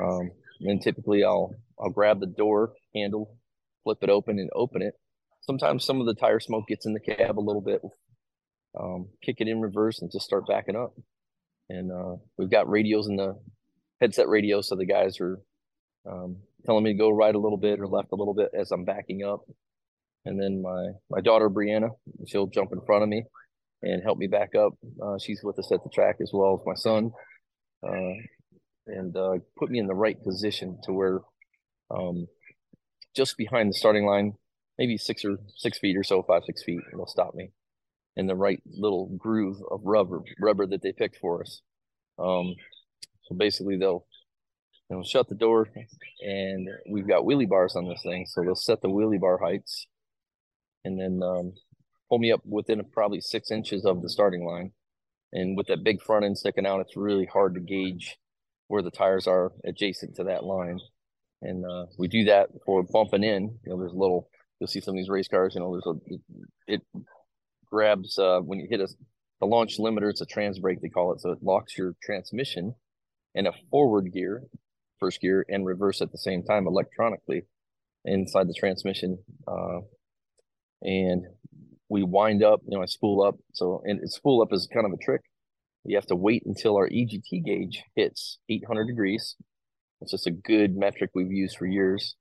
Um, 0.00 0.30
and 0.60 0.68
then 0.68 0.78
typically 0.78 1.24
I'll 1.24 1.54
I'll 1.78 1.90
grab 1.90 2.20
the 2.20 2.26
door 2.26 2.72
handle, 2.94 3.36
flip 3.84 3.98
it 4.02 4.10
open, 4.10 4.38
and 4.38 4.50
open 4.54 4.82
it. 4.82 4.94
Sometimes 5.42 5.84
some 5.84 6.00
of 6.00 6.06
the 6.06 6.14
tire 6.14 6.40
smoke 6.40 6.66
gets 6.68 6.86
in 6.86 6.92
the 6.92 7.00
cab 7.00 7.38
a 7.38 7.40
little 7.40 7.62
bit. 7.62 7.80
Um, 8.78 9.08
kick 9.22 9.36
it 9.38 9.48
in 9.48 9.60
reverse 9.60 10.00
and 10.00 10.12
just 10.12 10.26
start 10.26 10.46
backing 10.46 10.76
up. 10.76 10.94
And 11.68 11.90
uh, 11.90 12.16
we've 12.36 12.50
got 12.50 12.68
radios 12.68 13.08
in 13.08 13.16
the 13.16 13.36
headset 14.00 14.28
radio, 14.28 14.60
so 14.60 14.76
the 14.76 14.86
guys 14.86 15.20
are 15.20 15.38
um, 16.10 16.36
telling 16.64 16.84
me 16.84 16.92
to 16.92 16.98
go 16.98 17.10
right 17.10 17.34
a 17.34 17.38
little 17.38 17.58
bit 17.58 17.80
or 17.80 17.86
left 17.86 18.12
a 18.12 18.16
little 18.16 18.34
bit 18.34 18.50
as 18.58 18.70
I'm 18.70 18.84
backing 18.84 19.24
up. 19.24 19.40
And 20.24 20.40
then 20.40 20.62
my 20.62 20.88
my 21.10 21.20
daughter 21.20 21.48
Brianna, 21.48 21.90
she'll 22.26 22.46
jump 22.46 22.72
in 22.72 22.80
front 22.86 23.02
of 23.02 23.08
me 23.08 23.24
and 23.82 24.02
help 24.02 24.18
me 24.18 24.26
back 24.26 24.54
up. 24.54 24.72
Uh, 25.02 25.18
she's 25.18 25.40
with 25.42 25.58
us 25.58 25.72
at 25.72 25.82
the 25.82 25.90
track 25.90 26.16
as 26.20 26.30
well 26.32 26.60
as 26.60 26.66
my 26.66 26.74
son. 26.74 27.12
Uh, 27.82 28.12
and 28.86 29.16
uh, 29.16 29.38
put 29.58 29.70
me 29.70 29.78
in 29.78 29.86
the 29.86 29.94
right 29.94 30.22
position 30.22 30.78
to 30.84 30.92
where 30.92 31.20
um, 31.90 32.26
just 33.16 33.36
behind 33.36 33.70
the 33.70 33.74
starting 33.74 34.04
line, 34.04 34.34
maybe 34.78 34.96
six 34.96 35.24
or 35.24 35.38
six 35.56 35.78
feet 35.78 35.96
or 35.96 36.04
so, 36.04 36.22
five, 36.22 36.42
six 36.44 36.62
feet, 36.62 36.80
they'll 36.92 37.06
stop 37.06 37.34
me 37.34 37.50
in 38.16 38.26
the 38.26 38.34
right 38.34 38.60
little 38.66 39.06
groove 39.16 39.56
of 39.70 39.80
rubber, 39.84 40.20
rubber 40.40 40.66
that 40.66 40.82
they 40.82 40.92
picked 40.92 41.16
for 41.16 41.42
us. 41.42 41.62
Um, 42.18 42.54
so 43.30 43.36
basically 43.36 43.76
they'll, 43.76 44.04
you 44.90 44.96
know, 44.96 45.04
shut 45.04 45.28
the 45.28 45.36
door 45.36 45.68
and 46.20 46.68
we've 46.90 47.06
got 47.06 47.22
wheelie 47.22 47.48
bars 47.48 47.76
on 47.76 47.88
this 47.88 48.02
thing. 48.02 48.26
So 48.26 48.42
they'll 48.42 48.56
set 48.56 48.82
the 48.82 48.88
wheelie 48.88 49.20
bar 49.20 49.38
heights 49.38 49.86
and 50.84 51.00
then 51.00 51.20
um, 51.22 51.52
pull 52.08 52.18
me 52.18 52.32
up 52.32 52.40
within 52.44 52.82
probably 52.92 53.20
six 53.20 53.52
inches 53.52 53.84
of 53.84 54.02
the 54.02 54.08
starting 54.08 54.44
line. 54.44 54.72
And 55.32 55.56
with 55.56 55.68
that 55.68 55.84
big 55.84 56.02
front 56.02 56.24
end 56.24 56.38
sticking 56.38 56.66
out, 56.66 56.80
it's 56.80 56.96
really 56.96 57.26
hard 57.26 57.54
to 57.54 57.60
gauge 57.60 58.16
where 58.66 58.82
the 58.82 58.90
tires 58.90 59.28
are 59.28 59.52
adjacent 59.64 60.16
to 60.16 60.24
that 60.24 60.44
line. 60.44 60.80
And 61.40 61.64
uh, 61.64 61.86
we 61.98 62.08
do 62.08 62.24
that 62.24 62.48
for 62.66 62.82
bumping 62.82 63.22
in. 63.22 63.58
You 63.64 63.70
know, 63.70 63.78
there's 63.78 63.92
a 63.92 63.96
little, 63.96 64.28
you'll 64.58 64.66
see 64.66 64.80
some 64.80 64.94
of 64.94 64.96
these 64.96 65.08
race 65.08 65.28
cars, 65.28 65.54
you 65.54 65.60
know, 65.60 65.70
there's 65.70 65.86
a, 65.86 66.14
it, 66.14 66.20
it 66.66 67.04
grabs, 67.70 68.18
uh, 68.18 68.40
when 68.40 68.58
you 68.58 68.66
hit 68.68 68.80
a, 68.80 68.88
the 69.38 69.46
launch 69.46 69.78
limiter, 69.78 70.10
it's 70.10 70.20
a 70.20 70.26
trans 70.26 70.58
brake, 70.58 70.82
they 70.82 70.88
call 70.88 71.12
it. 71.12 71.20
So 71.20 71.30
it 71.30 71.42
locks 71.42 71.78
your 71.78 71.94
transmission 72.02 72.74
in 73.34 73.46
a 73.46 73.52
forward 73.70 74.12
gear, 74.12 74.44
first 74.98 75.20
gear, 75.20 75.44
and 75.48 75.66
reverse 75.66 76.00
at 76.00 76.12
the 76.12 76.18
same 76.18 76.42
time 76.42 76.66
electronically 76.66 77.42
inside 78.04 78.48
the 78.48 78.54
transmission. 78.58 79.18
Uh, 79.46 79.80
and 80.82 81.24
we 81.88 82.02
wind 82.02 82.42
up, 82.42 82.60
you 82.66 82.76
know, 82.76 82.82
I 82.82 82.86
spool 82.86 83.22
up. 83.22 83.36
So, 83.52 83.82
and 83.84 84.00
spool 84.10 84.42
up 84.42 84.52
is 84.52 84.68
kind 84.72 84.86
of 84.86 84.92
a 84.92 85.04
trick 85.04 85.22
you 85.84 85.96
have 85.96 86.06
to 86.06 86.16
wait 86.16 86.44
until 86.46 86.76
our 86.76 86.88
EGT 86.88 87.44
gauge 87.44 87.82
hits 87.96 88.38
800 88.48 88.86
degrees. 88.86 89.36
It's 90.00 90.10
just 90.10 90.26
a 90.26 90.30
good 90.30 90.76
metric 90.76 91.10
we've 91.14 91.32
used 91.32 91.56
for 91.56 91.66
years 91.66 92.16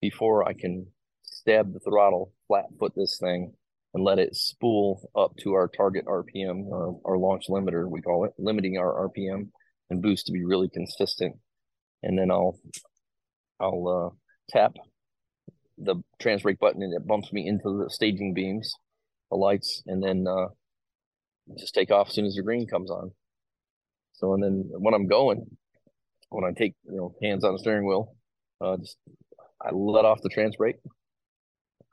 before 0.00 0.46
I 0.46 0.52
can 0.52 0.86
stab 1.22 1.72
the 1.72 1.80
throttle, 1.80 2.32
flat 2.48 2.66
foot 2.78 2.92
this 2.96 3.18
thing, 3.18 3.52
and 3.92 4.04
let 4.04 4.18
it 4.18 4.34
spool 4.34 5.08
up 5.16 5.36
to 5.38 5.54
our 5.54 5.68
target 5.68 6.04
RPM, 6.06 6.66
uh, 6.72 6.98
our 7.04 7.16
launch 7.16 7.44
limiter, 7.48 7.88
we 7.88 8.02
call 8.02 8.24
it, 8.24 8.32
limiting 8.38 8.78
our 8.78 9.08
RPM 9.08 9.50
and 9.90 10.02
boost 10.02 10.26
to 10.26 10.32
be 10.32 10.44
really 10.44 10.68
consistent. 10.68 11.36
And 12.02 12.18
then 12.18 12.30
I'll 12.30 12.58
I'll 13.60 13.88
uh, 13.88 14.16
tap 14.50 14.74
the 15.78 15.96
trans 16.20 16.42
brake 16.42 16.58
button 16.58 16.82
and 16.82 16.94
it 16.94 17.06
bumps 17.06 17.32
me 17.32 17.46
into 17.46 17.82
the 17.82 17.90
staging 17.90 18.34
beams, 18.34 18.72
the 19.30 19.36
lights, 19.36 19.82
and 19.86 20.02
then 20.02 20.26
uh, 20.28 20.46
just 21.58 21.74
take 21.74 21.90
off 21.90 22.08
as 22.08 22.14
soon 22.14 22.26
as 22.26 22.34
the 22.34 22.42
green 22.42 22.66
comes 22.66 22.90
on. 22.90 23.10
So, 24.12 24.34
and 24.34 24.42
then 24.42 24.64
when 24.70 24.94
I'm 24.94 25.08
going, 25.08 25.44
when 26.30 26.44
I 26.44 26.52
take, 26.56 26.74
you 26.84 26.96
know, 26.96 27.14
hands 27.22 27.44
on 27.44 27.54
the 27.54 27.58
steering 27.58 27.86
wheel, 27.86 28.14
uh, 28.60 28.76
just 28.76 28.96
I 29.60 29.70
let 29.72 30.04
off 30.04 30.22
the 30.22 30.28
trans 30.28 30.56
brake 30.56 30.76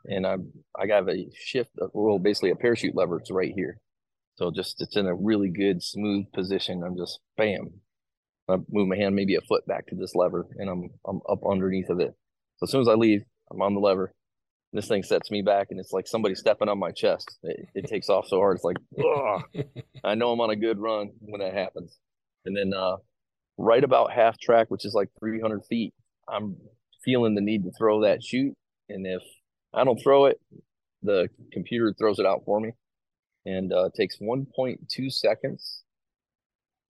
and 0.05 0.25
I 0.25 0.35
I 0.77 0.87
got 0.87 1.09
a 1.09 1.27
shift, 1.35 1.71
well, 1.93 2.19
basically 2.19 2.51
a 2.51 2.55
parachute 2.55 2.95
lever. 2.95 3.17
It's 3.19 3.31
right 3.31 3.53
here. 3.55 3.77
So 4.35 4.51
just 4.51 4.81
it's 4.81 4.95
in 4.95 5.07
a 5.07 5.15
really 5.15 5.49
good 5.49 5.83
smooth 5.83 6.31
position. 6.33 6.83
I'm 6.83 6.97
just 6.97 7.19
bam. 7.37 7.80
I 8.51 8.57
move 8.69 8.87
my 8.87 8.97
hand 8.97 9.15
maybe 9.15 9.35
a 9.35 9.41
foot 9.41 9.65
back 9.67 9.87
to 9.87 9.95
this 9.95 10.15
lever 10.15 10.47
and 10.57 10.69
I'm 10.69 10.89
I'm 11.05 11.21
up 11.29 11.41
underneath 11.49 11.89
of 11.89 11.99
it. 11.99 12.15
So 12.57 12.65
as 12.65 12.71
soon 12.71 12.81
as 12.81 12.87
I 12.87 12.93
leave, 12.93 13.23
I'm 13.51 13.61
on 13.61 13.73
the 13.73 13.79
lever 13.79 14.13
this 14.73 14.87
thing 14.87 15.03
sets 15.03 15.29
me 15.31 15.41
back 15.41 15.67
and 15.69 15.79
it's 15.79 15.91
like 15.91 16.07
somebody 16.07 16.35
stepping 16.35 16.69
on 16.69 16.79
my 16.79 16.91
chest. 16.91 17.37
It, 17.43 17.67
it 17.75 17.87
takes 17.87 18.09
off 18.09 18.27
so 18.27 18.37
hard. 18.37 18.57
It's 18.57 18.63
like, 18.63 18.77
I 20.03 20.15
know 20.15 20.31
I'm 20.31 20.41
on 20.41 20.49
a 20.49 20.55
good 20.55 20.79
run 20.79 21.11
when 21.19 21.41
that 21.41 21.53
happens. 21.53 21.97
And 22.45 22.55
then 22.55 22.73
uh, 22.73 22.97
right 23.57 23.83
about 23.83 24.13
half 24.13 24.39
track, 24.39 24.71
which 24.71 24.85
is 24.85 24.93
like 24.93 25.09
300 25.19 25.65
feet, 25.65 25.93
I'm 26.29 26.55
feeling 27.03 27.35
the 27.35 27.41
need 27.41 27.65
to 27.65 27.71
throw 27.77 28.01
that 28.01 28.23
chute. 28.23 28.55
And 28.87 29.05
if 29.05 29.21
I 29.73 29.83
don't 29.83 30.01
throw 30.01 30.25
it, 30.25 30.39
the 31.03 31.27
computer 31.51 31.93
throws 31.97 32.19
it 32.19 32.25
out 32.25 32.43
for 32.45 32.59
me. 32.59 32.71
And 33.45 33.73
uh, 33.73 33.89
takes 33.95 34.19
1.2 34.19 35.11
seconds 35.11 35.83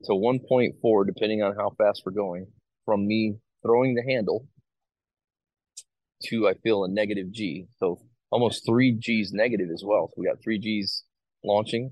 to 0.06 0.14
1.4, 0.14 1.06
depending 1.06 1.42
on 1.42 1.56
how 1.56 1.72
fast 1.78 2.04
we're 2.06 2.12
going, 2.12 2.48
from 2.86 3.08
me 3.08 3.36
throwing 3.64 3.96
the 3.96 4.04
handle 4.04 4.48
to 6.24 6.48
I 6.48 6.54
feel 6.56 6.84
a 6.84 6.90
negative 6.90 7.32
G. 7.32 7.66
So 7.78 8.00
almost 8.32 8.66
three 8.66 8.96
G's 9.00 9.32
negative 9.34 9.70
as 9.74 9.84
well. 9.86 10.08
So 10.08 10.16
we 10.18 10.28
got 10.28 10.42
three 10.44 10.60
G's 10.60 11.04
launching 11.44 11.92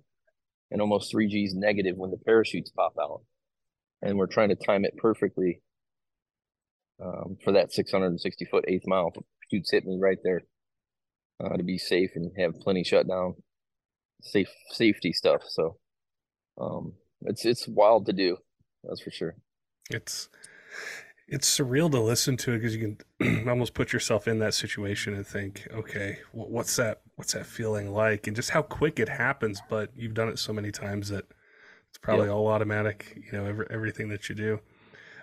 and 0.71 0.81
almost 0.81 1.11
three 1.11 1.27
G's 1.27 1.53
negative 1.55 1.95
when 1.97 2.11
the 2.11 2.17
parachutes 2.17 2.71
pop 2.71 2.93
out. 3.01 3.21
And 4.01 4.17
we're 4.17 4.27
trying 4.27 4.49
to 4.49 4.55
time 4.55 4.85
it 4.85 4.95
perfectly 4.97 5.61
um, 7.03 7.37
for 7.43 7.51
that 7.53 7.71
660 7.71 8.45
foot 8.45 8.65
eighth 8.67 8.87
mile. 8.87 9.11
Chutes 9.51 9.71
hit 9.71 9.85
me 9.85 9.97
right 9.99 10.19
there 10.23 10.41
uh, 11.43 11.57
to 11.57 11.63
be 11.63 11.77
safe 11.77 12.11
and 12.15 12.31
have 12.37 12.59
plenty 12.61 12.83
shutdown 12.83 13.35
safe 14.21 14.49
safety 14.69 15.13
stuff. 15.13 15.41
So 15.47 15.77
um, 16.59 16.93
it's 17.21 17.45
it's 17.45 17.67
wild 17.67 18.05
to 18.07 18.13
do. 18.13 18.37
That's 18.83 19.01
for 19.01 19.11
sure. 19.11 19.35
It's 19.89 20.29
it's 21.31 21.59
surreal 21.59 21.91
to 21.91 21.99
listen 21.99 22.37
to 22.37 22.53
it 22.53 22.57
because 22.57 22.75
you 22.75 22.97
can 23.19 23.47
almost 23.49 23.73
put 23.73 23.93
yourself 23.93 24.27
in 24.27 24.39
that 24.39 24.53
situation 24.53 25.13
and 25.13 25.25
think, 25.25 25.67
okay, 25.71 26.19
what's 26.31 26.75
that? 26.77 27.01
What's 27.15 27.33
that 27.33 27.45
feeling 27.45 27.93
like? 27.93 28.25
And 28.27 28.35
just 28.35 28.49
how 28.51 28.61
quick 28.61 28.99
it 28.99 29.09
happens. 29.09 29.61
But 29.69 29.91
you've 29.95 30.13
done 30.13 30.29
it 30.29 30.39
so 30.39 30.53
many 30.53 30.71
times 30.71 31.09
that 31.09 31.25
it's 31.89 31.97
probably 31.99 32.27
yep. 32.27 32.35
all 32.35 32.47
automatic. 32.47 33.21
You 33.31 33.37
know, 33.37 33.45
every, 33.45 33.67
everything 33.69 34.09
that 34.09 34.29
you 34.29 34.35
do. 34.35 34.59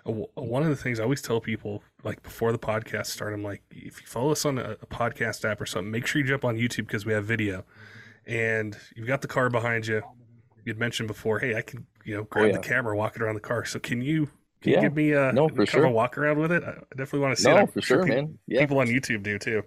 One 0.05 0.63
of 0.63 0.69
the 0.69 0.77
things 0.77 1.01
I 1.01 1.03
always 1.03 1.21
tell 1.21 1.41
people, 1.41 1.83
like 2.01 2.23
before 2.23 2.53
the 2.53 2.59
podcast 2.59 3.07
start, 3.07 3.33
I'm 3.33 3.43
like, 3.43 3.61
if 3.71 3.99
you 3.99 4.07
follow 4.07 4.31
us 4.31 4.45
on 4.45 4.57
a, 4.57 4.77
a 4.81 4.85
podcast 4.85 5.43
app 5.43 5.59
or 5.59 5.65
something, 5.65 5.91
make 5.91 6.07
sure 6.07 6.21
you 6.21 6.27
jump 6.27 6.45
on 6.45 6.55
YouTube 6.55 6.87
because 6.87 7.05
we 7.05 7.11
have 7.11 7.25
video, 7.25 7.65
and 8.25 8.77
you've 8.95 9.07
got 9.07 9.21
the 9.21 9.27
car 9.27 9.49
behind 9.49 9.85
you. 9.85 10.01
You'd 10.67 10.77
mentioned 10.77 11.07
before, 11.07 11.39
hey, 11.39 11.55
I 11.55 11.61
can, 11.61 11.87
you 12.03 12.13
know, 12.13 12.23
grab 12.25 12.43
oh, 12.43 12.47
yeah. 12.47 12.53
the 12.57 12.59
camera, 12.59 12.93
walk 12.93 13.15
it 13.15 13.21
around 13.21 13.35
the 13.35 13.39
car. 13.39 13.63
So 13.63 13.79
can 13.79 14.01
you 14.01 14.25
can 14.59 14.73
yeah. 14.73 14.81
you 14.81 14.81
give 14.81 14.95
me 14.97 15.13
a, 15.13 15.31
no, 15.31 15.47
for 15.47 15.65
sure. 15.65 15.87
walk 15.87 16.17
around 16.17 16.39
with 16.39 16.51
it? 16.51 16.61
I 16.61 16.73
definitely 16.89 17.19
want 17.19 17.37
to 17.37 17.41
see 17.41 17.49
no, 17.49 17.59
it. 17.59 17.71
for 17.71 17.81
sure, 17.81 18.03
people, 18.03 18.15
man. 18.15 18.39
Yeah. 18.47 18.59
People 18.59 18.79
on 18.79 18.87
YouTube 18.87 19.23
do 19.23 19.39
too. 19.39 19.63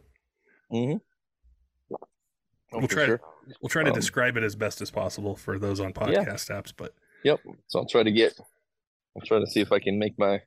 Mm-hmm. 0.70 0.98
Oh, 1.94 2.78
we'll 2.78 2.86
try. 2.86 3.07
Sure. 3.07 3.16
To, 3.16 3.24
we'll 3.62 3.70
try 3.70 3.82
to 3.82 3.88
um, 3.88 3.94
describe 3.94 4.36
it 4.36 4.42
as 4.42 4.55
best 4.55 4.82
as 4.82 4.90
possible 4.90 5.36
for 5.36 5.59
those 5.59 5.80
on 5.80 5.94
podcast 5.94 6.51
yeah. 6.51 6.61
apps. 6.61 6.70
But 6.76 6.92
yep. 7.24 7.40
So 7.68 7.78
I'll 7.78 7.86
try 7.86 8.03
to 8.03 8.12
get. 8.12 8.38
I'll 9.16 9.26
try 9.26 9.38
to 9.38 9.46
see 9.46 9.61
if 9.61 9.72
I 9.72 9.78
can 9.78 9.98
make 9.98 10.18
my 10.18 10.42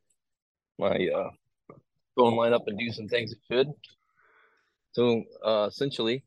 my 0.77 1.09
uh, 1.15 1.31
phone 2.15 2.35
line 2.35 2.53
up 2.53 2.67
and 2.67 2.77
do 2.77 2.91
some 2.91 3.07
things 3.07 3.31
it 3.31 3.39
should. 3.51 3.69
So 4.91 5.23
uh, 5.43 5.65
essentially, 5.67 6.23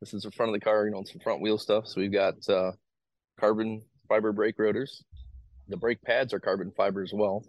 this 0.00 0.12
is 0.12 0.24
the 0.24 0.32
front 0.32 0.52
of 0.52 0.60
the 0.60 0.64
car. 0.64 0.86
You 0.86 0.90
know, 0.90 1.02
it's 1.02 1.12
some 1.12 1.20
front 1.20 1.40
wheel 1.40 1.56
stuff. 1.56 1.86
So 1.86 2.00
we've 2.00 2.12
got 2.12 2.34
uh, 2.48 2.72
carbon 3.44 3.82
fiber 4.08 4.32
brake 4.32 4.58
rotors 4.58 5.04
the 5.68 5.76
brake 5.76 6.02
pads 6.02 6.32
are 6.32 6.40
carbon 6.40 6.72
fiber 6.76 7.02
as 7.02 7.12
well. 7.12 7.44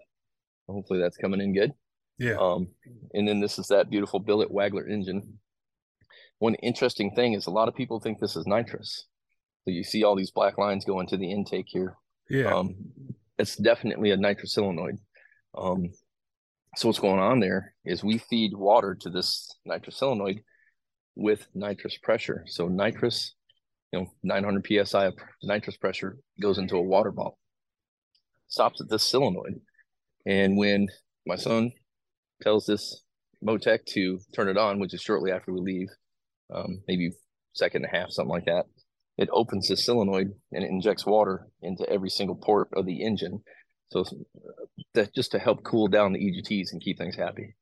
Hopefully 0.68 1.00
that's 1.00 1.18
coming 1.18 1.42
in 1.42 1.54
good. 1.54 1.74
Yeah. 2.18 2.38
Um, 2.40 2.70
and 3.14 3.28
then 3.28 3.40
this 3.42 3.60
is 3.60 3.68
that 3.68 3.90
beautiful 3.90 4.20
billet 4.20 4.52
Wagler 4.52 4.90
engine. 4.90 5.38
One 6.40 6.56
interesting 6.56 7.12
thing 7.12 7.34
is 7.34 7.46
a 7.46 7.52
lot 7.52 7.68
of 7.68 7.76
people 7.76 8.00
think 8.00 8.20
this 8.20 8.36
is 8.36 8.48
nitrous. 8.48 9.06
So 9.64 9.72
you 9.72 9.84
see 9.84 10.04
all 10.04 10.16
these 10.16 10.32
black 10.32 10.58
lines 10.58 10.86
going 10.86 11.08
to 11.08 11.18
the 11.18 11.30
intake 11.30 11.68
here. 11.68 11.96
Yeah. 12.30 12.54
Um, 12.54 12.76
it's 13.38 13.56
definitely 13.58 14.12
a 14.12 14.18
nitrous 14.18 14.54
solenoid. 14.54 14.98
Um, 15.58 15.90
so 16.78 16.88
what's 16.88 17.00
going 17.00 17.20
on 17.20 17.40
there 17.40 17.74
is 17.86 18.04
we 18.04 18.18
feed 18.18 18.54
water 18.56 18.96
to 19.02 19.10
this 19.10 19.50
nitrous 19.66 19.98
solenoid 19.98 20.42
with 21.16 21.48
nitrous 21.54 21.98
pressure. 21.98 22.44
So 22.48 22.68
nitrous, 22.68 23.34
you 23.96 24.02
know, 24.02 24.12
900 24.24 24.88
psi 24.88 25.06
of 25.06 25.14
nitrous 25.44 25.78
pressure 25.78 26.18
goes 26.42 26.58
into 26.58 26.76
a 26.76 26.82
water 26.82 27.12
bottle 27.12 27.38
stops 28.48 28.82
at 28.82 28.90
this 28.90 29.04
solenoid. 29.04 29.62
And 30.26 30.58
when 30.58 30.88
my 31.26 31.36
son 31.36 31.72
tells 32.42 32.66
this 32.66 33.02
Motec 33.46 33.86
to 33.88 34.20
turn 34.36 34.50
it 34.50 34.58
on, 34.58 34.80
which 34.80 34.94
is 34.94 35.02
shortly 35.02 35.32
after 35.32 35.54
we 35.54 35.60
leave, 35.62 35.88
um, 36.54 36.82
maybe 36.88 37.12
second 37.54 37.86
and 37.86 37.94
a 37.94 37.98
half, 37.98 38.12
something 38.12 38.30
like 38.30 38.46
that, 38.46 38.66
it 39.18 39.30
opens 39.32 39.68
the 39.68 39.78
solenoid 39.78 40.34
and 40.52 40.64
it 40.64 40.70
injects 40.70 41.06
water 41.06 41.48
into 41.62 41.90
every 41.90 42.10
single 42.10 42.36
port 42.36 42.70
of 42.74 42.86
the 42.86 43.04
engine. 43.04 43.42
So 43.92 44.04
that 44.94 45.14
just 45.14 45.32
to 45.32 45.40
help 45.40 45.64
cool 45.64 45.88
down 45.88 46.14
the 46.14 46.20
EGTs 46.20 46.72
and 46.72 46.82
keep 46.82 46.98
things 46.98 47.16
happy. 47.16 47.56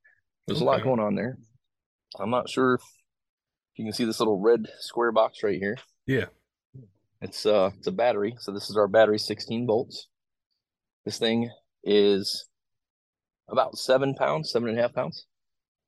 There's 0.47 0.61
okay. 0.61 0.65
a 0.65 0.69
lot 0.69 0.83
going 0.83 0.99
on 0.99 1.15
there. 1.15 1.37
I'm 2.19 2.29
not 2.29 2.49
sure 2.49 2.75
if 2.75 2.81
you 3.75 3.85
can 3.85 3.93
see 3.93 4.05
this 4.05 4.19
little 4.19 4.39
red 4.39 4.67
square 4.79 5.11
box 5.11 5.43
right 5.43 5.57
here. 5.59 5.77
Yeah. 6.05 6.25
It's 7.21 7.45
uh 7.45 7.71
it's 7.77 7.87
a 7.87 7.91
battery. 7.91 8.35
So 8.39 8.51
this 8.51 8.69
is 8.69 8.77
our 8.77 8.87
battery 8.87 9.17
16 9.17 9.65
volts. 9.65 10.07
This 11.05 11.17
thing 11.17 11.49
is 11.83 12.47
about 13.49 13.77
seven 13.77 14.15
pounds, 14.15 14.51
seven 14.51 14.69
and 14.69 14.77
a 14.77 14.81
half 14.81 14.93
pounds. 14.93 15.25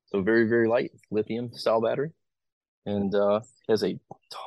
So 0.06 0.22
very, 0.22 0.48
very 0.48 0.68
light 0.68 0.92
lithium 1.10 1.52
style 1.52 1.82
battery. 1.82 2.10
And 2.84 3.14
uh, 3.14 3.40
has 3.68 3.82
a 3.82 3.98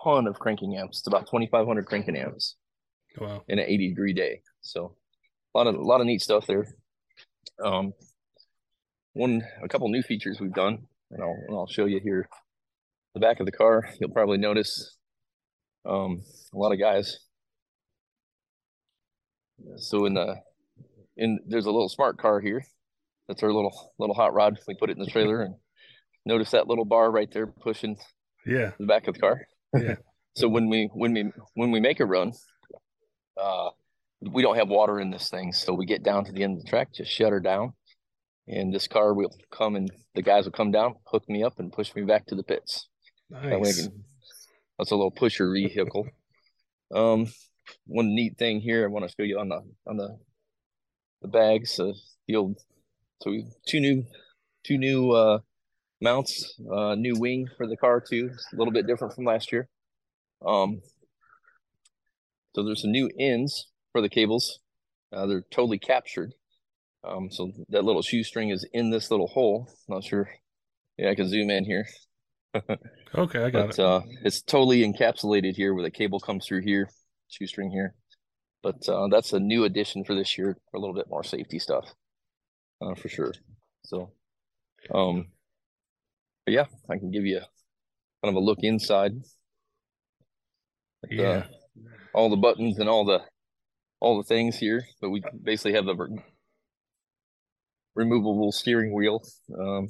ton 0.04 0.26
of 0.26 0.40
cranking 0.40 0.78
amps. 0.78 1.00
It's 1.00 1.08
about 1.08 1.28
2,500 1.28 1.86
cranking 1.86 2.16
amps. 2.16 2.56
Wow. 3.18 3.44
In 3.50 3.60
an 3.60 3.66
80 3.68 3.90
degree 3.90 4.14
day. 4.14 4.42
So 4.62 4.96
a 5.54 5.58
lot 5.58 5.68
of, 5.68 5.76
a 5.76 5.84
lot 5.84 6.00
of 6.00 6.08
neat 6.08 6.22
stuff 6.22 6.48
there. 6.48 6.66
Um, 7.64 7.94
one, 9.14 9.44
a 9.62 9.68
couple 9.68 9.90
new 9.90 10.02
features 10.02 10.40
we've 10.40 10.54
done, 10.54 10.86
and 11.12 11.22
I'll, 11.22 11.38
and 11.48 11.58
I'll 11.58 11.68
show 11.68 11.86
you 11.86 12.00
here. 12.02 12.30
The 13.14 13.20
back 13.20 13.40
of 13.42 13.46
the 13.46 13.52
car, 13.52 13.90
you'll 14.00 14.12
probably 14.12 14.38
notice 14.38 14.96
um, 15.86 16.22
a 16.54 16.58
lot 16.58 16.72
of 16.72 16.80
guys. 16.80 17.20
So 19.78 20.06
in 20.06 20.14
the 20.14 20.36
in 21.18 21.40
there's 21.48 21.66
a 21.66 21.72
little 21.72 21.90
smart 21.90 22.18
car 22.18 22.40
here. 22.40 22.64
That's 23.28 23.44
our 23.44 23.54
little 23.54 23.94
little 24.00 24.16
hot 24.16 24.34
rod. 24.34 24.58
We 24.68 24.76
put 24.76 24.90
it 24.90 24.98
in 24.98 25.04
the 25.04 25.12
trailer 25.12 25.42
and 25.42 25.56
notice 26.26 26.52
that 26.52 26.68
little 26.68 26.86
bar 26.86 27.12
right 27.12 27.30
there 27.32 27.48
pushing 27.48 27.98
yeah 28.46 28.72
the 28.80 28.86
back 28.86 29.08
of 29.08 29.16
the 29.16 29.20
car. 29.20 29.42
Yeah. 29.74 29.96
so 30.36 30.48
when 30.48 30.70
we 30.70 30.90
when 30.94 31.14
we 31.14 31.32
when 31.56 31.72
we 31.72 31.80
make 31.80 32.00
a 32.00 32.06
run, 32.06 32.34
uh 33.40 33.70
we 34.22 34.42
don't 34.42 34.58
have 34.58 34.68
water 34.68 35.00
in 35.00 35.12
this 35.12 35.30
thing. 35.30 35.54
So 35.54 35.74
we 35.74 35.86
get 35.86 36.04
down 36.04 36.26
to 36.26 36.32
the 36.32 36.44
end 36.44 36.58
of 36.58 36.64
the 36.64 36.70
track, 36.70 36.94
just 36.94 37.12
shut 37.12 37.32
her 37.32 37.40
down. 37.40 37.74
And 38.48 38.74
this 38.74 38.88
car 38.88 39.14
will 39.14 39.32
come 39.52 39.76
and 39.76 39.90
the 40.16 40.22
guys 40.22 40.46
will 40.46 40.52
come 40.52 40.72
down, 40.72 40.96
hook 41.06 41.24
me 41.30 41.44
up 41.44 41.60
and 41.60 41.72
push 41.72 41.94
me 41.96 42.02
back 42.02 42.26
to 42.28 42.36
the 42.36 42.44
pits. 42.44 42.90
Nice. 43.30 43.44
That 43.44 43.60
can, 43.92 44.04
that's 44.80 44.92
a 44.92 44.96
little 44.96 45.12
pusher 45.12 45.52
vehicle. 45.52 46.08
um 46.96 47.28
one 47.86 48.16
neat 48.16 48.38
thing 48.40 48.60
here 48.60 48.84
I 48.84 48.88
want 48.88 49.08
to 49.08 49.16
show 49.16 49.24
you 49.24 49.38
on 49.38 49.50
the 49.50 49.62
on 49.86 49.98
the 49.98 50.18
the 51.22 51.28
bags, 51.28 51.80
uh, 51.80 51.94
the 52.28 52.36
old. 52.36 52.58
So 53.22 53.32
we 53.32 53.46
two 53.68 53.80
new, 53.80 54.06
two 54.64 54.78
new 54.78 55.12
uh, 55.12 55.40
mounts, 56.02 56.60
uh, 56.72 56.96
new 56.96 57.20
wing 57.20 57.48
for 57.58 57.68
the 57.68 57.78
car 57.78 58.02
too. 58.02 58.30
It's 58.34 58.54
a 58.54 58.56
little 58.56 58.74
bit 58.74 58.88
different 58.88 59.14
from 59.14 59.26
last 59.26 59.52
year. 59.52 59.68
Um, 60.46 60.82
so 62.56 62.64
there's 62.64 62.82
some 62.82 62.92
new 62.92 63.10
ends 63.20 63.68
for 63.92 64.02
the 64.02 64.10
cables. 64.10 64.60
Uh, 65.12 65.26
they're 65.26 65.46
totally 65.52 65.80
captured. 65.80 66.34
Um, 67.04 67.30
so 67.32 67.52
that 67.70 67.84
little 67.84 68.02
shoestring 68.02 68.50
is 68.50 68.66
in 68.74 68.90
this 68.90 69.12
little 69.12 69.28
hole. 69.28 69.70
Not 69.88 70.04
sure. 70.04 70.30
Yeah, 70.98 71.10
I 71.10 71.16
can 71.16 71.28
zoom 71.28 71.50
in 71.50 71.66
here. 71.66 71.88
Okay, 73.16 73.43
I 73.43 73.50
got 73.50 73.68
but, 73.68 73.80
it. 73.80 73.80
Uh, 73.80 74.02
it's 74.24 74.41
totally 74.41 74.82
encapsulated 74.82 75.56
here 75.56 75.74
where 75.74 75.84
the 75.84 75.91
cable 75.91 76.20
comes 76.20 76.45
through 76.45 76.62
here, 76.62 76.89
shoestring 77.28 77.72
here. 77.72 77.93
But 78.64 78.88
uh, 78.89 79.08
that's 79.08 79.34
a 79.34 79.39
new 79.39 79.64
addition 79.64 80.04
for 80.04 80.16
this 80.16 80.38
year 80.38 80.58
for 80.70 80.78
a 80.78 80.80
little 80.80 80.95
bit 80.95 81.10
more 81.10 81.24
safety 81.24 81.60
stuff 81.60 81.93
uh, 82.82 82.95
for 82.95 83.08
sure. 83.08 83.34
So 83.86 84.12
um 84.93 85.28
yeah 86.47 86.66
i 86.89 86.97
can 86.97 87.12
give 87.12 87.26
you 87.26 87.39
kind 88.24 88.36
of 88.36 88.36
a 88.36 88.39
look 88.39 88.60
inside. 88.62 89.14
Yeah 91.10 91.28
uh, 91.28 91.43
all 92.14 92.30
the 92.30 92.38
buttons 92.38 92.80
and 92.80 92.89
all 92.89 93.06
the 93.06 93.22
all 94.00 94.18
the 94.18 94.24
things 94.24 94.58
here 94.58 94.84
but 95.02 95.10
we 95.10 95.22
basically 95.43 95.74
have 95.74 95.86
the 95.86 95.95
re- 95.95 96.24
removable 97.95 98.52
steering 98.52 98.93
wheel 98.93 99.24
um 99.60 99.89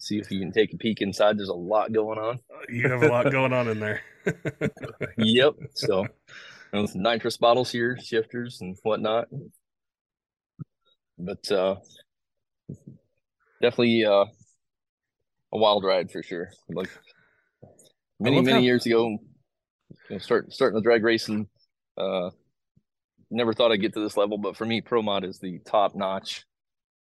see 0.00 0.18
if 0.18 0.30
you 0.30 0.40
can 0.40 0.52
take 0.52 0.72
a 0.72 0.76
peek 0.76 1.00
inside 1.00 1.38
there's 1.38 1.48
a 1.48 1.54
lot 1.54 1.92
going 1.92 2.18
on 2.18 2.38
you 2.68 2.88
have 2.88 3.02
a 3.02 3.08
lot 3.08 3.30
going 3.30 3.52
on 3.52 3.68
in 3.68 3.78
there 3.78 4.00
yep. 5.16 5.54
So 5.74 6.06
those 6.72 6.94
nitrous 6.94 7.36
bottles 7.36 7.70
here, 7.70 7.98
shifters 8.02 8.60
and 8.60 8.76
whatnot. 8.82 9.28
But 11.18 11.50
uh 11.50 11.76
definitely 13.60 14.04
uh 14.04 14.26
a 15.52 15.58
wild 15.58 15.84
ride 15.84 16.10
for 16.10 16.22
sure. 16.22 16.50
Like 16.68 16.90
many, 18.18 18.40
many 18.40 18.52
how... 18.52 18.58
years 18.58 18.86
ago, 18.86 19.08
you 19.08 19.18
know, 20.10 20.18
start 20.18 20.52
starting 20.52 20.76
the 20.76 20.82
drag 20.82 21.04
racing, 21.04 21.48
uh 21.98 22.30
never 23.30 23.52
thought 23.52 23.72
I'd 23.72 23.80
get 23.80 23.94
to 23.94 24.00
this 24.00 24.16
level, 24.16 24.38
but 24.38 24.56
for 24.56 24.64
me, 24.64 24.80
Pro 24.80 25.02
Mod 25.02 25.24
is 25.24 25.38
the 25.38 25.60
top 25.60 25.94
notch, 25.94 26.44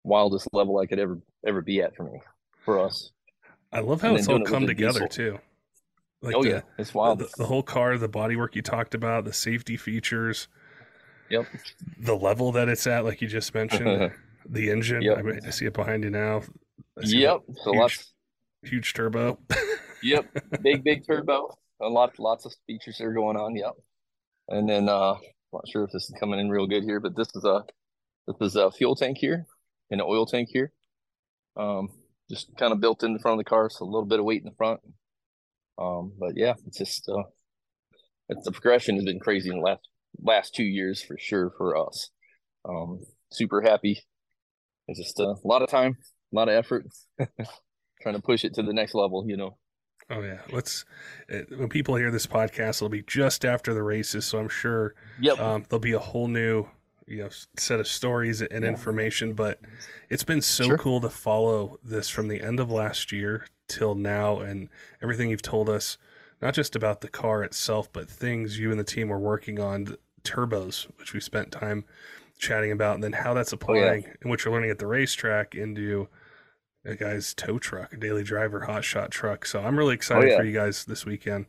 wildest 0.02 0.48
level 0.52 0.78
I 0.78 0.86
could 0.86 0.98
ever 0.98 1.20
ever 1.46 1.62
be 1.62 1.82
at 1.82 1.94
for 1.96 2.04
me, 2.04 2.20
for 2.66 2.78
us. 2.78 3.12
I 3.72 3.80
love 3.80 4.02
how 4.02 4.14
it's 4.14 4.28
all 4.28 4.42
come 4.42 4.66
together 4.66 5.08
too. 5.08 5.38
Like 6.20 6.34
oh 6.34 6.42
the, 6.42 6.48
yeah, 6.48 6.60
it's 6.78 6.92
wild. 6.92 7.20
The, 7.20 7.30
the, 7.38 7.46
whole 7.46 7.62
car, 7.62 7.96
the 7.96 8.08
bodywork 8.08 8.54
you 8.54 8.62
talked 8.62 8.94
about, 8.94 9.24
the 9.24 9.32
safety 9.32 9.76
features. 9.76 10.48
Yep. 11.30 11.46
The 12.00 12.14
level 12.14 12.52
that 12.52 12.68
it's 12.68 12.86
at, 12.86 13.04
like 13.04 13.20
you 13.22 13.28
just 13.28 13.54
mentioned, 13.54 14.12
the 14.48 14.70
engine. 14.70 15.02
Yep. 15.02 15.18
I, 15.18 15.22
mean, 15.22 15.40
I 15.46 15.50
see 15.50 15.66
it 15.66 15.74
behind 15.74 16.04
you 16.04 16.10
now. 16.10 16.42
Yep. 17.00 17.42
So 17.64 17.72
huge- 17.72 17.80
lots. 17.80 18.12
Huge 18.62 18.92
turbo. 18.92 19.38
Yep. 20.02 20.60
Big 20.62 20.84
big 20.84 21.06
turbo. 21.06 21.56
A 21.80 21.88
lot 21.88 22.18
lots 22.18 22.44
of 22.44 22.54
features 22.66 22.98
that 22.98 23.06
are 23.06 23.14
going 23.14 23.36
on. 23.36 23.56
Yep. 23.56 23.72
And 24.48 24.68
then 24.68 24.88
uh, 24.88 25.14
not 25.52 25.66
sure 25.68 25.84
if 25.84 25.90
this 25.90 26.04
is 26.04 26.14
coming 26.20 26.38
in 26.38 26.50
real 26.50 26.66
good 26.66 26.84
here, 26.84 27.00
but 27.00 27.16
this 27.16 27.28
is 27.34 27.44
a 27.44 27.64
this 28.28 28.36
is 28.40 28.56
a 28.56 28.70
fuel 28.70 28.94
tank 28.94 29.18
here 29.18 29.46
and 29.90 30.00
an 30.00 30.06
oil 30.08 30.26
tank 30.26 30.48
here. 30.52 30.70
Um, 31.56 31.88
just 32.30 32.56
kind 32.56 32.72
of 32.72 32.80
built 32.80 33.02
in 33.02 33.12
the 33.12 33.18
front 33.18 33.38
of 33.38 33.44
the 33.44 33.48
car, 33.48 33.68
so 33.70 33.84
a 33.84 33.86
little 33.86 34.06
bit 34.06 34.18
of 34.18 34.24
weight 34.24 34.42
in 34.42 34.48
the 34.48 34.56
front. 34.56 34.80
Um, 35.78 36.12
but 36.18 36.32
yeah, 36.36 36.54
it's 36.66 36.78
just 36.78 37.08
uh, 37.08 37.22
it's, 38.28 38.44
the 38.44 38.52
progression 38.52 38.96
has 38.96 39.04
been 39.04 39.20
crazy 39.20 39.50
in 39.50 39.56
the 39.56 39.62
last 39.62 39.80
last 40.22 40.54
two 40.54 40.64
years 40.64 41.02
for 41.02 41.16
sure 41.18 41.52
for 41.56 41.76
us. 41.76 42.10
Um, 42.68 43.00
super 43.30 43.60
happy. 43.60 44.02
It's 44.88 44.98
just 44.98 45.20
uh, 45.20 45.34
a 45.34 45.46
lot 45.46 45.62
of 45.62 45.68
time, 45.68 45.96
a 46.32 46.36
lot 46.36 46.48
of 46.48 46.54
effort, 46.54 46.86
trying 48.02 48.14
to 48.14 48.22
push 48.22 48.44
it 48.44 48.54
to 48.54 48.62
the 48.62 48.72
next 48.72 48.94
level. 48.94 49.24
You 49.26 49.36
know. 49.36 49.58
Oh 50.08 50.22
yeah, 50.22 50.38
let's. 50.52 50.84
Uh, 51.32 51.40
when 51.56 51.68
people 51.68 51.96
hear 51.96 52.10
this 52.12 52.26
podcast, 52.26 52.76
it'll 52.76 52.88
be 52.88 53.02
just 53.02 53.44
after 53.44 53.74
the 53.74 53.82
races, 53.82 54.24
so 54.24 54.38
I'm 54.38 54.48
sure 54.48 54.94
Yep. 55.20 55.40
um, 55.40 55.64
there'll 55.68 55.80
be 55.80 55.92
a 55.92 55.98
whole 55.98 56.28
new, 56.28 56.66
you 57.06 57.18
know, 57.18 57.28
set 57.56 57.80
of 57.80 57.86
stories 57.86 58.42
and 58.42 58.64
Yeah. 58.64 58.70
information. 58.70 59.32
But 59.34 59.60
it's 60.10 60.24
been 60.24 60.42
so 60.42 60.64
Sure. 60.64 60.78
cool 60.78 61.00
to 61.00 61.10
follow 61.10 61.78
this 61.84 62.08
from 62.08 62.28
the 62.28 62.40
end 62.40 62.58
of 62.60 62.70
last 62.70 63.12
year 63.12 63.46
till 63.68 63.94
now, 63.94 64.40
and 64.40 64.68
everything 65.02 65.30
you've 65.30 65.42
told 65.42 65.68
us, 65.68 65.98
not 66.42 66.54
just 66.54 66.76
about 66.76 67.00
the 67.00 67.08
car 67.08 67.42
itself, 67.42 67.92
but 67.92 68.08
things 68.10 68.58
you 68.58 68.70
and 68.70 68.78
the 68.78 68.84
team 68.84 69.08
were 69.08 69.18
working 69.18 69.58
on, 69.60 69.96
turbos, 70.24 70.86
which 70.98 71.12
we 71.14 71.20
spent 71.20 71.52
time 71.52 71.84
chatting 72.38 72.70
about, 72.72 72.96
and 72.96 73.04
then 73.04 73.12
how 73.12 73.32
that's 73.34 73.52
Oh, 73.52 73.56
yeah. 73.56 73.84
applying 73.84 74.04
and 74.20 74.30
what 74.30 74.44
you're 74.44 74.52
learning 74.52 74.70
at 74.70 74.78
the 74.78 74.86
racetrack 74.86 75.54
into 75.54 76.08
a 76.84 76.94
guy's 76.94 77.34
tow 77.34 77.58
truck, 77.58 77.92
a 77.92 77.96
daily 77.96 78.22
driver 78.22 78.60
hot 78.60 78.84
shot 78.84 79.10
truck. 79.10 79.46
So 79.46 79.60
I'm 79.60 79.78
really 79.78 79.92
oh, 79.92 79.94
excited 79.94 80.24
Oh, 80.24 80.30
yeah. 80.32 80.36
for 80.38 80.44
you 80.44 80.52
guys 80.52 80.84
this 80.84 81.06
weekend. 81.06 81.46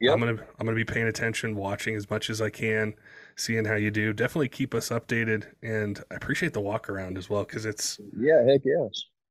Yep. 0.00 0.12
I'm 0.12 0.20
gonna 0.20 0.42
I'm 0.58 0.66
gonna 0.66 0.74
be 0.74 0.84
paying 0.84 1.06
attention, 1.06 1.54
watching 1.54 1.94
as 1.94 2.10
much 2.10 2.28
as 2.28 2.40
I 2.42 2.50
can, 2.50 2.94
seeing 3.36 3.64
how 3.64 3.74
you 3.74 3.90
do. 3.90 4.12
Definitely 4.12 4.48
keep 4.48 4.74
us 4.74 4.90
updated, 4.90 5.46
and 5.62 6.02
I 6.10 6.14
appreciate 6.16 6.52
the 6.52 6.60
walk 6.60 6.88
around 6.88 7.18
as 7.18 7.28
well 7.30 7.44
because 7.44 7.66
it's 7.66 7.98
Yeah. 8.16 8.42
Heck 8.46 8.62
yeah. 8.64 8.86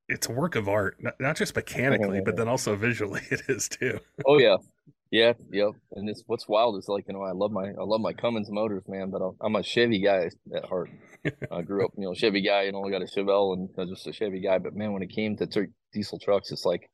it's 0.10 0.28
a 0.28 0.32
work 0.32 0.56
of 0.56 0.68
art, 0.68 0.98
not, 1.00 1.20
not 1.20 1.36
just 1.38 1.56
mechanically, 1.56 2.22
but 2.22 2.36
then 2.36 2.48
also 2.48 2.76
visually 2.76 3.22
it 3.32 3.42
is 3.48 3.70
too. 3.70 4.00
Oh 4.28 4.38
yeah, 4.38 4.58
yeah, 5.12 5.34
yep. 5.52 5.72
And 5.94 6.10
it's 6.10 6.24
what's 6.28 6.48
wild 6.48 6.78
is 6.78 6.88
like 6.88 7.06
you 7.08 7.14
know 7.14 7.22
I 7.22 7.32
love 7.32 7.52
my 7.52 7.70
I 7.70 7.84
love 7.84 8.02
my 8.02 8.14
Cummins 8.14 8.50
motors, 8.52 8.84
man. 8.88 9.10
But 9.12 9.22
I'm- 9.42 9.56
a 9.56 9.64
Chevy 9.64 10.00
guy 10.02 10.30
at 10.56 10.66
heart. 10.66 10.90
I 11.52 11.62
grew 11.62 11.86
up, 11.86 11.92
you 11.98 12.04
know, 12.04 12.14
Chevy 12.14 12.42
guy, 12.42 12.64
and 12.64 12.76
only 12.76 12.92
got 12.92 13.02
a 13.02 13.06
Chevelle, 13.06 13.54
and 13.54 13.70
I 13.78 13.82
was 13.82 13.92
just 13.92 14.08
a 14.08 14.12
Chevy 14.14 14.42
guy. 14.42 14.58
But 14.58 14.76
man, 14.76 14.92
when 14.92 15.04
it 15.04 15.10
came 15.10 15.38
to 15.38 15.48
tur- 15.48 15.70
diesel 15.94 16.20
trucks, 16.20 16.52
it's 16.52 16.66
like 16.66 16.90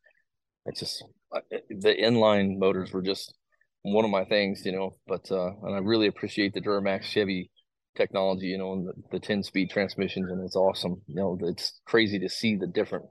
it's 0.67 0.79
just 0.81 1.03
the 1.31 1.95
inline 1.95 2.59
motors 2.59 2.91
were 2.91 3.01
just 3.01 3.33
one 3.81 4.05
of 4.05 4.11
my 4.11 4.25
things, 4.25 4.65
you 4.65 4.71
know. 4.71 4.97
But 5.07 5.31
uh, 5.31 5.51
and 5.63 5.75
I 5.75 5.79
really 5.79 6.07
appreciate 6.07 6.53
the 6.53 6.61
Duramax 6.61 7.03
Chevy 7.03 7.51
technology, 7.95 8.47
you 8.47 8.57
know, 8.57 8.73
and 8.73 8.87
the, 8.87 8.93
the 9.11 9.19
10 9.19 9.43
speed 9.43 9.69
transmissions, 9.69 10.29
and 10.29 10.43
it's 10.43 10.55
awesome. 10.55 11.01
You 11.07 11.15
know, 11.15 11.37
it's 11.43 11.79
crazy 11.85 12.19
to 12.19 12.29
see 12.29 12.55
the 12.55 12.67
different 12.67 13.05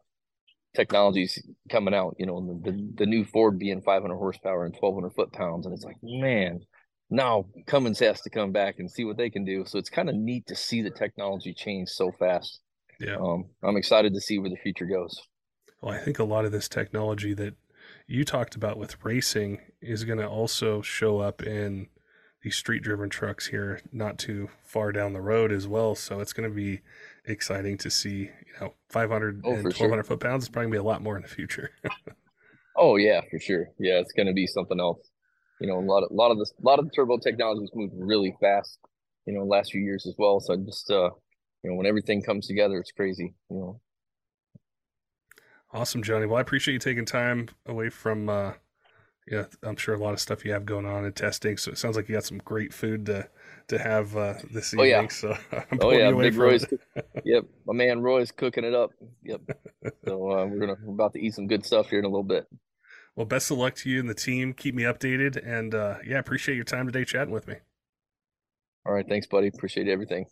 technologies 0.74 1.42
coming 1.70 1.94
out, 1.94 2.14
you 2.18 2.26
know, 2.26 2.38
and 2.38 2.64
the, 2.64 2.70
the, 2.70 2.90
the 2.98 3.06
new 3.06 3.24
Ford 3.24 3.58
being 3.58 3.82
500 3.82 4.14
horsepower 4.16 4.64
and 4.64 4.74
1200 4.74 5.14
foot 5.14 5.32
pounds. 5.32 5.66
And 5.66 5.74
it's 5.74 5.84
like, 5.84 5.96
man, 6.02 6.60
now 7.10 7.46
Cummins 7.66 7.98
has 8.00 8.20
to 8.22 8.30
come 8.30 8.52
back 8.52 8.76
and 8.78 8.90
see 8.90 9.04
what 9.04 9.16
they 9.16 9.30
can 9.30 9.44
do. 9.44 9.64
So 9.66 9.78
it's 9.78 9.90
kind 9.90 10.08
of 10.08 10.14
neat 10.14 10.46
to 10.46 10.54
see 10.54 10.82
the 10.82 10.90
technology 10.90 11.54
change 11.54 11.88
so 11.88 12.12
fast. 12.18 12.60
Yeah. 13.00 13.16
Um, 13.16 13.46
I'm 13.62 13.76
excited 13.76 14.14
to 14.14 14.20
see 14.20 14.38
where 14.38 14.50
the 14.50 14.56
future 14.56 14.86
goes. 14.86 15.20
Well, 15.80 15.94
I 15.94 15.98
think 15.98 16.18
a 16.18 16.24
lot 16.24 16.44
of 16.44 16.52
this 16.52 16.68
technology 16.68 17.34
that 17.34 17.54
you 18.08 18.24
talked 18.24 18.56
about 18.56 18.78
with 18.78 19.04
racing 19.04 19.60
is 19.80 20.04
going 20.04 20.18
to 20.18 20.26
also 20.26 20.82
show 20.82 21.20
up 21.20 21.42
in 21.42 21.88
these 22.42 22.56
street 22.56 22.82
driven 22.82 23.10
trucks 23.10 23.48
here, 23.48 23.80
not 23.92 24.18
too 24.18 24.48
far 24.62 24.92
down 24.92 25.12
the 25.12 25.20
road 25.20 25.52
as 25.52 25.68
well. 25.68 25.94
So 25.94 26.20
it's 26.20 26.32
going 26.32 26.48
to 26.48 26.54
be 26.54 26.80
exciting 27.24 27.76
to 27.78 27.90
see, 27.90 28.30
you 28.30 28.52
know, 28.60 28.74
500 28.88 29.42
Oh, 29.44 29.52
and 29.52 29.62
for 29.62 29.70
sure. 29.70 29.88
1200 29.88 30.02
foot 30.04 30.20
pounds 30.20 30.44
is 30.44 30.48
probably 30.48 30.66
going 30.66 30.72
to 30.72 30.82
be 30.82 30.86
a 30.86 30.90
lot 30.90 31.02
more 31.02 31.16
in 31.16 31.22
the 31.22 31.28
future. 31.28 31.70
Oh 32.80 32.94
yeah, 32.94 33.22
for 33.28 33.40
sure. 33.40 33.70
Yeah, 33.80 33.94
it's 33.94 34.12
going 34.12 34.28
to 34.28 34.32
be 34.32 34.46
something 34.46 34.78
else. 34.78 35.00
You 35.60 35.66
know, 35.66 35.80
a 35.80 35.82
lot 35.82 36.04
of 36.04 36.12
a 36.12 36.14
lot 36.14 36.30
of 36.30 36.38
this, 36.38 36.52
a 36.52 36.64
lot 36.64 36.78
of 36.78 36.84
the 36.84 36.92
turbo 36.92 37.18
technologies 37.18 37.70
moved 37.74 37.94
really 37.96 38.36
fast. 38.40 38.78
You 39.26 39.34
know, 39.34 39.42
last 39.44 39.72
few 39.72 39.80
years 39.80 40.06
as 40.06 40.14
well. 40.16 40.38
So 40.38 40.56
just 40.56 40.88
uh, 40.88 41.10
you 41.64 41.70
know, 41.70 41.74
when 41.74 41.86
everything 41.86 42.22
comes 42.22 42.46
together, 42.46 42.78
it's 42.78 42.92
crazy. 42.92 43.34
You 43.50 43.56
know. 43.56 43.80
Awesome, 45.72 46.02
Johnny. 46.02 46.26
Well, 46.26 46.38
I 46.38 46.40
appreciate 46.40 46.74
you 46.74 46.78
taking 46.80 47.04
time 47.04 47.48
away 47.66 47.90
from, 47.90 48.28
uh, 48.28 48.52
yeah, 49.30 49.44
I'm 49.62 49.76
sure 49.76 49.94
a 49.94 49.98
lot 49.98 50.14
of 50.14 50.20
stuff 50.20 50.44
you 50.44 50.52
have 50.52 50.64
going 50.64 50.86
on 50.86 51.04
and 51.04 51.14
testing. 51.14 51.56
So 51.58 51.70
it 51.70 51.78
sounds 51.78 51.96
like 51.96 52.08
you 52.08 52.14
got 52.14 52.24
some 52.24 52.38
great 52.38 52.72
food 52.72 53.06
to 53.06 53.28
to 53.68 53.78
have 53.78 54.16
uh, 54.16 54.34
this 54.50 54.72
Oh, 54.78 54.82
evening. 54.82 55.04
yeah. 55.04 55.08
So 55.08 55.36
I'm 55.70 55.78
Oh 55.80 55.90
yeah, 55.90 56.10
Big 56.12 56.36
Roy's. 56.36 56.66
yep, 57.24 57.44
my 57.66 57.74
man 57.74 58.00
Roy's 58.00 58.32
cooking 58.32 58.64
it 58.64 58.74
up. 58.74 58.92
Yep. 59.24 59.42
So 60.06 60.14
uh, 60.30 60.46
we're 60.46 60.60
gonna 60.60 60.76
we're 60.82 60.94
about 60.94 61.12
to 61.14 61.20
eat 61.20 61.34
some 61.34 61.46
good 61.46 61.66
stuff 61.66 61.90
here 61.90 61.98
in 61.98 62.06
a 62.06 62.08
little 62.08 62.22
bit. 62.22 62.46
Well, 63.14 63.26
best 63.26 63.50
of 63.50 63.58
luck 63.58 63.74
to 63.76 63.90
you 63.90 64.00
and 64.00 64.08
the 64.08 64.14
team. 64.14 64.54
Keep 64.54 64.74
me 64.74 64.84
updated, 64.84 65.36
and 65.46 65.74
uh, 65.74 65.96
yeah, 66.06 66.18
appreciate 66.18 66.54
your 66.54 66.64
time 66.64 66.86
today 66.86 67.04
chatting 67.04 67.32
with 67.32 67.46
me. 67.46 67.56
All 68.86 68.94
right, 68.94 69.06
thanks, 69.06 69.26
buddy. 69.26 69.48
Appreciate 69.48 69.88
everything. 69.88 70.24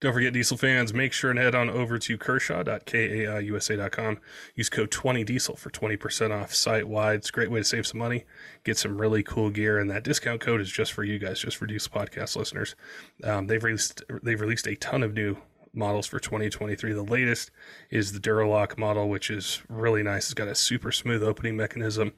Don't 0.00 0.12
forget, 0.12 0.34
Diesel 0.34 0.58
fans, 0.58 0.92
make 0.92 1.12
sure 1.12 1.30
and 1.30 1.38
head 1.38 1.54
on 1.54 1.70
over 1.70 1.98
to 1.98 2.18
kershaw.kaiusa.com. 2.18 4.18
Use 4.54 4.68
code 4.68 4.90
20diesel 4.90 5.56
for 5.56 5.70
20% 5.70 6.30
off 6.30 6.52
site 6.52 6.88
wide. 6.88 7.16
It's 7.16 7.30
a 7.30 7.32
great 7.32 7.50
way 7.50 7.60
to 7.60 7.64
save 7.64 7.86
some 7.86 8.00
money, 8.00 8.24
get 8.64 8.76
some 8.76 9.00
really 9.00 9.22
cool 9.22 9.48
gear, 9.50 9.78
and 9.78 9.90
that 9.90 10.04
discount 10.04 10.42
code 10.42 10.60
is 10.60 10.70
just 10.70 10.92
for 10.92 11.04
you 11.04 11.18
guys, 11.18 11.40
just 11.40 11.56
for 11.56 11.66
Diesel 11.66 11.92
podcast 11.92 12.36
listeners. 12.36 12.74
Um, 13.22 13.46
they've 13.46 13.64
released 13.64 14.02
they've 14.22 14.40
released 14.40 14.66
a 14.66 14.76
ton 14.76 15.02
of 15.02 15.14
new 15.14 15.38
models 15.74 16.06
for 16.06 16.18
2023. 16.18 16.92
The 16.92 17.02
latest 17.02 17.50
is 17.90 18.12
the 18.12 18.20
Duralock 18.20 18.78
model, 18.78 19.08
which 19.08 19.30
is 19.30 19.62
really 19.68 20.02
nice. 20.02 20.24
It's 20.24 20.34
got 20.34 20.48
a 20.48 20.54
super 20.54 20.92
smooth 20.92 21.22
opening 21.22 21.56
mechanism. 21.56 22.12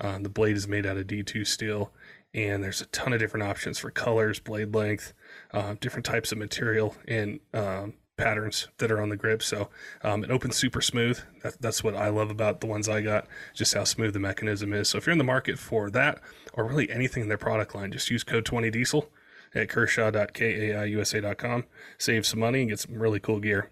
Um, 0.00 0.22
the 0.22 0.28
blade 0.28 0.56
is 0.56 0.68
made 0.68 0.86
out 0.86 0.96
of 0.96 1.06
D2 1.06 1.46
steel, 1.46 1.92
and 2.34 2.62
there's 2.62 2.80
a 2.80 2.86
ton 2.86 3.12
of 3.12 3.18
different 3.18 3.44
options 3.44 3.78
for 3.78 3.90
colors, 3.90 4.38
blade 4.38 4.74
length, 4.74 5.12
uh, 5.52 5.74
different 5.80 6.06
types 6.06 6.32
of 6.32 6.38
material, 6.38 6.96
and 7.08 7.40
um, 7.52 7.94
patterns 8.16 8.68
that 8.78 8.90
are 8.92 9.00
on 9.00 9.08
the 9.08 9.16
grip. 9.16 9.42
So 9.42 9.68
um, 10.02 10.22
it 10.22 10.30
opens 10.30 10.56
super 10.56 10.80
smooth. 10.80 11.20
That, 11.42 11.60
that's 11.60 11.82
what 11.82 11.96
I 11.96 12.08
love 12.08 12.30
about 12.30 12.60
the 12.60 12.66
ones 12.66 12.88
I 12.88 13.00
got, 13.00 13.26
just 13.54 13.74
how 13.74 13.84
smooth 13.84 14.12
the 14.12 14.20
mechanism 14.20 14.72
is. 14.72 14.88
So 14.88 14.98
if 14.98 15.06
you're 15.06 15.12
in 15.12 15.18
the 15.18 15.24
market 15.24 15.58
for 15.58 15.90
that, 15.90 16.20
or 16.52 16.64
really 16.64 16.90
anything 16.90 17.24
in 17.24 17.28
their 17.28 17.38
product 17.38 17.74
line, 17.74 17.90
just 17.90 18.10
use 18.10 18.22
code 18.22 18.44
20diesel 18.44 19.08
at 19.54 19.68
kershaw.kaiusa.com. 19.68 21.64
Save 21.98 22.26
some 22.26 22.40
money 22.40 22.60
and 22.60 22.70
get 22.70 22.78
some 22.78 22.94
really 22.94 23.20
cool 23.20 23.40
gear. 23.40 23.70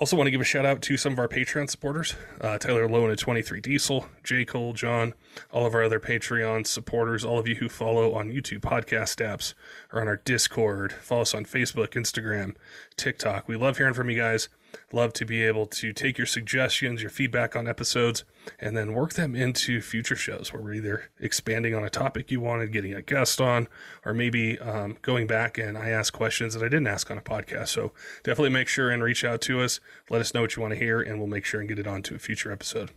Also, 0.00 0.16
want 0.16 0.28
to 0.28 0.30
give 0.30 0.40
a 0.40 0.44
shout 0.44 0.64
out 0.64 0.80
to 0.80 0.96
some 0.96 1.12
of 1.12 1.18
our 1.18 1.26
Patreon 1.26 1.68
supporters 1.68 2.14
uh, 2.40 2.56
Tyler 2.56 2.88
Lowen 2.88 3.10
at 3.10 3.18
23 3.18 3.60
Diesel, 3.60 4.06
J. 4.22 4.44
Cole, 4.44 4.72
John, 4.72 5.12
all 5.50 5.66
of 5.66 5.74
our 5.74 5.82
other 5.82 5.98
Patreon 5.98 6.68
supporters, 6.68 7.24
all 7.24 7.40
of 7.40 7.48
you 7.48 7.56
who 7.56 7.68
follow 7.68 8.14
on 8.14 8.30
YouTube 8.30 8.60
podcast 8.60 9.16
apps 9.16 9.54
or 9.92 10.00
on 10.00 10.06
our 10.06 10.18
Discord. 10.18 10.92
Follow 10.92 11.22
us 11.22 11.34
on 11.34 11.44
Facebook, 11.44 11.88
Instagram, 11.94 12.54
TikTok. 12.96 13.48
We 13.48 13.56
love 13.56 13.78
hearing 13.78 13.94
from 13.94 14.08
you 14.08 14.16
guys. 14.16 14.48
Love 14.92 15.12
to 15.14 15.24
be 15.24 15.42
able 15.42 15.66
to 15.66 15.92
take 15.92 16.16
your 16.16 16.26
suggestions, 16.28 17.02
your 17.02 17.10
feedback 17.10 17.56
on 17.56 17.66
episodes, 17.66 18.22
and 18.58 18.76
then 18.76 18.92
work 18.92 19.14
them 19.14 19.34
into 19.34 19.80
future 19.80 20.16
shows 20.16 20.52
where 20.52 20.62
we're 20.62 20.74
either 20.74 21.10
expanding 21.20 21.74
on 21.74 21.84
a 21.84 21.90
topic 21.90 22.30
you 22.30 22.40
wanted, 22.40 22.72
getting 22.72 22.94
a 22.94 23.02
guest 23.02 23.40
on, 23.40 23.68
or 24.04 24.14
maybe 24.14 24.58
um, 24.58 24.96
going 25.02 25.26
back 25.26 25.58
and 25.58 25.76
I 25.76 25.90
ask 25.90 26.12
questions 26.12 26.54
that 26.54 26.62
I 26.62 26.68
didn't 26.68 26.86
ask 26.86 27.10
on 27.10 27.18
a 27.18 27.22
podcast. 27.22 27.68
So 27.68 27.92
definitely 28.24 28.50
make 28.50 28.68
sure 28.68 28.90
and 28.90 29.02
reach 29.02 29.24
out 29.24 29.40
to 29.42 29.60
us. 29.60 29.80
Let 30.10 30.20
us 30.20 30.34
know 30.34 30.42
what 30.42 30.56
you 30.56 30.62
want 30.62 30.74
to 30.74 30.78
hear, 30.78 31.00
and 31.00 31.18
we'll 31.18 31.28
make 31.28 31.44
sure 31.44 31.60
and 31.60 31.68
get 31.68 31.78
it 31.78 31.86
onto 31.86 32.14
a 32.14 32.18
future 32.18 32.52
episode. 32.52 32.90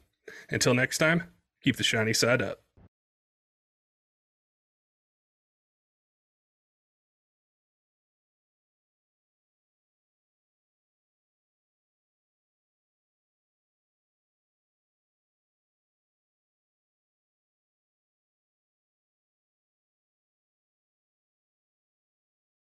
Until 0.50 0.74
next 0.74 0.98
time, 0.98 1.24
keep 1.64 1.78
the 1.78 1.84
shiny 1.84 2.14
side 2.14 2.42
up. 2.42 2.62